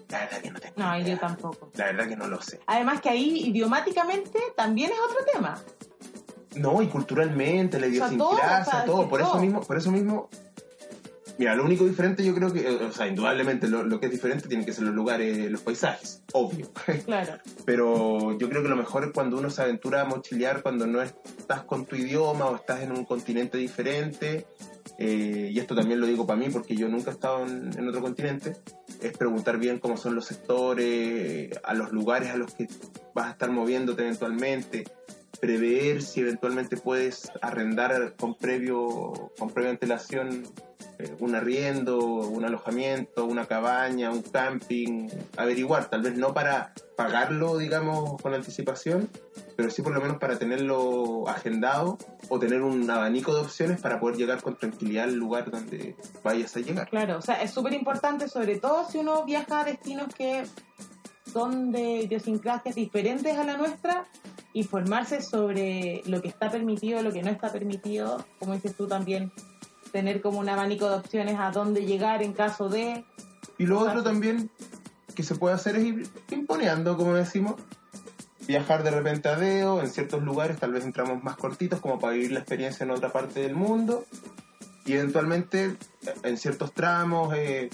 la 0.10 0.20
verdad 0.20 0.42
que 0.42 0.52
no 0.52 0.60
tengo 0.60 0.76
No, 0.78 0.98
idea. 0.98 1.16
yo 1.16 1.20
tampoco. 1.20 1.72
La 1.76 1.86
verdad 1.86 2.08
que 2.08 2.16
no 2.16 2.28
lo 2.28 2.42
sé. 2.42 2.60
Además 2.68 3.02
que 3.02 3.10
ahí 3.10 3.48
idiomáticamente 3.48 4.40
también 4.56 4.92
es 4.92 4.98
otro 5.00 5.18
tema. 5.34 5.62
No, 6.56 6.82
y 6.82 6.88
culturalmente, 6.88 7.80
la 7.80 7.88
idiosincrasia, 7.88 8.26
todo, 8.26 8.62
o 8.62 8.72
sea, 8.72 8.86
todo, 8.86 9.10
por 9.10 9.22
eso 9.22 9.38
mismo, 9.40 9.62
por 9.62 9.78
eso 9.78 9.92
mismo. 9.92 10.30
Mira, 11.38 11.54
lo 11.56 11.66
único 11.66 11.86
diferente 11.86 12.26
yo 12.26 12.34
creo 12.34 12.52
que, 12.52 12.68
eh, 12.68 12.86
o 12.86 12.92
sea, 12.92 13.08
indudablemente 13.08 13.68
lo, 13.68 13.84
lo 13.84 14.00
que 14.00 14.08
es 14.08 14.12
diferente 14.12 14.48
tienen 14.48 14.66
que 14.66 14.74
ser 14.74 14.86
los 14.86 14.96
lugares, 14.96 15.52
los 15.52 15.62
paisajes, 15.62 16.24
obvio. 16.34 16.72
Claro. 17.06 17.34
Pero 17.64 18.36
yo 18.40 18.50
creo 18.50 18.64
que 18.64 18.70
lo 18.70 18.76
mejor 18.76 19.04
es 19.04 19.12
cuando 19.14 19.38
uno 19.38 19.52
se 19.52 19.62
aventura 19.62 20.02
a 20.02 20.06
mochilear, 20.06 20.64
cuando 20.64 20.88
no 20.88 21.00
estás 21.00 21.62
con 21.64 21.86
tu 21.86 21.96
idioma 21.96 22.46
o 22.48 22.56
estás 22.56 22.82
en 22.82 22.92
un 22.92 23.06
continente 23.06 23.60
diferente. 23.60 24.48
eh, 24.98 25.50
y 25.54 25.60
esto 25.60 25.76
también 25.76 26.00
lo 26.00 26.08
digo 26.08 26.26
para 26.26 26.40
mí 26.40 26.48
porque 26.50 26.76
yo 26.76 26.88
nunca 26.90 27.12
he 27.12 27.14
estado 27.14 27.46
en, 27.46 27.72
en 27.78 27.88
otro 27.88 28.02
continente. 28.02 28.56
Es 29.02 29.18
preguntar 29.18 29.58
bien 29.58 29.80
cómo 29.80 29.98
son 29.98 30.16
los 30.16 30.26
sectores, 30.26 31.52
a 31.64 31.74
los 31.74 31.92
lugares 31.92 32.30
a 32.30 32.38
los 32.38 32.54
que 32.54 32.68
vas 33.14 33.28
a 33.28 33.32
estar 33.32 33.52
moviéndote 33.52 34.02
eventualmente. 34.04 34.86
Prever 35.40 36.02
si 36.02 36.22
eventualmente 36.22 36.78
puedes 36.78 37.32
arrendar 37.42 38.16
con 38.16 38.36
previo 38.36 39.32
con 39.38 39.50
previa 39.50 39.72
antelación 39.72 40.44
eh, 41.00 41.16
un 41.20 41.36
arriendo, 41.36 42.00
un 42.00 42.44
alojamiento, 42.44 43.26
una 43.26 43.46
cabaña, 43.46 44.10
un 44.10 44.24
camping, 44.24 45.08
averiguar, 45.36 45.90
tal 45.92 46.02
vez 46.02 46.18
no 46.18 46.34
para 46.34 46.74
pagarlo, 46.96 47.58
digamos, 47.58 48.20
con 48.20 48.34
anticipación, 48.34 49.08
pero 49.56 49.70
sí 49.70 49.84
por 49.84 49.94
lo 49.94 50.02
menos 50.02 50.18
para 50.18 50.40
tenerlo 50.40 51.28
agendado 51.28 52.00
o 52.30 52.40
tener 52.40 52.64
un 52.64 52.90
abanico 52.90 53.36
de 53.36 53.42
opciones 53.42 53.80
para 53.80 54.00
poder 54.00 54.18
llegar 54.18 54.42
con 54.42 54.58
tranquilidad 54.58 55.04
al 55.04 55.14
lugar 55.14 55.52
donde 55.52 55.96
vayas 56.24 56.56
a 56.56 56.62
llegar. 56.62 56.90
Claro, 56.90 57.20
o 57.20 57.22
sea, 57.22 57.44
es 57.44 57.52
súper 57.52 57.74
importante, 57.74 58.28
sobre 58.28 58.58
todo 58.58 58.90
si 58.90 58.98
uno 58.98 59.24
viaja 59.24 59.62
a 59.62 59.66
destinos 59.66 60.14
que 60.16 60.46
son 61.32 61.72
de 61.72 62.02
idiosincrasias 62.02 62.74
diferentes 62.74 63.38
a 63.38 63.44
la 63.44 63.56
nuestra, 63.56 64.08
informarse 64.60 65.22
sobre 65.22 66.02
lo 66.06 66.22
que 66.22 66.28
está 66.28 66.50
permitido, 66.50 67.02
lo 67.04 67.12
que 67.12 67.22
no 67.22 67.30
está 67.30 67.52
permitido, 67.52 68.26
como 68.40 68.54
dices 68.54 68.76
tú 68.76 68.88
también, 68.88 69.32
tener 69.92 70.22
como 70.22 70.40
un 70.40 70.50
abanico 70.50 70.90
de 70.90 70.96
opciones 70.96 71.38
a 71.40 71.52
dónde 71.52 71.86
llegar 71.86 72.24
en 72.24 72.34
caso 72.34 72.68
de... 72.68 73.06
Y 73.58 73.66
lo 73.66 73.80
otro 73.80 74.04
también 74.04 74.50
que 75.16 75.24
se 75.24 75.36
puede 75.36 75.56
hacer 75.56 75.76
es 75.76 75.86
ir 75.86 76.10
como 76.48 77.14
decimos, 77.14 77.56
viajar 78.48 78.84
de 78.84 78.92
repente 78.92 79.30
a 79.30 79.36
Deo, 79.36 79.82
en 79.82 79.90
ciertos 79.90 80.24
lugares 80.24 80.60
tal 80.60 80.72
vez 80.72 80.86
entramos 80.86 81.24
más 81.24 81.38
cortitos 81.38 81.80
como 81.80 82.00
para 82.00 82.14
vivir 82.14 82.32
la 82.32 82.40
experiencia 82.40 82.84
en 82.84 82.92
otra 82.92 83.12
parte 83.12 83.42
del 83.42 83.56
mundo. 83.56 84.06
Y 84.86 84.94
eventualmente 84.94 85.76
en 86.24 86.38
ciertos 86.38 86.74
tramos 86.74 87.34
eh, 87.36 87.70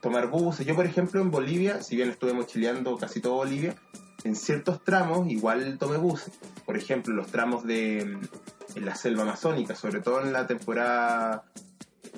tomar 0.00 0.28
buses. 0.28 0.66
Yo 0.66 0.74
por 0.74 0.86
ejemplo 0.86 1.20
en 1.20 1.30
Bolivia, 1.30 1.82
si 1.82 1.96
bien 1.96 2.10
estuve 2.10 2.32
mochileando 2.32 2.96
casi 2.96 3.20
todo 3.20 3.34
Bolivia, 3.34 3.76
en 4.24 4.34
ciertos 4.34 4.82
tramos 4.82 5.28
igual 5.30 5.78
tomé 5.78 5.96
buses. 5.96 6.32
Por 6.64 6.76
ejemplo, 6.76 7.14
los 7.14 7.28
tramos 7.28 7.64
de 7.64 8.18
en 8.74 8.84
la 8.84 8.94
selva 8.94 9.22
amazónica, 9.22 9.74
sobre 9.74 10.00
todo 10.00 10.22
en 10.22 10.32
la 10.32 10.46
temporada 10.46 11.44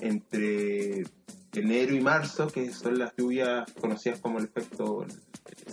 entre 0.00 1.04
enero 1.52 1.94
y 1.94 2.00
marzo, 2.00 2.48
que 2.48 2.72
son 2.72 2.98
las 2.98 3.14
lluvias 3.16 3.70
conocidas 3.80 4.20
como 4.20 4.38
el 4.38 4.44
efecto 4.44 5.06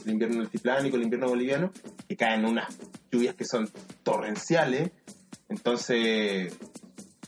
el 0.06 0.12
invierno 0.12 0.42
altiplánico, 0.42 0.96
el 0.96 1.04
invierno 1.04 1.28
boliviano, 1.28 1.72
que 2.08 2.16
caen 2.16 2.46
unas 2.46 2.78
lluvias 3.12 3.36
que 3.36 3.46
son 3.46 3.70
torrenciales, 4.04 4.92
entonces 5.50 6.56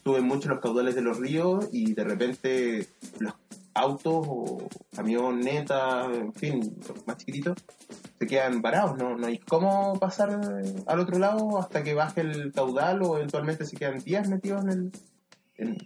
suben 0.03 0.23
mucho 0.23 0.49
los 0.49 0.59
caudales 0.59 0.95
de 0.95 1.01
los 1.01 1.19
ríos 1.19 1.67
y 1.71 1.93
de 1.93 2.03
repente 2.03 2.87
los 3.19 3.33
autos 3.79 4.25
o 4.27 4.67
camionetas, 4.95 6.07
en 6.15 6.33
fin, 6.33 6.77
más 7.05 7.17
chiquititos, 7.17 7.57
se 8.19 8.27
quedan 8.27 8.61
varados, 8.61 8.97
¿no? 8.97 9.17
no 9.17 9.27
hay 9.27 9.37
cómo 9.39 9.97
pasar 9.99 10.39
al 10.87 10.99
otro 10.99 11.19
lado 11.19 11.57
hasta 11.59 11.83
que 11.83 11.93
baje 11.93 12.21
el 12.21 12.51
caudal 12.51 13.01
o 13.03 13.17
eventualmente 13.17 13.65
se 13.65 13.75
quedan 13.77 13.99
días 13.99 14.27
metidos 14.27 14.63
en 14.63 14.69
el, 14.69 14.91
en, 15.55 15.77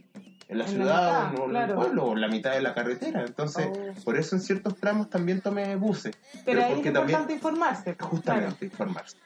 en 0.48 0.58
la 0.58 0.66
En 0.66 0.66
la 0.66 0.68
ciudad 0.68 1.32
mitad, 1.32 1.40
o 1.42 1.44
en 1.46 1.50
claro. 1.52 1.74
el 1.74 1.80
pueblo 1.80 2.04
o 2.06 2.14
en 2.14 2.22
la 2.22 2.28
mitad 2.28 2.52
de 2.54 2.62
la 2.62 2.74
carretera. 2.74 3.24
Entonces, 3.26 3.68
Oh. 3.68 4.04
por 4.04 4.18
eso 4.18 4.36
en 4.36 4.42
ciertos 4.42 4.76
tramos 4.78 5.10
también 5.10 5.42
tomé 5.42 5.76
buses. 5.76 6.16
Pero 6.46 6.64
ahí 6.64 6.74
es 6.80 6.86
importante 6.86 7.34
informarse. 7.34 7.94
pues, 7.94 8.10
justamente 8.10 8.66
informarse. 8.66 9.18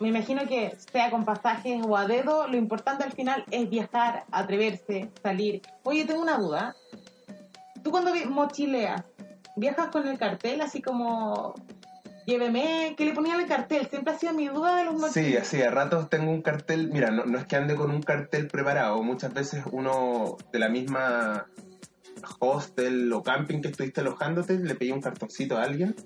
Me 0.00 0.08
imagino 0.08 0.46
que 0.48 0.76
sea 0.92 1.10
con 1.10 1.24
pasajes 1.24 1.80
o 1.86 1.96
a 1.96 2.06
dedo, 2.06 2.48
lo 2.48 2.56
importante 2.56 3.04
al 3.04 3.12
final 3.12 3.44
es 3.50 3.70
viajar, 3.70 4.24
atreverse, 4.32 5.10
salir. 5.22 5.62
Oye, 5.84 6.04
tengo 6.04 6.20
una 6.20 6.36
duda. 6.36 6.74
Tú 7.82 7.90
cuando 7.90 8.12
mochileas, 8.30 9.02
¿viajas 9.56 9.88
con 9.88 10.06
el 10.06 10.18
cartel 10.18 10.60
así 10.60 10.80
como... 10.82 11.54
Lléveme, 12.24 12.94
¿qué 12.96 13.04
le 13.04 13.14
ponían 13.14 13.40
al 13.40 13.48
cartel? 13.48 13.88
Siempre 13.88 14.14
ha 14.14 14.18
sido 14.18 14.32
mi 14.32 14.46
duda 14.46 14.76
de 14.76 14.84
los 14.84 14.94
Sí, 14.94 15.00
mochileros. 15.00 15.42
así, 15.42 15.60
a 15.60 15.70
ratos 15.72 16.08
tengo 16.08 16.30
un 16.30 16.40
cartel, 16.40 16.88
mira, 16.92 17.10
no, 17.10 17.24
no 17.24 17.36
es 17.36 17.46
que 17.46 17.56
ande 17.56 17.74
con 17.74 17.90
un 17.90 18.00
cartel 18.00 18.46
preparado, 18.46 19.02
muchas 19.02 19.34
veces 19.34 19.64
uno 19.72 20.36
de 20.52 20.58
la 20.60 20.68
misma 20.68 21.46
hostel 22.38 23.12
o 23.12 23.24
camping 23.24 23.60
que 23.60 23.68
estuviste 23.68 24.02
alojándote, 24.02 24.56
le 24.60 24.74
pedí 24.76 24.92
un 24.92 25.00
cartoncito 25.00 25.58
a 25.58 25.64
alguien 25.64 25.96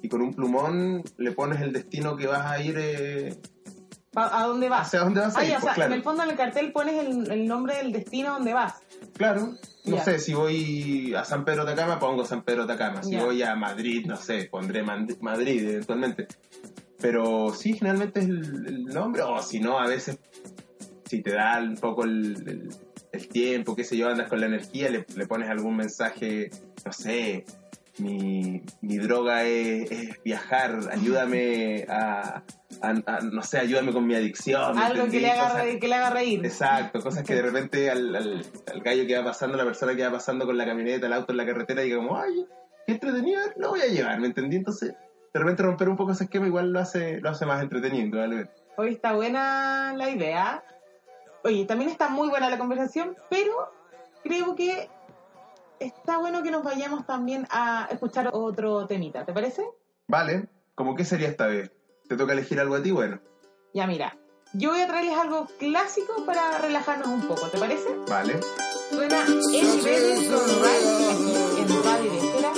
y 0.00 0.08
con 0.08 0.22
un 0.22 0.32
plumón 0.32 1.02
le 1.16 1.32
pones 1.32 1.60
el 1.60 1.72
destino 1.72 2.16
que 2.16 2.28
vas 2.28 2.46
a 2.48 2.60
ir, 2.62 2.76
eh, 2.78 3.34
¿A, 4.16 4.42
a 4.42 4.46
dónde 4.46 4.68
vas? 4.68 4.86
hacia 4.86 5.00
dónde 5.00 5.20
vas 5.20 5.36
Ah, 5.36 5.44
ir, 5.44 5.50
ya, 5.50 5.58
o 5.58 5.60
pues, 5.60 5.64
sea, 5.64 5.74
claro. 5.74 5.92
en 5.92 5.98
el 5.98 6.02
fondo 6.04 6.22
en 6.24 6.30
el 6.30 6.36
cartel 6.36 6.72
pones 6.72 6.94
el, 7.04 7.30
el 7.30 7.46
nombre 7.46 7.76
del 7.76 7.92
destino 7.92 8.30
a 8.30 8.32
donde 8.34 8.52
vas. 8.52 8.74
Claro, 9.16 9.54
no 9.84 10.02
sé, 10.04 10.18
si 10.18 10.34
voy 10.34 11.14
a 11.14 11.24
San 11.24 11.44
Pedro 11.44 11.64
de 11.64 11.72
Atacama, 11.72 11.98
pongo 11.98 12.24
San 12.24 12.42
Pedro 12.42 12.66
de 12.66 12.72
Atacama. 12.72 13.02
Si 13.02 13.16
voy 13.16 13.42
a 13.42 13.54
Madrid, 13.54 14.06
no 14.06 14.16
sé, 14.16 14.48
pondré 14.50 14.82
Madrid 14.82 15.68
eventualmente. 15.68 16.26
Pero 17.00 17.52
sí, 17.54 17.74
generalmente 17.74 18.20
es 18.20 18.26
el, 18.26 18.66
el 18.66 18.84
nombre, 18.86 19.22
o 19.22 19.42
si 19.42 19.60
no, 19.60 19.78
a 19.78 19.86
veces, 19.86 20.18
si 21.04 21.20
te 21.22 21.32
da 21.32 21.58
un 21.60 21.76
poco 21.76 22.04
el, 22.04 22.36
el- 22.46 22.68
el 23.12 23.28
tiempo, 23.28 23.76
qué 23.76 23.84
sé 23.84 23.96
yo, 23.96 24.08
andas 24.08 24.28
con 24.28 24.40
la 24.40 24.46
energía, 24.46 24.90
le, 24.90 25.06
le 25.14 25.26
pones 25.28 25.48
algún 25.48 25.76
mensaje, 25.76 26.50
no 26.84 26.92
sé, 26.92 27.44
mi, 27.98 28.62
mi 28.80 28.98
droga 28.98 29.44
es, 29.44 29.90
es 29.90 30.22
viajar, 30.24 30.78
ayúdame 30.90 31.86
a, 31.88 32.42
a- 32.82 32.88
a- 33.06 33.20
no 33.20 33.42
sé, 33.42 33.58
ayúdame 33.58 33.92
con 33.92 34.06
mi 34.06 34.14
adicción. 34.14 34.74
¿me 34.76 34.82
Algo 34.84 35.06
que 35.08 35.20
le, 35.20 35.30
haga, 35.30 35.44
Cosas- 35.50 35.62
re- 35.64 35.78
que 35.78 35.88
le 35.88 35.94
haga 35.94 36.10
reír. 36.10 36.44
Exacto, 36.44 37.00
cosas 37.00 37.22
que 37.24 37.34
de 37.34 37.42
repente 37.42 37.90
al, 37.90 38.14
al, 38.16 38.46
al 38.72 38.80
gallo 38.82 39.06
que 39.06 39.16
va 39.16 39.24
pasando, 39.24 39.56
la 39.56 39.64
persona 39.64 39.94
que 39.94 40.04
va 40.04 40.10
pasando 40.12 40.44
con 40.46 40.56
la 40.58 40.64
camioneta, 40.66 41.06
el 41.06 41.12
auto 41.12 41.32
en 41.32 41.36
la 41.38 41.46
carretera, 41.46 41.82
diga 41.82 41.96
como, 41.98 42.16
ay, 42.18 42.46
qué 42.86 42.92
entretenido, 42.94 43.40
lo 43.56 43.70
voy 43.70 43.80
a 43.80 43.86
llevar, 43.86 44.18
¿me 44.20 44.26
entendí? 44.26 44.56
Entonces, 44.56 44.94
de 45.32 45.40
repente 45.40 45.62
romper 45.62 45.88
un 45.88 45.96
poco 45.96 46.12
ese 46.12 46.24
esquema 46.24 46.46
igual 46.46 46.72
lo 46.72 46.80
hace, 46.80 47.20
lo 47.20 47.30
hace 47.30 47.46
más 47.46 47.62
entretenido, 47.62 48.18
¿vale? 48.18 48.48
Hoy 48.76 48.90
está 48.94 49.12
buena 49.12 49.94
la 49.96 50.10
idea. 50.10 50.64
Oye, 51.44 51.64
también 51.64 51.90
está 51.90 52.08
muy 52.08 52.28
buena 52.28 52.48
la 52.50 52.58
conversación, 52.58 53.16
pero 53.30 53.70
creo 54.24 54.54
que 54.56 54.88
está 55.84 56.18
bueno 56.18 56.42
que 56.42 56.50
nos 56.50 56.62
vayamos 56.62 57.06
también 57.06 57.46
a 57.50 57.88
escuchar 57.90 58.30
otro 58.32 58.86
temita, 58.86 59.24
¿te 59.24 59.32
parece? 59.32 59.64
Vale, 60.08 60.48
¿cómo 60.74 60.94
qué 60.94 61.04
sería 61.04 61.28
esta 61.28 61.46
vez? 61.46 61.70
¿Te 62.08 62.16
toca 62.16 62.32
elegir 62.32 62.60
algo 62.60 62.74
a 62.74 62.82
ti? 62.82 62.90
Bueno, 62.90 63.20
Ya 63.72 63.86
mira, 63.86 64.16
yo 64.52 64.70
voy 64.70 64.80
a 64.80 64.86
traerles 64.86 65.16
algo 65.18 65.46
clásico 65.58 66.24
para 66.26 66.58
relajarnos 66.58 67.08
un 67.08 67.22
poco, 67.22 67.48
¿te 67.48 67.58
parece? 67.58 67.88
vale. 68.08 68.38
Suena 68.90 69.24
Eddie 69.24 69.82
Vedder 69.82 70.30
con 70.30 70.44
Rise 70.62 71.10
aquí 71.10 71.60
en 71.62 71.84
Radio 71.84 72.10
Viajera. 72.12 72.52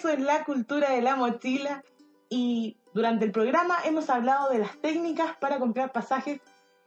Regreso 0.00 0.10
en 0.10 0.26
la 0.26 0.44
cultura 0.44 0.90
de 0.90 1.02
la 1.02 1.16
mochila 1.16 1.82
y 2.28 2.76
durante 2.94 3.24
el 3.24 3.32
programa 3.32 3.78
hemos 3.84 4.08
hablado 4.10 4.50
de 4.50 4.58
las 4.58 4.76
técnicas 4.80 5.36
para 5.40 5.58
comprar 5.58 5.92
pasajes 5.92 6.40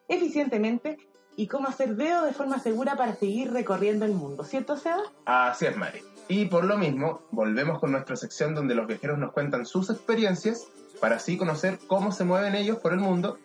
eficientemente 0.07 0.97
y 1.35 1.47
cómo 1.47 1.67
hacer 1.67 1.95
dedo 1.95 2.23
de 2.25 2.33
forma 2.33 2.59
segura 2.59 2.95
para 2.95 3.15
seguir 3.15 3.51
recorriendo 3.51 4.05
el 4.05 4.13
mundo, 4.13 4.43
¿cierto, 4.43 4.77
Seba? 4.77 5.03
Así 5.25 5.65
es, 5.65 5.75
Mari. 5.75 6.01
Y 6.27 6.45
por 6.45 6.63
lo 6.63 6.77
mismo, 6.77 7.21
volvemos 7.31 7.79
con 7.79 7.91
nuestra 7.91 8.15
sección 8.15 8.55
donde 8.55 8.75
los 8.75 8.87
viajeros 8.87 9.17
nos 9.17 9.33
cuentan 9.33 9.65
sus 9.65 9.89
experiencias 9.89 10.67
para 11.01 11.15
así 11.15 11.37
conocer 11.37 11.79
cómo 11.87 12.11
se 12.11 12.23
mueven 12.23 12.55
ellos 12.55 12.77
por 12.77 12.93
el 12.93 12.99
mundo. 12.99 13.37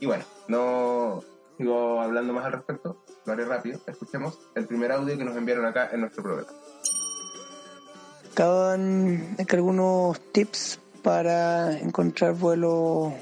Y 0.00 0.06
bueno, 0.06 0.24
no 0.48 1.22
sigo 1.56 2.00
hablando 2.00 2.32
más 2.32 2.44
al 2.44 2.52
respecto, 2.52 3.02
lo 3.24 3.32
haré 3.32 3.44
rápido. 3.44 3.80
Escuchemos 3.86 4.38
el 4.54 4.66
primer 4.66 4.92
audio 4.92 5.16
que 5.16 5.24
nos 5.24 5.36
enviaron 5.36 5.64
acá 5.64 5.88
en 5.92 6.00
nuestro 6.00 6.22
programa. 6.22 6.50
Acá 8.36 8.76
algunos 9.56 10.20
tips 10.32 10.78
para 11.02 11.72
encontrar 11.78 12.34
vuelos 12.34 13.14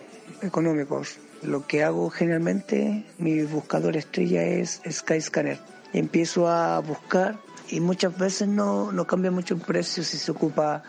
económicos. 0.42 1.18
Lo 1.40 1.68
que 1.68 1.84
hago 1.84 2.10
generalmente, 2.10 3.06
mi 3.18 3.42
buscador 3.42 3.96
estrella 3.96 4.42
es 4.42 4.80
Skyscanner. 4.90 5.60
Empiezo 5.92 6.48
a 6.48 6.80
buscar 6.80 7.38
y 7.70 7.78
muchas 7.78 8.18
veces 8.18 8.48
no, 8.48 8.90
no 8.90 9.06
cambia 9.06 9.30
mucho 9.30 9.54
el 9.54 9.60
precio 9.60 10.02
si 10.02 10.18
se 10.18 10.32
ocupa 10.32 10.82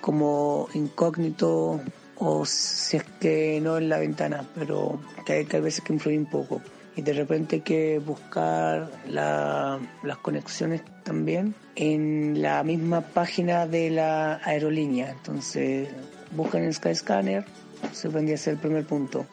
como 0.00 0.66
incógnito 0.74 1.80
o 2.16 2.44
si 2.44 2.96
es 2.96 3.04
que 3.20 3.60
no 3.62 3.78
en 3.78 3.88
la 3.88 4.00
ventana, 4.00 4.48
pero 4.56 4.98
hay, 5.28 5.44
que 5.44 5.58
hay 5.58 5.62
veces 5.62 5.84
que 5.84 5.92
influye 5.92 6.18
un 6.18 6.26
poco. 6.26 6.60
Y 6.96 7.02
de 7.02 7.12
repente 7.12 7.56
hay 7.56 7.62
que 7.62 7.98
buscar 7.98 8.88
la- 9.08 9.80
las 10.02 10.16
conexiones 10.18 10.82
también 11.02 11.54
en 11.74 12.40
la 12.40 12.62
misma 12.62 13.00
página 13.00 13.66
de 13.66 13.90
la 13.90 14.40
aerolínea. 14.44 15.10
Entonces 15.10 15.88
buscan 16.36 16.62
en 16.62 16.72
Skyscanner, 16.72 17.44
se 17.92 18.08
vendría 18.08 18.36
a 18.36 18.38
ser 18.38 18.54
el 18.54 18.60
primer 18.60 18.84
punto. 18.86 19.26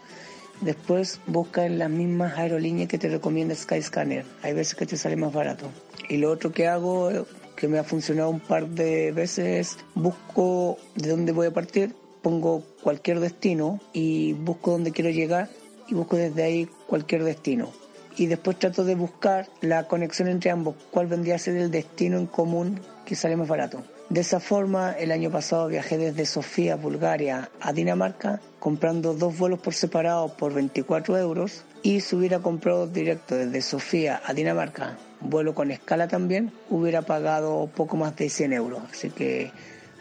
Después 0.62 1.20
busca 1.28 1.66
en 1.66 1.80
las 1.80 1.90
mismas 1.90 2.38
aerolíneas 2.38 2.88
que 2.90 2.98
te 2.98 3.10
recomienda 3.10 3.56
Skyscanner. 3.56 4.26
Hay 4.44 4.54
veces 4.54 4.76
que 4.76 4.86
te 4.86 4.98
sale 4.98 5.16
más 5.16 5.34
barato. 5.34 5.68
Y 6.10 6.18
lo 6.18 6.32
otro 6.32 6.52
que 6.52 6.68
hago, 6.68 7.10
que 7.56 7.68
me 7.68 7.80
ha 7.80 7.84
funcionado 7.84 8.30
un 8.30 8.40
par 8.40 8.68
de 8.68 9.12
veces, 9.12 9.76
es 9.78 9.78
busco 9.96 10.78
de 10.96 11.10
dónde 11.10 11.32
voy 11.32 11.48
a 11.48 11.52
partir, 11.52 11.96
pongo 12.22 12.64
cualquier 12.84 13.20
destino 13.20 13.80
y 13.94 14.34
busco 14.34 14.72
dónde 14.72 14.92
quiero 14.92 15.10
llegar 15.10 15.50
y 15.88 15.94
busco 15.96 16.16
desde 16.16 16.44
ahí 16.44 16.70
cualquier 16.92 17.24
destino. 17.24 17.70
Y 18.18 18.26
después 18.26 18.60
trato 18.60 18.84
de 18.84 18.96
buscar 18.96 19.48
la 19.62 19.88
conexión 19.88 20.28
entre 20.28 20.52
ambos, 20.52 20.76
cuál 20.92 21.08
vendría 21.08 21.36
a 21.36 21.40
ser 21.40 21.56
el 21.56 21.72
destino 21.72 22.18
en 22.18 22.26
común 22.26 22.82
que 23.06 23.16
sale 23.16 23.38
más 23.38 23.48
barato. 23.48 23.82
De 24.10 24.20
esa 24.20 24.42
forma, 24.42 24.92
el 24.92 25.14
año 25.14 25.32
pasado 25.32 25.70
viajé 25.70 25.98
desde 25.98 26.26
Sofía, 26.26 26.76
Bulgaria, 26.76 27.50
a 27.62 27.72
Dinamarca, 27.72 28.42
comprando 28.60 29.14
dos 29.14 29.38
vuelos 29.38 29.62
por 29.62 29.74
separado 29.74 30.36
por 30.36 30.54
24 30.54 31.18
euros. 31.18 31.64
Y 31.82 32.02
si 32.02 32.18
hubiera 32.18 32.40
comprado 32.40 32.88
directo 32.88 33.36
desde 33.36 33.62
Sofía 33.62 34.22
a 34.26 34.34
Dinamarca, 34.34 34.98
vuelo 35.22 35.56
con 35.56 35.72
escala 35.72 36.10
también, 36.10 36.52
hubiera 36.70 37.04
pagado 37.04 37.70
poco 37.74 37.96
más 37.96 38.18
de 38.18 38.30
100 38.30 38.52
euros. 38.52 38.82
Así 38.92 39.12
que 39.12 39.50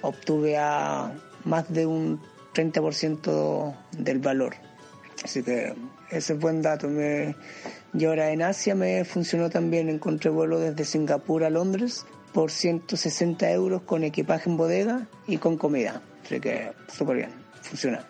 obtuve 0.03 0.59
a 0.59 1.13
más 1.45 1.73
de 1.73 1.87
un 1.87 2.21
30% 2.53 3.77
del 3.93 4.19
valor. 4.19 4.70
Así 5.25 5.43
que 5.43 5.75
ese 6.11 6.33
es 6.35 6.39
buen 6.41 6.63
dato. 6.63 6.89
Me- 6.89 7.35
y 7.93 8.05
ahora 8.05 8.31
en 8.31 8.43
Asia 8.43 8.75
me 8.75 9.05
funcionó 9.05 9.51
también. 9.51 9.89
Encontré 9.89 10.31
vuelo 10.31 10.59
desde 10.59 10.85
Singapur 10.85 11.45
a 11.45 11.51
Londres 11.51 12.07
por 12.33 12.51
160 12.51 13.51
euros 13.51 13.83
con 13.83 14.05
equipaje 14.05 14.49
en 14.49 14.57
bodega 14.57 15.07
y 15.27 15.37
con 15.39 15.57
comida. 15.59 16.01
Así 16.25 16.41
que 16.41 16.73
súper 16.89 17.17
bien, 17.17 17.31
funciona. 17.63 18.07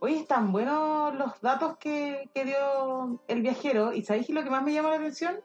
Hoy 0.00 0.14
están 0.16 0.50
buenos 0.50 1.14
los 1.14 1.40
datos 1.42 1.76
que, 1.78 2.30
que 2.34 2.44
dio 2.44 3.22
el 3.28 3.42
viajero 3.42 3.92
y 3.92 4.02
¿sabéis 4.02 4.26
que 4.26 4.32
lo 4.32 4.42
que 4.42 4.50
más 4.50 4.62
me 4.64 4.72
llama 4.72 4.88
la 4.90 4.96
atención? 4.96 5.36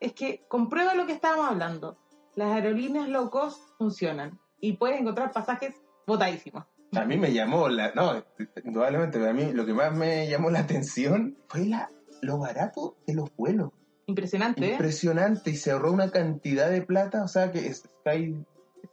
Es 0.00 0.12
que 0.12 0.44
comprueba 0.48 0.94
lo 0.94 1.06
que 1.06 1.12
estábamos 1.12 1.46
hablando. 1.50 1.96
Las 2.34 2.52
aerolíneas 2.52 3.08
low 3.08 3.30
cost 3.30 3.58
funcionan 3.78 4.38
y 4.60 4.74
puedes 4.74 5.00
encontrar 5.00 5.32
pasajes 5.32 5.74
botadísimos. 6.06 6.64
A 6.94 7.04
mí 7.04 7.16
me 7.16 7.32
llamó 7.32 7.68
la... 7.68 7.92
No, 7.94 8.24
indudablemente, 8.64 9.18
pero 9.18 9.30
a 9.30 9.34
mí 9.34 9.52
lo 9.52 9.64
que 9.64 9.74
más 9.74 9.96
me 9.96 10.28
llamó 10.28 10.50
la 10.50 10.60
atención 10.60 11.36
fue 11.48 11.66
la, 11.66 11.90
lo 12.20 12.38
barato 12.38 12.96
de 13.06 13.14
los 13.14 13.34
vuelos. 13.36 13.70
Impresionante, 14.06 14.66
¿eh? 14.66 14.72
Impresionante 14.72 15.50
y 15.50 15.56
se 15.56 15.70
ahorró 15.70 15.92
una 15.92 16.10
cantidad 16.10 16.70
de 16.70 16.82
plata, 16.82 17.22
o 17.22 17.28
sea 17.28 17.50
que 17.50 17.66
es 17.66 17.88
Sky, 18.00 18.44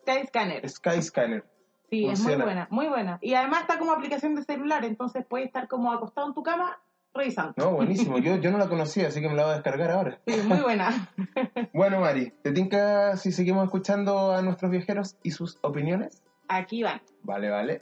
Skyscanner. 0.02 0.70
Skyscanner. 0.70 1.43
Sí, 1.89 2.06
es 2.06 2.20
muy 2.22 2.36
buena, 2.36 2.68
muy 2.70 2.88
buena. 2.88 3.18
Y 3.22 3.34
además 3.34 3.62
está 3.62 3.80
como 3.80 3.91
aplicación 3.91 4.36
de 4.36 4.43
celular, 4.43 4.86
entonces 4.86 5.26
puedes 5.28 5.47
estar 5.47 5.68
como 5.68 5.91
acostado 5.91 6.28
en 6.28 6.34
tu 6.34 6.43
cama 6.43 6.80
revisando. 7.14 7.54
No, 7.58 7.72
buenísimo. 7.72 8.20
Yo, 8.20 8.36
yo 8.41 8.52
no 8.52 8.60
la 8.60 8.70
conocía, 8.70 9.08
así 9.08 9.22
que 9.22 9.30
me 9.30 9.36
la 9.36 9.43
voy 9.43 9.52
a 9.52 9.56
descargar 9.56 9.91
ahora. 9.91 10.22
Sí, 10.28 10.41
muy 10.45 10.60
buena. 10.60 11.10
Bueno, 11.74 12.00
Mari, 12.00 12.32
¿te 12.43 12.52
tinca 12.52 13.18
si 13.18 13.32
seguimos 13.32 13.64
escuchando 13.66 14.32
a 14.32 14.41
nuestros 14.41 14.72
viajeros 14.72 15.18
y 15.24 15.32
sus 15.32 15.58
opiniones? 15.62 16.22
Aquí 16.47 16.84
van. 16.84 17.02
Vale, 17.24 17.50
vale. 17.50 17.82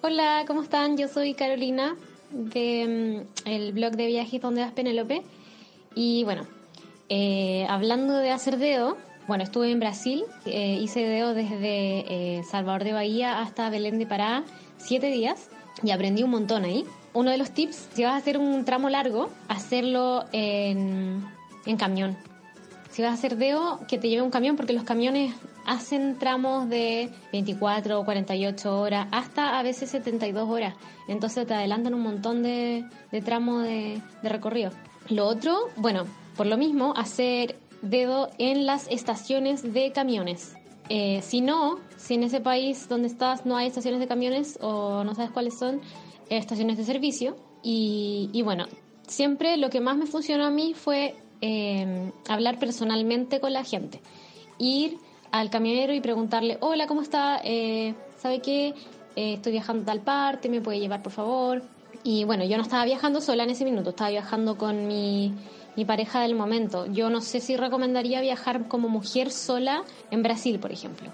Hola, 0.00 0.44
¿cómo 0.46 0.62
están? 0.62 0.96
Yo 0.96 1.08
soy 1.08 1.34
Carolina 1.34 1.96
de 2.30 3.26
mm, 3.44 3.74
blog 3.74 3.96
de 3.96 4.06
viajes 4.06 4.40
donde 4.40 4.60
vas 4.60 4.70
Penélope. 4.70 5.22
Y 5.96 6.22
bueno, 6.22 6.46
eh, 7.08 7.66
hablando 7.68 8.16
de 8.16 8.30
hacer 8.30 8.58
dedo, 8.58 8.96
bueno, 9.26 9.42
estuve 9.42 9.72
en 9.72 9.80
Brasil, 9.80 10.22
eh, 10.46 10.78
hice 10.80 11.00
dedo 11.00 11.34
desde 11.34 12.38
eh, 12.38 12.44
Salvador 12.44 12.84
de 12.84 12.92
Bahía 12.92 13.40
hasta 13.40 13.70
Belén 13.70 13.98
de 13.98 14.06
Pará, 14.06 14.44
siete 14.76 15.08
días, 15.08 15.50
y 15.82 15.90
aprendí 15.90 16.22
un 16.22 16.30
montón 16.30 16.64
ahí. 16.64 16.84
Uno 17.12 17.32
de 17.32 17.38
los 17.38 17.50
tips, 17.50 17.88
si 17.92 18.04
vas 18.04 18.12
a 18.12 18.18
hacer 18.18 18.38
un 18.38 18.64
tramo 18.64 18.90
largo, 18.90 19.30
hacerlo 19.48 20.26
en, 20.30 21.24
en 21.66 21.76
camión. 21.76 22.16
Si 22.90 23.02
vas 23.02 23.10
a 23.10 23.14
hacer 23.14 23.36
dedo, 23.36 23.80
que 23.88 23.98
te 23.98 24.08
lleve 24.08 24.22
un 24.22 24.30
camión, 24.30 24.54
porque 24.54 24.74
los 24.74 24.84
camiones 24.84 25.34
hacen 25.68 26.18
tramos 26.18 26.68
de 26.68 27.10
24 27.32 28.00
o 28.00 28.04
48 28.04 28.80
horas, 28.80 29.06
hasta 29.12 29.58
a 29.58 29.62
veces 29.62 29.90
72 29.90 30.48
horas. 30.48 30.74
Entonces 31.06 31.46
te 31.46 31.54
adelantan 31.54 31.94
un 31.94 32.00
montón 32.00 32.42
de, 32.42 32.84
tramos 33.24 33.64
de, 33.64 34.02
recorrido. 34.22 34.70
Lo 35.10 35.26
otro, 35.26 35.56
bueno, 35.76 36.04
por 36.36 36.46
lo 36.46 36.56
mismo, 36.56 36.94
hacer 36.96 37.56
dedo 37.82 38.30
en 38.38 38.66
las 38.66 38.88
estaciones 38.88 39.74
de 39.74 39.92
camiones. 39.92 40.56
Eh, 40.88 41.20
si 41.22 41.42
no, 41.42 41.78
si 41.96 42.14
en 42.14 42.22
ese 42.22 42.40
país 42.40 42.88
donde 42.88 43.08
estás 43.08 43.44
no 43.44 43.56
hay 43.56 43.66
estaciones 43.66 44.00
de 44.00 44.08
camiones 44.08 44.58
o 44.62 45.04
no 45.04 45.14
sabes 45.14 45.30
cuáles 45.30 45.58
son, 45.58 45.82
estaciones 46.30 46.78
de 46.78 46.84
servicio. 46.84 47.36
Y, 47.62 48.30
y 48.32 48.42
bueno, 48.42 48.66
siempre 49.06 49.56
lo 49.58 49.68
que 49.68 49.80
más 49.80 49.98
me 49.98 50.06
funcionó 50.06 50.46
a 50.46 50.50
mí 50.50 50.72
fue 50.74 51.14
eh, 51.40 52.10
hablar 52.28 52.58
personalmente 52.58 53.38
con 53.38 53.52
la 53.52 53.64
gente. 53.64 54.00
Ir 54.58 54.98
al 55.30 55.50
camionero 55.50 55.92
y 55.92 56.00
preguntarle, 56.00 56.58
hola, 56.60 56.86
¿cómo 56.86 57.02
está? 57.02 57.40
Eh, 57.44 57.94
¿Sabe 58.16 58.40
qué? 58.40 58.74
Eh, 59.16 59.34
estoy 59.34 59.52
viajando 59.52 59.82
a 59.82 59.86
tal 59.86 60.00
parte, 60.00 60.48
¿me 60.48 60.60
puede 60.60 60.80
llevar 60.80 61.02
por 61.02 61.12
favor? 61.12 61.62
Y 62.04 62.24
bueno, 62.24 62.44
yo 62.44 62.56
no 62.56 62.62
estaba 62.62 62.84
viajando 62.84 63.20
sola 63.20 63.44
en 63.44 63.50
ese 63.50 63.64
minuto, 63.64 63.90
estaba 63.90 64.10
viajando 64.10 64.56
con 64.56 64.86
mi, 64.86 65.34
mi 65.76 65.84
pareja 65.84 66.20
del 66.22 66.34
momento. 66.34 66.86
Yo 66.86 67.10
no 67.10 67.20
sé 67.20 67.40
si 67.40 67.56
recomendaría 67.56 68.20
viajar 68.20 68.68
como 68.68 68.88
mujer 68.88 69.30
sola 69.30 69.82
en 70.10 70.22
Brasil, 70.22 70.58
por 70.58 70.72
ejemplo. 70.72 71.10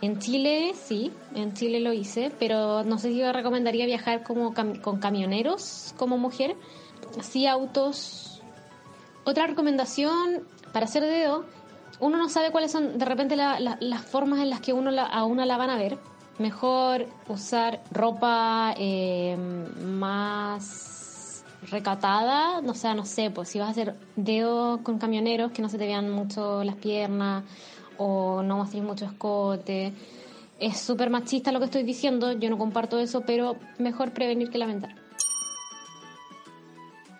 En 0.00 0.20
Chile 0.20 0.72
sí, 0.74 1.10
en 1.34 1.54
Chile 1.54 1.80
lo 1.80 1.92
hice, 1.92 2.30
pero 2.38 2.84
no 2.84 2.98
sé 2.98 3.08
si 3.08 3.22
recomendaría 3.32 3.84
viajar 3.86 4.22
como 4.22 4.54
con 4.54 4.98
camioneros 5.00 5.92
como 5.96 6.18
mujer. 6.18 6.56
Sí, 7.20 7.46
autos. 7.46 8.40
Otra 9.24 9.46
recomendación 9.46 10.44
para 10.72 10.86
hacer 10.86 11.02
dedo, 11.02 11.44
uno 12.00 12.16
no 12.18 12.28
sabe 12.28 12.50
cuáles 12.50 12.70
son 12.72 12.98
de 12.98 13.04
repente 13.04 13.36
la- 13.36 13.58
la- 13.60 13.76
las 13.80 14.02
formas 14.02 14.40
en 14.40 14.50
las 14.50 14.60
que 14.60 14.72
uno 14.72 14.90
a 15.00 15.24
una 15.24 15.46
la 15.46 15.56
van 15.56 15.70
a 15.70 15.76
ver. 15.76 15.98
Mejor 16.38 17.06
usar 17.28 17.80
ropa 17.90 18.72
eh, 18.76 19.36
más 19.84 21.44
recatada, 21.70 22.60
no 22.62 22.74
sea, 22.74 22.94
no 22.94 23.04
sé, 23.04 23.30
pues 23.30 23.48
si 23.48 23.58
vas 23.58 23.68
a 23.68 23.70
hacer 23.72 23.94
dedo 24.16 24.82
con 24.84 24.98
camioneros 24.98 25.50
que 25.52 25.62
no 25.62 25.68
se 25.68 25.78
te 25.78 25.86
vean 25.86 26.10
mucho 26.10 26.62
las 26.62 26.76
piernas 26.76 27.42
o 27.96 28.42
no 28.42 28.58
mostrar 28.58 28.82
mucho 28.84 29.04
escote. 29.04 29.92
Es 30.60 30.78
súper 30.78 31.10
machista 31.10 31.50
lo 31.52 31.58
que 31.58 31.64
estoy 31.66 31.82
diciendo, 31.82 32.32
yo 32.32 32.50
no 32.50 32.58
comparto 32.58 32.98
eso, 32.98 33.22
pero 33.22 33.56
mejor 33.78 34.12
prevenir 34.12 34.50
que 34.50 34.58
lamentar. 34.58 34.94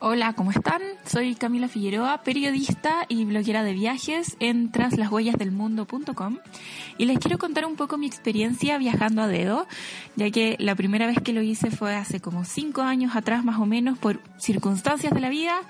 Hola, 0.00 0.32
¿cómo 0.34 0.52
están? 0.52 0.80
Soy 1.06 1.34
Camila 1.34 1.66
Figueroa, 1.66 2.22
periodista 2.22 3.04
y 3.08 3.24
bloguera 3.24 3.64
de 3.64 3.72
viajes 3.72 4.36
en 4.38 4.70
traslashuellasdelmundo.com 4.70 6.38
y 6.98 7.06
les 7.06 7.18
quiero 7.18 7.36
contar 7.36 7.66
un 7.66 7.74
poco 7.74 7.98
mi 7.98 8.06
experiencia 8.06 8.78
viajando 8.78 9.22
a 9.22 9.26
dedo, 9.26 9.66
ya 10.14 10.30
que 10.30 10.54
la 10.60 10.76
primera 10.76 11.08
vez 11.08 11.20
que 11.20 11.32
lo 11.32 11.42
hice 11.42 11.72
fue 11.72 11.96
hace 11.96 12.20
como 12.20 12.44
cinco 12.44 12.82
años 12.82 13.16
atrás 13.16 13.44
más 13.44 13.58
o 13.58 13.66
menos 13.66 13.98
por 13.98 14.20
circunstancias 14.38 15.12
de 15.12 15.20
la 15.20 15.30
vida 15.30 15.62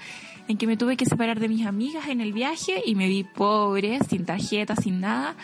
en 0.46 0.58
que 0.58 0.66
me 0.66 0.76
tuve 0.76 0.98
que 0.98 1.06
separar 1.06 1.40
de 1.40 1.48
mis 1.48 1.66
amigas 1.66 2.08
en 2.08 2.20
el 2.20 2.34
viaje 2.34 2.82
y 2.84 2.94
me 2.96 3.08
vi 3.08 3.24
pobre, 3.24 3.98
sin 4.10 4.26
tarjeta, 4.26 4.76
sin 4.76 5.00
nada. 5.00 5.36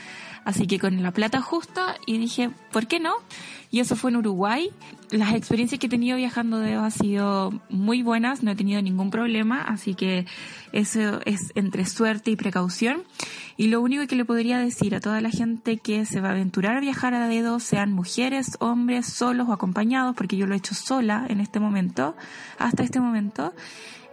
Así 0.45 0.67
que 0.67 0.79
con 0.79 1.03
la 1.03 1.11
plata 1.11 1.41
justa 1.41 1.97
y 2.07 2.19
dije, 2.19 2.51
¿por 2.71 2.87
qué 2.87 3.01
no? 3.01 3.15
Y 3.71 3.81
eso 3.81 3.97
fue 3.97 4.11
en 4.11 4.19
Uruguay. 4.19 4.71
Las 5.11 5.35
experiencias 5.35 5.81
que 5.81 5.87
he 5.87 5.91
tenido 5.91 6.17
viajando 6.17 6.59
de 6.59 6.75
han 6.75 6.91
sido 6.91 7.53
muy 7.69 8.03
buenas, 8.03 8.43
no 8.43 8.53
he 8.53 8.55
tenido 8.55 8.81
ningún 8.81 9.11
problema, 9.11 9.63
así 9.63 9.95
que 9.95 10.27
eso 10.73 11.21
es 11.25 11.51
entre 11.55 11.85
suerte 11.87 12.31
y 12.31 12.37
precaución. 12.37 13.03
Y 13.57 13.69
lo 13.69 13.81
único 13.81 14.07
que 14.07 14.17
le 14.17 14.25
podría 14.25 14.59
decir 14.59 14.95
a 14.95 15.01
toda 15.01 15.21
la 15.21 15.31
gente 15.31 15.79
que 15.79 16.07
se 16.07 16.21
va 16.21 16.29
a 16.29 16.33
aventurar 16.33 16.77
a 16.77 16.81
viajar 16.81 17.15
a 17.15 17.27
dedo, 17.27 17.59
sean 17.59 17.93
mujeres, 17.93 18.57
hombres, 18.61 19.07
solos 19.07 19.49
o 19.49 19.53
acompañados, 19.53 20.15
porque 20.15 20.37
yo 20.37 20.47
lo 20.47 20.55
he 20.55 20.59
hecho 20.59 20.75
sola 20.75 21.27
en 21.29 21.41
este 21.41 21.59
momento, 21.59 22.15
hasta 22.59 22.83
este 22.83 23.01
momento, 23.01 23.55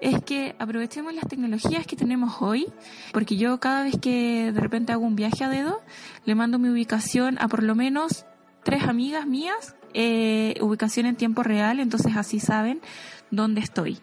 es 0.02 0.22
que 0.24 0.56
aprovechemos 0.60 1.14
las 1.14 1.28
tecnologías 1.28 1.86
que 1.86 1.96
tenemos 1.96 2.42
hoy, 2.42 2.68
porque 3.14 3.38
yo 3.38 3.60
cada 3.60 3.84
vez 3.84 3.98
que 4.02 4.52
de 4.52 4.60
repente 4.60 4.92
hago 4.92 5.06
un 5.06 5.16
viaje 5.16 5.44
a 5.44 5.50
dedo, 5.50 5.82
le 6.26 6.36
mando 6.36 6.60
mi 6.60 6.70
ubicación 6.70 7.38
a 7.40 7.48
por 7.48 7.64
lo 7.64 7.76
menos 7.76 8.26
tres 8.64 8.84
amigas 8.84 9.28
mías, 9.28 9.76
eh, 9.94 10.56
ubicación 10.62 11.06
en 11.06 11.16
tiempo 11.16 11.44
real, 11.44 11.80
entonces 11.80 12.16
así 12.16 12.40
saben 12.40 12.82
dónde 13.30 13.62
estoy. 13.62 14.00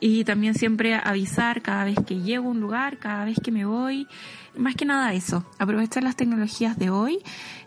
Y 0.00 0.24
también 0.24 0.54
siempre 0.54 0.94
avisar 0.94 1.62
cada 1.62 1.84
vez 1.84 1.96
que 2.06 2.20
llego 2.20 2.48
a 2.48 2.50
un 2.50 2.60
lugar, 2.60 2.98
cada 2.98 3.24
vez 3.24 3.38
que 3.42 3.50
me 3.50 3.64
voy. 3.64 4.06
Más 4.56 4.74
que 4.74 4.84
nada 4.84 5.14
eso, 5.14 5.46
aprovechar 5.58 6.02
las 6.02 6.16
tecnologías 6.16 6.78
de 6.78 6.90
hoy. 6.90 7.20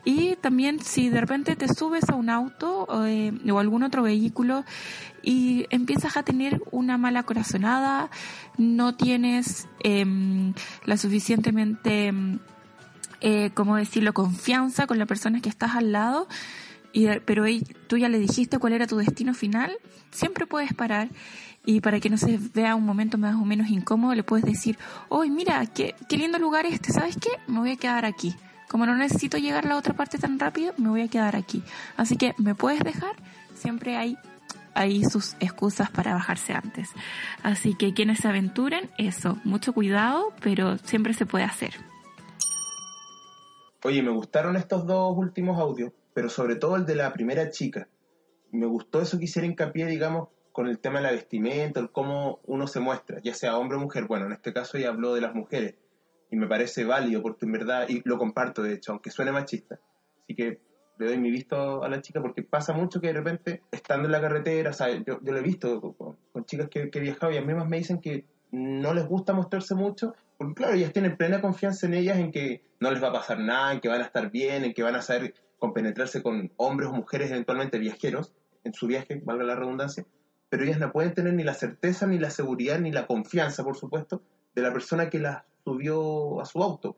Y 0.05 0.35
también 0.35 0.79
si 0.79 1.09
de 1.09 1.19
repente 1.19 1.55
te 1.55 1.67
subes 1.67 2.09
a 2.09 2.15
un 2.15 2.29
auto 2.29 2.87
eh, 3.07 3.33
o 3.51 3.59
algún 3.59 3.83
otro 3.83 4.03
vehículo 4.03 4.65
y 5.23 5.65
empiezas 5.69 6.15
a 6.15 6.23
tener 6.23 6.61
una 6.71 6.97
mala 6.97 7.23
corazonada, 7.23 8.09
no 8.57 8.95
tienes 8.95 9.67
em, 9.79 10.53
la 10.85 10.95
suficientemente, 10.95 12.07
em, 12.07 12.39
eh, 13.19 13.49
¿cómo 13.53 13.75
decirlo?, 13.75 14.13
confianza 14.13 14.87
con 14.87 14.99
la 14.99 15.05
persona 15.05 15.41
que 15.41 15.49
estás 15.49 15.75
al 15.75 15.91
lado, 15.91 16.27
y, 16.97 17.07
pero 17.25 17.45
tú 17.85 17.97
ya 17.97 18.09
le 18.09 18.17
dijiste 18.17 18.57
cuál 18.57 18.73
era 18.73 18.87
tu 18.87 18.97
destino 18.97 19.35
final, 19.35 19.71
siempre 20.09 20.47
puedes 20.47 20.73
parar 20.73 21.09
y 21.63 21.79
para 21.79 21.99
que 21.99 22.09
no 22.09 22.17
se 22.17 22.39
vea 22.55 22.73
un 22.73 22.85
momento 22.85 23.19
más 23.19 23.35
o 23.35 23.45
menos 23.45 23.67
incómodo, 23.69 24.15
le 24.15 24.23
puedes 24.23 24.45
decir, 24.45 24.79
hoy 25.07 25.29
mira, 25.29 25.63
qué, 25.67 25.93
qué 26.09 26.17
lindo 26.17 26.39
lugar 26.39 26.65
este, 26.65 26.91
¿sabes 26.91 27.15
qué? 27.17 27.29
Me 27.45 27.59
voy 27.59 27.71
a 27.73 27.75
quedar 27.75 28.03
aquí. 28.03 28.33
Como 28.67 28.87
no 28.87 28.95
necesito 28.95 29.37
llegar 29.37 29.65
a 29.65 29.69
la 29.69 29.77
otra 29.77 29.93
parte 29.93 30.17
tan 30.17 30.39
rápido, 30.39 30.73
me 30.77 30.89
voy 30.89 31.01
a 31.01 31.07
quedar 31.07 31.35
aquí. 31.35 31.61
Así 31.97 32.17
que, 32.17 32.33
¿me 32.39 32.55
puedes 32.55 32.79
dejar? 32.79 33.15
Siempre 33.53 33.95
hay 33.95 34.17
ahí 34.73 35.03
sus 35.03 35.35
excusas 35.39 35.91
para 35.91 36.15
bajarse 36.15 36.53
antes. 36.53 36.89
Así 37.43 37.75
que 37.75 37.93
quienes 37.93 38.19
se 38.21 38.27
aventuren, 38.27 38.89
eso, 38.97 39.37
mucho 39.43 39.71
cuidado, 39.71 40.33
pero 40.41 40.79
siempre 40.79 41.13
se 41.13 41.27
puede 41.27 41.45
hacer. 41.45 41.75
Oye, 43.83 44.01
me 44.01 44.09
gustaron 44.09 44.55
estos 44.55 44.87
dos 44.87 45.15
últimos 45.15 45.59
audios, 45.59 45.93
pero 46.17 46.29
sobre 46.29 46.55
todo 46.55 46.77
el 46.77 46.87
de 46.87 46.95
la 46.95 47.13
primera 47.13 47.51
chica. 47.51 47.89
Me 48.51 48.65
gustó 48.65 48.99
eso 49.01 49.19
que 49.19 49.25
hiciera 49.25 49.47
hincapié, 49.47 49.85
digamos, 49.85 50.29
con 50.51 50.67
el 50.67 50.79
tema 50.79 50.97
de 50.97 51.03
la 51.03 51.11
vestimenta, 51.11 51.79
el 51.79 51.91
cómo 51.91 52.39
uno 52.45 52.65
se 52.65 52.79
muestra, 52.79 53.19
ya 53.21 53.35
sea 53.35 53.55
hombre 53.55 53.77
o 53.77 53.81
mujer. 53.81 54.05
Bueno, 54.07 54.25
en 54.25 54.31
este 54.31 54.51
caso 54.51 54.79
ella 54.79 54.89
habló 54.89 55.13
de 55.13 55.21
las 55.21 55.35
mujeres 55.35 55.75
y 56.31 56.35
me 56.35 56.47
parece 56.47 56.85
válido 56.85 57.21
porque 57.21 57.45
en 57.45 57.51
verdad, 57.51 57.87
y 57.87 58.01
lo 58.03 58.17
comparto 58.17 58.63
de 58.63 58.73
hecho, 58.73 58.93
aunque 58.93 59.11
suene 59.11 59.31
machista. 59.31 59.79
Así 60.23 60.33
que 60.33 60.59
le 60.97 61.05
doy 61.05 61.19
mi 61.19 61.29
visto 61.29 61.83
a 61.83 61.87
la 61.87 62.01
chica 62.01 62.19
porque 62.19 62.41
pasa 62.41 62.73
mucho 62.73 62.99
que 62.99 63.09
de 63.09 63.13
repente, 63.13 63.61
estando 63.69 64.07
en 64.07 64.11
la 64.11 64.19
carretera, 64.19 64.71
o 64.71 64.87
yo, 65.05 65.19
yo 65.21 65.31
lo 65.31 65.37
he 65.37 65.43
visto 65.43 65.79
con, 65.79 66.17
con 66.33 66.45
chicas 66.45 66.67
que, 66.67 66.89
que 66.89 66.97
he 66.97 67.01
viajado 67.03 67.31
y 67.31 67.37
a 67.37 67.41
mí 67.41 67.47
mismas 67.49 67.69
me 67.69 67.77
dicen 67.77 68.01
que 68.01 68.25
no 68.49 68.91
les 68.95 69.05
gusta 69.05 69.33
mostrarse 69.33 69.75
mucho, 69.75 70.15
porque 70.35 70.55
claro, 70.55 70.73
ellas 70.73 70.93
tienen 70.93 71.15
plena 71.15 71.41
confianza 71.41 71.85
en 71.85 71.93
ellas, 71.93 72.17
en 72.17 72.31
que 72.31 72.63
no 72.79 72.89
les 72.89 73.03
va 73.03 73.09
a 73.09 73.13
pasar 73.13 73.37
nada, 73.39 73.71
en 73.73 73.81
que 73.81 73.87
van 73.87 74.01
a 74.01 74.05
estar 74.05 74.31
bien, 74.31 74.63
en 74.63 74.73
que 74.73 74.81
van 74.81 74.95
a 74.95 75.03
saber 75.03 75.35
compenetrarse 75.57 76.21
con 76.21 76.51
hombres 76.57 76.89
o 76.89 76.93
mujeres 76.93 77.31
eventualmente 77.31 77.79
viajeros 77.79 78.33
en 78.63 78.73
su 78.73 78.87
viaje, 78.87 79.21
valga 79.23 79.43
la 79.43 79.55
redundancia, 79.55 80.05
pero 80.49 80.63
ellas 80.63 80.79
no 80.79 80.91
pueden 80.91 81.13
tener 81.13 81.33
ni 81.33 81.43
la 81.43 81.53
certeza, 81.53 82.07
ni 82.07 82.19
la 82.19 82.29
seguridad, 82.29 82.79
ni 82.79 82.91
la 82.91 83.07
confianza, 83.07 83.63
por 83.63 83.77
supuesto, 83.77 84.21
de 84.55 84.61
la 84.61 84.71
persona 84.71 85.09
que 85.09 85.19
las 85.19 85.43
subió 85.63 86.41
a 86.41 86.45
su 86.45 86.63
auto, 86.63 86.97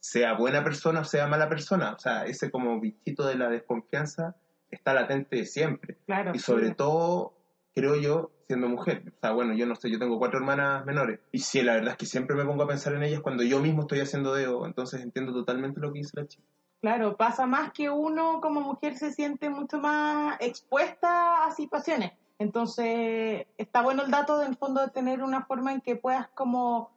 sea 0.00 0.34
buena 0.34 0.64
persona 0.64 1.00
o 1.00 1.04
sea 1.04 1.26
mala 1.26 1.48
persona, 1.48 1.92
o 1.92 1.98
sea, 1.98 2.24
ese 2.24 2.50
como 2.50 2.80
bichito 2.80 3.26
de 3.26 3.36
la 3.36 3.48
desconfianza 3.50 4.36
está 4.70 4.94
latente 4.94 5.44
siempre. 5.44 5.98
Claro. 6.06 6.32
Y 6.34 6.38
sobre 6.38 6.68
sí. 6.68 6.74
todo, 6.74 7.34
creo 7.74 7.96
yo, 7.96 8.32
siendo 8.46 8.68
mujer. 8.68 9.12
O 9.16 9.20
sea, 9.20 9.32
bueno, 9.32 9.54
yo 9.54 9.66
no 9.66 9.74
sé, 9.74 9.90
yo 9.90 9.98
tengo 9.98 10.18
cuatro 10.18 10.38
hermanas 10.38 10.84
menores. 10.86 11.20
Y 11.32 11.38
sí, 11.38 11.62
la 11.62 11.74
verdad 11.74 11.92
es 11.92 11.96
que 11.98 12.06
siempre 12.06 12.36
me 12.36 12.44
pongo 12.44 12.64
a 12.64 12.68
pensar 12.68 12.94
en 12.94 13.02
ellas 13.02 13.20
cuando 13.20 13.42
yo 13.42 13.60
mismo 13.60 13.82
estoy 13.82 14.00
haciendo 14.00 14.34
deo. 14.34 14.66
Entonces 14.66 15.02
entiendo 15.02 15.32
totalmente 15.32 15.80
lo 15.80 15.92
que 15.92 16.00
dice 16.00 16.12
la 16.14 16.26
chica. 16.26 16.44
Claro, 16.80 17.16
pasa 17.16 17.46
más 17.46 17.72
que 17.72 17.90
uno 17.90 18.40
como 18.40 18.60
mujer 18.62 18.96
se 18.96 19.12
siente 19.12 19.50
mucho 19.50 19.78
más 19.78 20.36
expuesta 20.40 21.44
a 21.44 21.50
situaciones. 21.50 22.12
Entonces, 22.38 23.46
está 23.58 23.82
bueno 23.82 24.02
el 24.02 24.10
dato 24.10 24.38
del 24.38 24.56
fondo 24.56 24.80
de 24.80 24.88
tener 24.88 25.22
una 25.22 25.44
forma 25.44 25.72
en 25.72 25.82
que 25.82 25.96
puedas 25.96 26.28
como, 26.28 26.78
o 26.78 26.90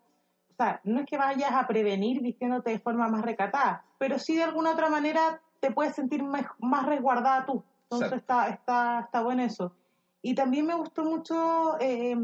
sea, 0.58 0.80
no 0.86 1.02
es 1.02 1.06
que 1.06 1.18
vayas 1.18 1.52
a 1.52 1.68
prevenir 1.68 2.22
vistiéndote 2.22 2.70
de 2.72 2.80
forma 2.80 3.10
más 3.10 3.24
recatada, 3.24 3.84
pero 3.98 4.20
sí 4.20 4.36
de 4.38 4.44
alguna 4.44 4.72
otra 4.72 4.90
manera 4.90 5.42
te 5.60 5.72
puedes 5.72 5.96
sentir 5.96 6.24
mej- 6.24 6.56
más 6.60 6.86
resguardada 6.86 7.46
tú. 7.46 7.64
Entonces 7.84 8.20
está, 8.20 8.48
está, 8.48 9.02
está 9.02 9.22
bueno 9.22 9.44
eso. 9.44 9.74
Y 10.22 10.34
también 10.34 10.66
me 10.66 10.76
gustó 10.76 11.04
mucho 11.04 11.76
eh, 11.82 12.16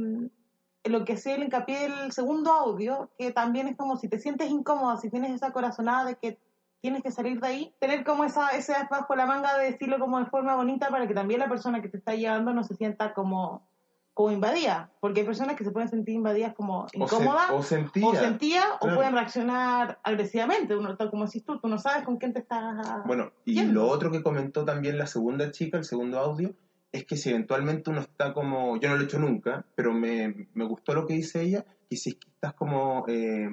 lo 0.85 1.03
que 1.03 1.17
sea 1.17 1.35
el 1.35 1.43
hincapié 1.43 1.89
del 1.89 2.11
segundo 2.13 2.53
audio, 2.53 3.09
que 3.17 3.31
también 3.31 3.67
es 3.67 3.75
como 3.75 3.97
si 3.97 4.07
te 4.07 4.17
sientes 4.17 4.49
incómoda, 4.49 4.95
si 4.95 5.09
tienes 5.09 5.31
esa 5.33 5.51
corazonada 5.51 6.05
de 6.05 6.15
que 6.15 6.37
tienes 6.81 7.03
que 7.03 7.11
salir 7.11 7.39
de 7.39 7.47
ahí, 7.47 7.73
tener 7.79 8.03
como 8.03 8.23
esa, 8.23 8.49
ese 8.49 8.73
bajo 8.89 9.15
la 9.15 9.25
manga 9.25 9.57
de 9.57 9.71
decirlo 9.71 9.99
como 9.99 10.19
de 10.19 10.25
forma 10.27 10.55
bonita 10.55 10.89
para 10.89 11.07
que 11.07 11.13
también 11.13 11.39
la 11.39 11.49
persona 11.49 11.81
que 11.81 11.89
te 11.89 11.97
está 11.97 12.15
llevando 12.15 12.53
no 12.53 12.63
se 12.63 12.75
sienta 12.75 13.13
como, 13.13 13.67
como 14.13 14.31
invadida, 14.31 14.89
porque 14.99 15.21
hay 15.21 15.25
personas 15.25 15.55
que 15.55 15.63
se 15.63 15.71
pueden 15.71 15.89
sentir 15.89 16.15
invadidas 16.15 16.53
como 16.53 16.81
O, 16.81 16.87
incómodas 16.93 17.51
o 17.51 17.61
sentía. 17.63 18.07
o 18.07 18.15
sentía 18.15 18.63
o 18.75 18.79
Claro. 18.79 18.95
pueden 18.95 19.13
reaccionar 19.13 19.99
agresivamente, 20.03 20.75
uno 20.75 20.95
como 21.11 21.25
decís 21.25 21.43
tú, 21.43 21.59
tú 21.59 21.67
no 21.67 21.77
sabes 21.77 22.03
con 22.05 22.17
quién 22.17 22.33
te 22.33 22.39
estás 22.39 22.75
Bueno, 23.05 23.31
y 23.45 23.55
yendo. 23.55 23.73
lo 23.81 23.87
otro 23.89 24.11
que 24.11 24.23
comentó 24.23 24.63
también 24.65 24.97
la 24.97 25.07
segunda 25.07 25.51
chica, 25.51 25.77
el 25.77 25.83
segundo 25.85 26.19
audio, 26.19 26.53
es 26.91 27.05
que 27.05 27.17
si 27.17 27.29
eventualmente 27.29 27.89
uno 27.89 28.01
está 28.01 28.33
como, 28.33 28.79
yo 28.79 28.89
no 28.89 28.95
lo 28.95 29.01
he 29.01 29.05
hecho 29.05 29.19
nunca, 29.19 29.65
pero 29.75 29.93
me, 29.93 30.47
me 30.53 30.65
gustó 30.65 30.93
lo 30.93 31.05
que 31.05 31.13
dice 31.13 31.41
ella, 31.41 31.65
que 31.89 31.95
si 31.97 32.17
estás 32.33 32.53
como 32.53 33.05
eh, 33.07 33.47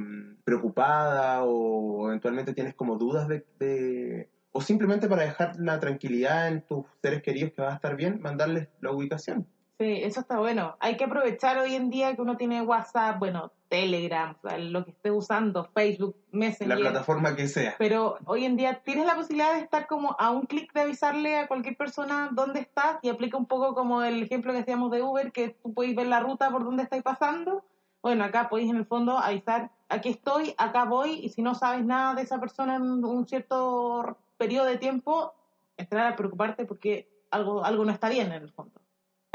preocupada 0.45 1.43
o 1.45 2.09
eventualmente 2.09 2.55
tienes 2.55 2.75
como 2.75 2.97
dudas 2.97 3.29
de, 3.29 3.45
de- 3.59 4.31
o 4.53 4.61
simplemente 4.63 5.07
para 5.09 5.23
dejar 5.25 5.57
la 5.59 5.79
tranquilidad 5.81 6.49
en 6.49 6.63
tus 6.63 6.87
seres 7.03 7.23
queridos 7.23 7.53
que 7.55 7.61
vas 7.63 7.73
a 7.73 7.77
estar 7.77 7.97
bien, 7.97 8.21
mandarles 8.23 8.69
la 8.81 8.91
ubicación. 8.93 9.47
Sí, 9.79 10.01
eso 10.03 10.21
está 10.21 10.39
bueno. 10.39 10.75
Hay 10.81 10.97
que 10.97 11.05
aprovechar 11.05 11.59
hoy 11.59 11.75
en 11.75 11.91
día 11.91 12.17
que 12.17 12.23
uno 12.23 12.39
tiene 12.39 12.63
WhatsApp, 12.63 13.19
bueno, 13.19 13.53
Telegram, 13.69 14.35
o 14.43 14.49
sea, 14.49 14.57
lo 14.57 14.85
que 14.85 14.93
esté 14.93 15.11
usando, 15.11 15.65
Facebook, 15.65 16.17
Messenger. 16.33 16.79
La 16.79 16.91
plataforma 16.91 17.37
que 17.37 17.47
sea. 17.47 17.75
Pero 17.79 18.17
hoy 18.25 18.47
en 18.47 18.57
día 18.57 18.81
tienes 18.83 19.05
la 19.05 19.17
posibilidad 19.17 19.53
de 19.53 19.61
estar 19.61 19.87
como 19.87 20.17
a 20.19 20.31
un 20.31 20.47
clic 20.47 20.73
de 20.73 20.81
avisarle 20.81 21.37
a 21.37 21.47
cualquier 21.47 21.77
persona 21.77 22.31
dónde 22.33 22.61
estás 22.61 22.99
y 23.03 23.11
aplica 23.11 23.37
un 23.37 23.45
poco 23.45 23.75
como 23.75 24.03
el 24.03 24.23
ejemplo 24.23 24.55
que 24.55 24.61
hacíamos 24.61 24.91
de 24.91 25.03
Uber, 25.03 25.31
que 25.31 25.51
tú 25.51 25.75
podéis 25.75 25.95
ver 25.95 26.07
la 26.07 26.21
ruta 26.21 26.51
por 26.51 26.65
donde 26.65 26.85
estáis 26.85 27.03
pasando. 27.03 27.63
Bueno, 28.03 28.25
acá 28.25 28.49
podéis 28.49 28.71
en 28.71 28.77
el 28.77 28.87
fondo 28.87 29.19
avisar, 29.19 29.73
aquí 29.91 30.09
estoy, 30.09 30.55
acá 30.57 30.85
voy, 30.85 31.21
y 31.23 31.29
si 31.29 31.43
no 31.43 31.55
sabes 31.55 31.85
nada 31.85 32.15
de 32.15 32.23
esa 32.23 32.41
persona 32.41 32.77
en 32.77 33.05
un 33.05 33.27
cierto 33.27 34.17
periodo 34.39 34.67
de 34.67 34.79
tiempo, 34.79 35.35
entrar 35.77 36.13
a 36.13 36.17
preocuparte 36.17 36.65
porque 36.65 37.09
algo, 37.31 37.65
algo 37.65 37.85
no 37.85 37.93
está 37.93 38.09
bien 38.09 38.29
en 38.29 38.43
el 38.43 38.53
fondo. 38.53 38.81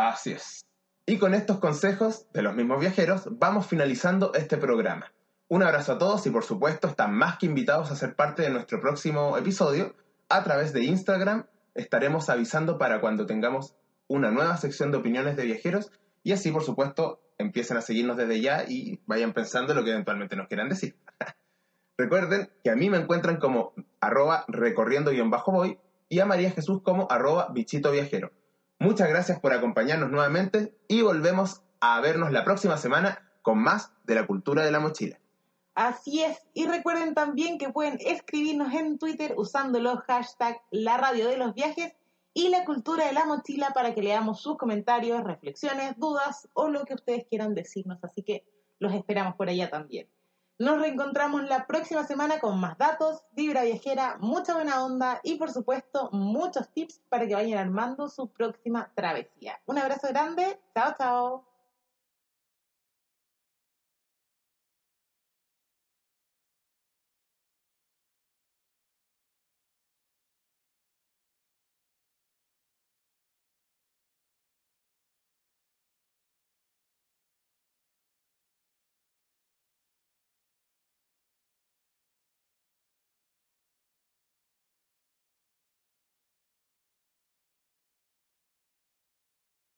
Así 0.10 0.32
es. 0.32 0.66
Y 1.06 1.20
con 1.20 1.36
estos 1.36 1.60
consejos 1.60 2.26
de 2.34 2.42
los 2.42 2.56
mismos 2.56 2.80
viajeros, 2.80 3.28
vamos 3.38 3.68
finalizando 3.68 4.34
este 4.34 4.58
programa. 4.58 5.14
Un 5.48 5.62
abrazo 5.62 5.94
a 5.94 5.98
todos 6.00 6.26
y 6.26 6.32
por 6.32 6.44
supuesto 6.44 6.88
están 6.88 7.14
más 7.14 7.38
que 7.38 7.46
invitados 7.46 7.92
a 7.92 7.96
ser 7.96 8.16
parte 8.16 8.42
de 8.42 8.50
nuestro 8.50 8.80
próximo 8.80 9.38
episodio. 9.38 9.96
A 10.28 10.44
través 10.44 10.74
de 10.74 10.86
Instagram 10.86 11.46
estaremos 11.76 12.30
avisando 12.32 12.80
para 12.80 13.00
cuando 13.00 13.28
tengamos 13.28 13.76
una 14.08 14.32
nueva 14.32 14.58
sección 14.58 14.92
de 14.92 14.98
opiniones 14.98 15.36
de 15.36 15.46
viajeros 15.46 15.92
y 16.24 16.32
así 16.32 16.52
por 16.52 16.64
supuesto 16.64 17.22
empiecen 17.38 17.78
a 17.78 17.82
seguirnos 17.82 18.18
desde 18.18 18.42
ya 18.42 18.66
y 18.68 19.00
vayan 19.06 19.34
pensando 19.34 19.76
lo 19.76 19.84
que 19.84 19.92
eventualmente 19.92 20.36
nos 20.36 20.48
quieran 20.48 20.70
decir. 20.70 20.96
Recuerden 21.98 22.50
que 22.64 22.72
a 22.72 22.76
mí 22.76 22.90
me 22.90 22.98
encuentran 22.98 23.38
como 23.38 23.76
arroba 24.00 24.46
recorriendo-voy 24.48 25.78
y 26.10 26.20
a 26.20 26.26
María 26.26 26.50
Jesús 26.50 26.82
como 26.82 27.06
arroba 27.12 27.50
bichito 27.54 27.92
viajero. 27.92 28.32
Muchas 28.82 29.10
gracias 29.10 29.40
por 29.40 29.54
acompañarnos 29.54 30.10
nuevamente 30.10 30.76
y 30.88 31.04
volvemos 31.04 31.62
a 31.82 32.02
vernos 32.02 32.32
la 32.32 32.44
próxima 32.44 32.78
semana 32.78 33.32
con 33.44 33.60
más 33.60 33.94
de 34.06 34.16
la 34.16 34.26
cultura 34.26 34.66
de 34.66 34.72
la 34.72 34.80
mochila. 34.80 35.20
Así 35.76 36.24
es. 36.24 36.40
Y 36.56 36.66
recuerden 36.66 37.14
también 37.14 37.60
que 37.60 37.70
pueden 37.70 38.00
escribirnos 38.04 38.74
en 38.74 38.98
Twitter 38.98 39.36
usando 39.38 39.80
los 39.80 40.00
hashtags 40.00 40.62
La 40.72 40.98
Radio 40.98 41.28
de 41.28 41.38
los 41.38 41.54
Viajes 41.54 41.94
y 42.34 42.50
La 42.50 42.66
Cultura 42.66 43.06
de 43.06 43.14
la 43.14 43.28
Mochila 43.28 43.70
para 43.70 43.94
que 43.94 44.02
leamos 44.02 44.42
sus 44.42 44.58
comentarios, 44.58 45.24
reflexiones, 45.24 45.96
dudas 45.98 46.50
o 46.54 46.68
lo 46.68 46.84
que 46.84 46.96
ustedes 46.96 47.28
quieran 47.30 47.54
decirnos. 47.54 48.04
Así 48.04 48.24
que 48.24 48.48
los 48.80 48.96
esperamos 48.96 49.36
por 49.36 49.48
allá 49.48 49.70
también. 49.70 50.08
Nos 50.62 50.80
reencontramos 50.80 51.50
la 51.50 51.66
próxima 51.66 52.04
semana 52.04 52.40
con 52.40 52.60
más 52.60 52.78
datos, 52.78 53.24
vibra 53.32 53.64
viajera, 53.64 54.18
mucha 54.20 54.54
buena 54.54 54.86
onda 54.86 55.20
y 55.24 55.34
por 55.40 55.52
supuesto 55.52 56.12
muchos 56.12 56.70
tips 56.72 57.02
para 57.10 57.26
que 57.26 57.34
vayan 57.34 57.58
armando 57.58 58.08
su 58.10 58.28
próxima 58.28 58.92
travesía. 58.94 59.60
Un 59.66 59.80
abrazo 59.80 60.10
grande, 60.10 60.62
chao 60.76 60.94
chao. 61.00 61.51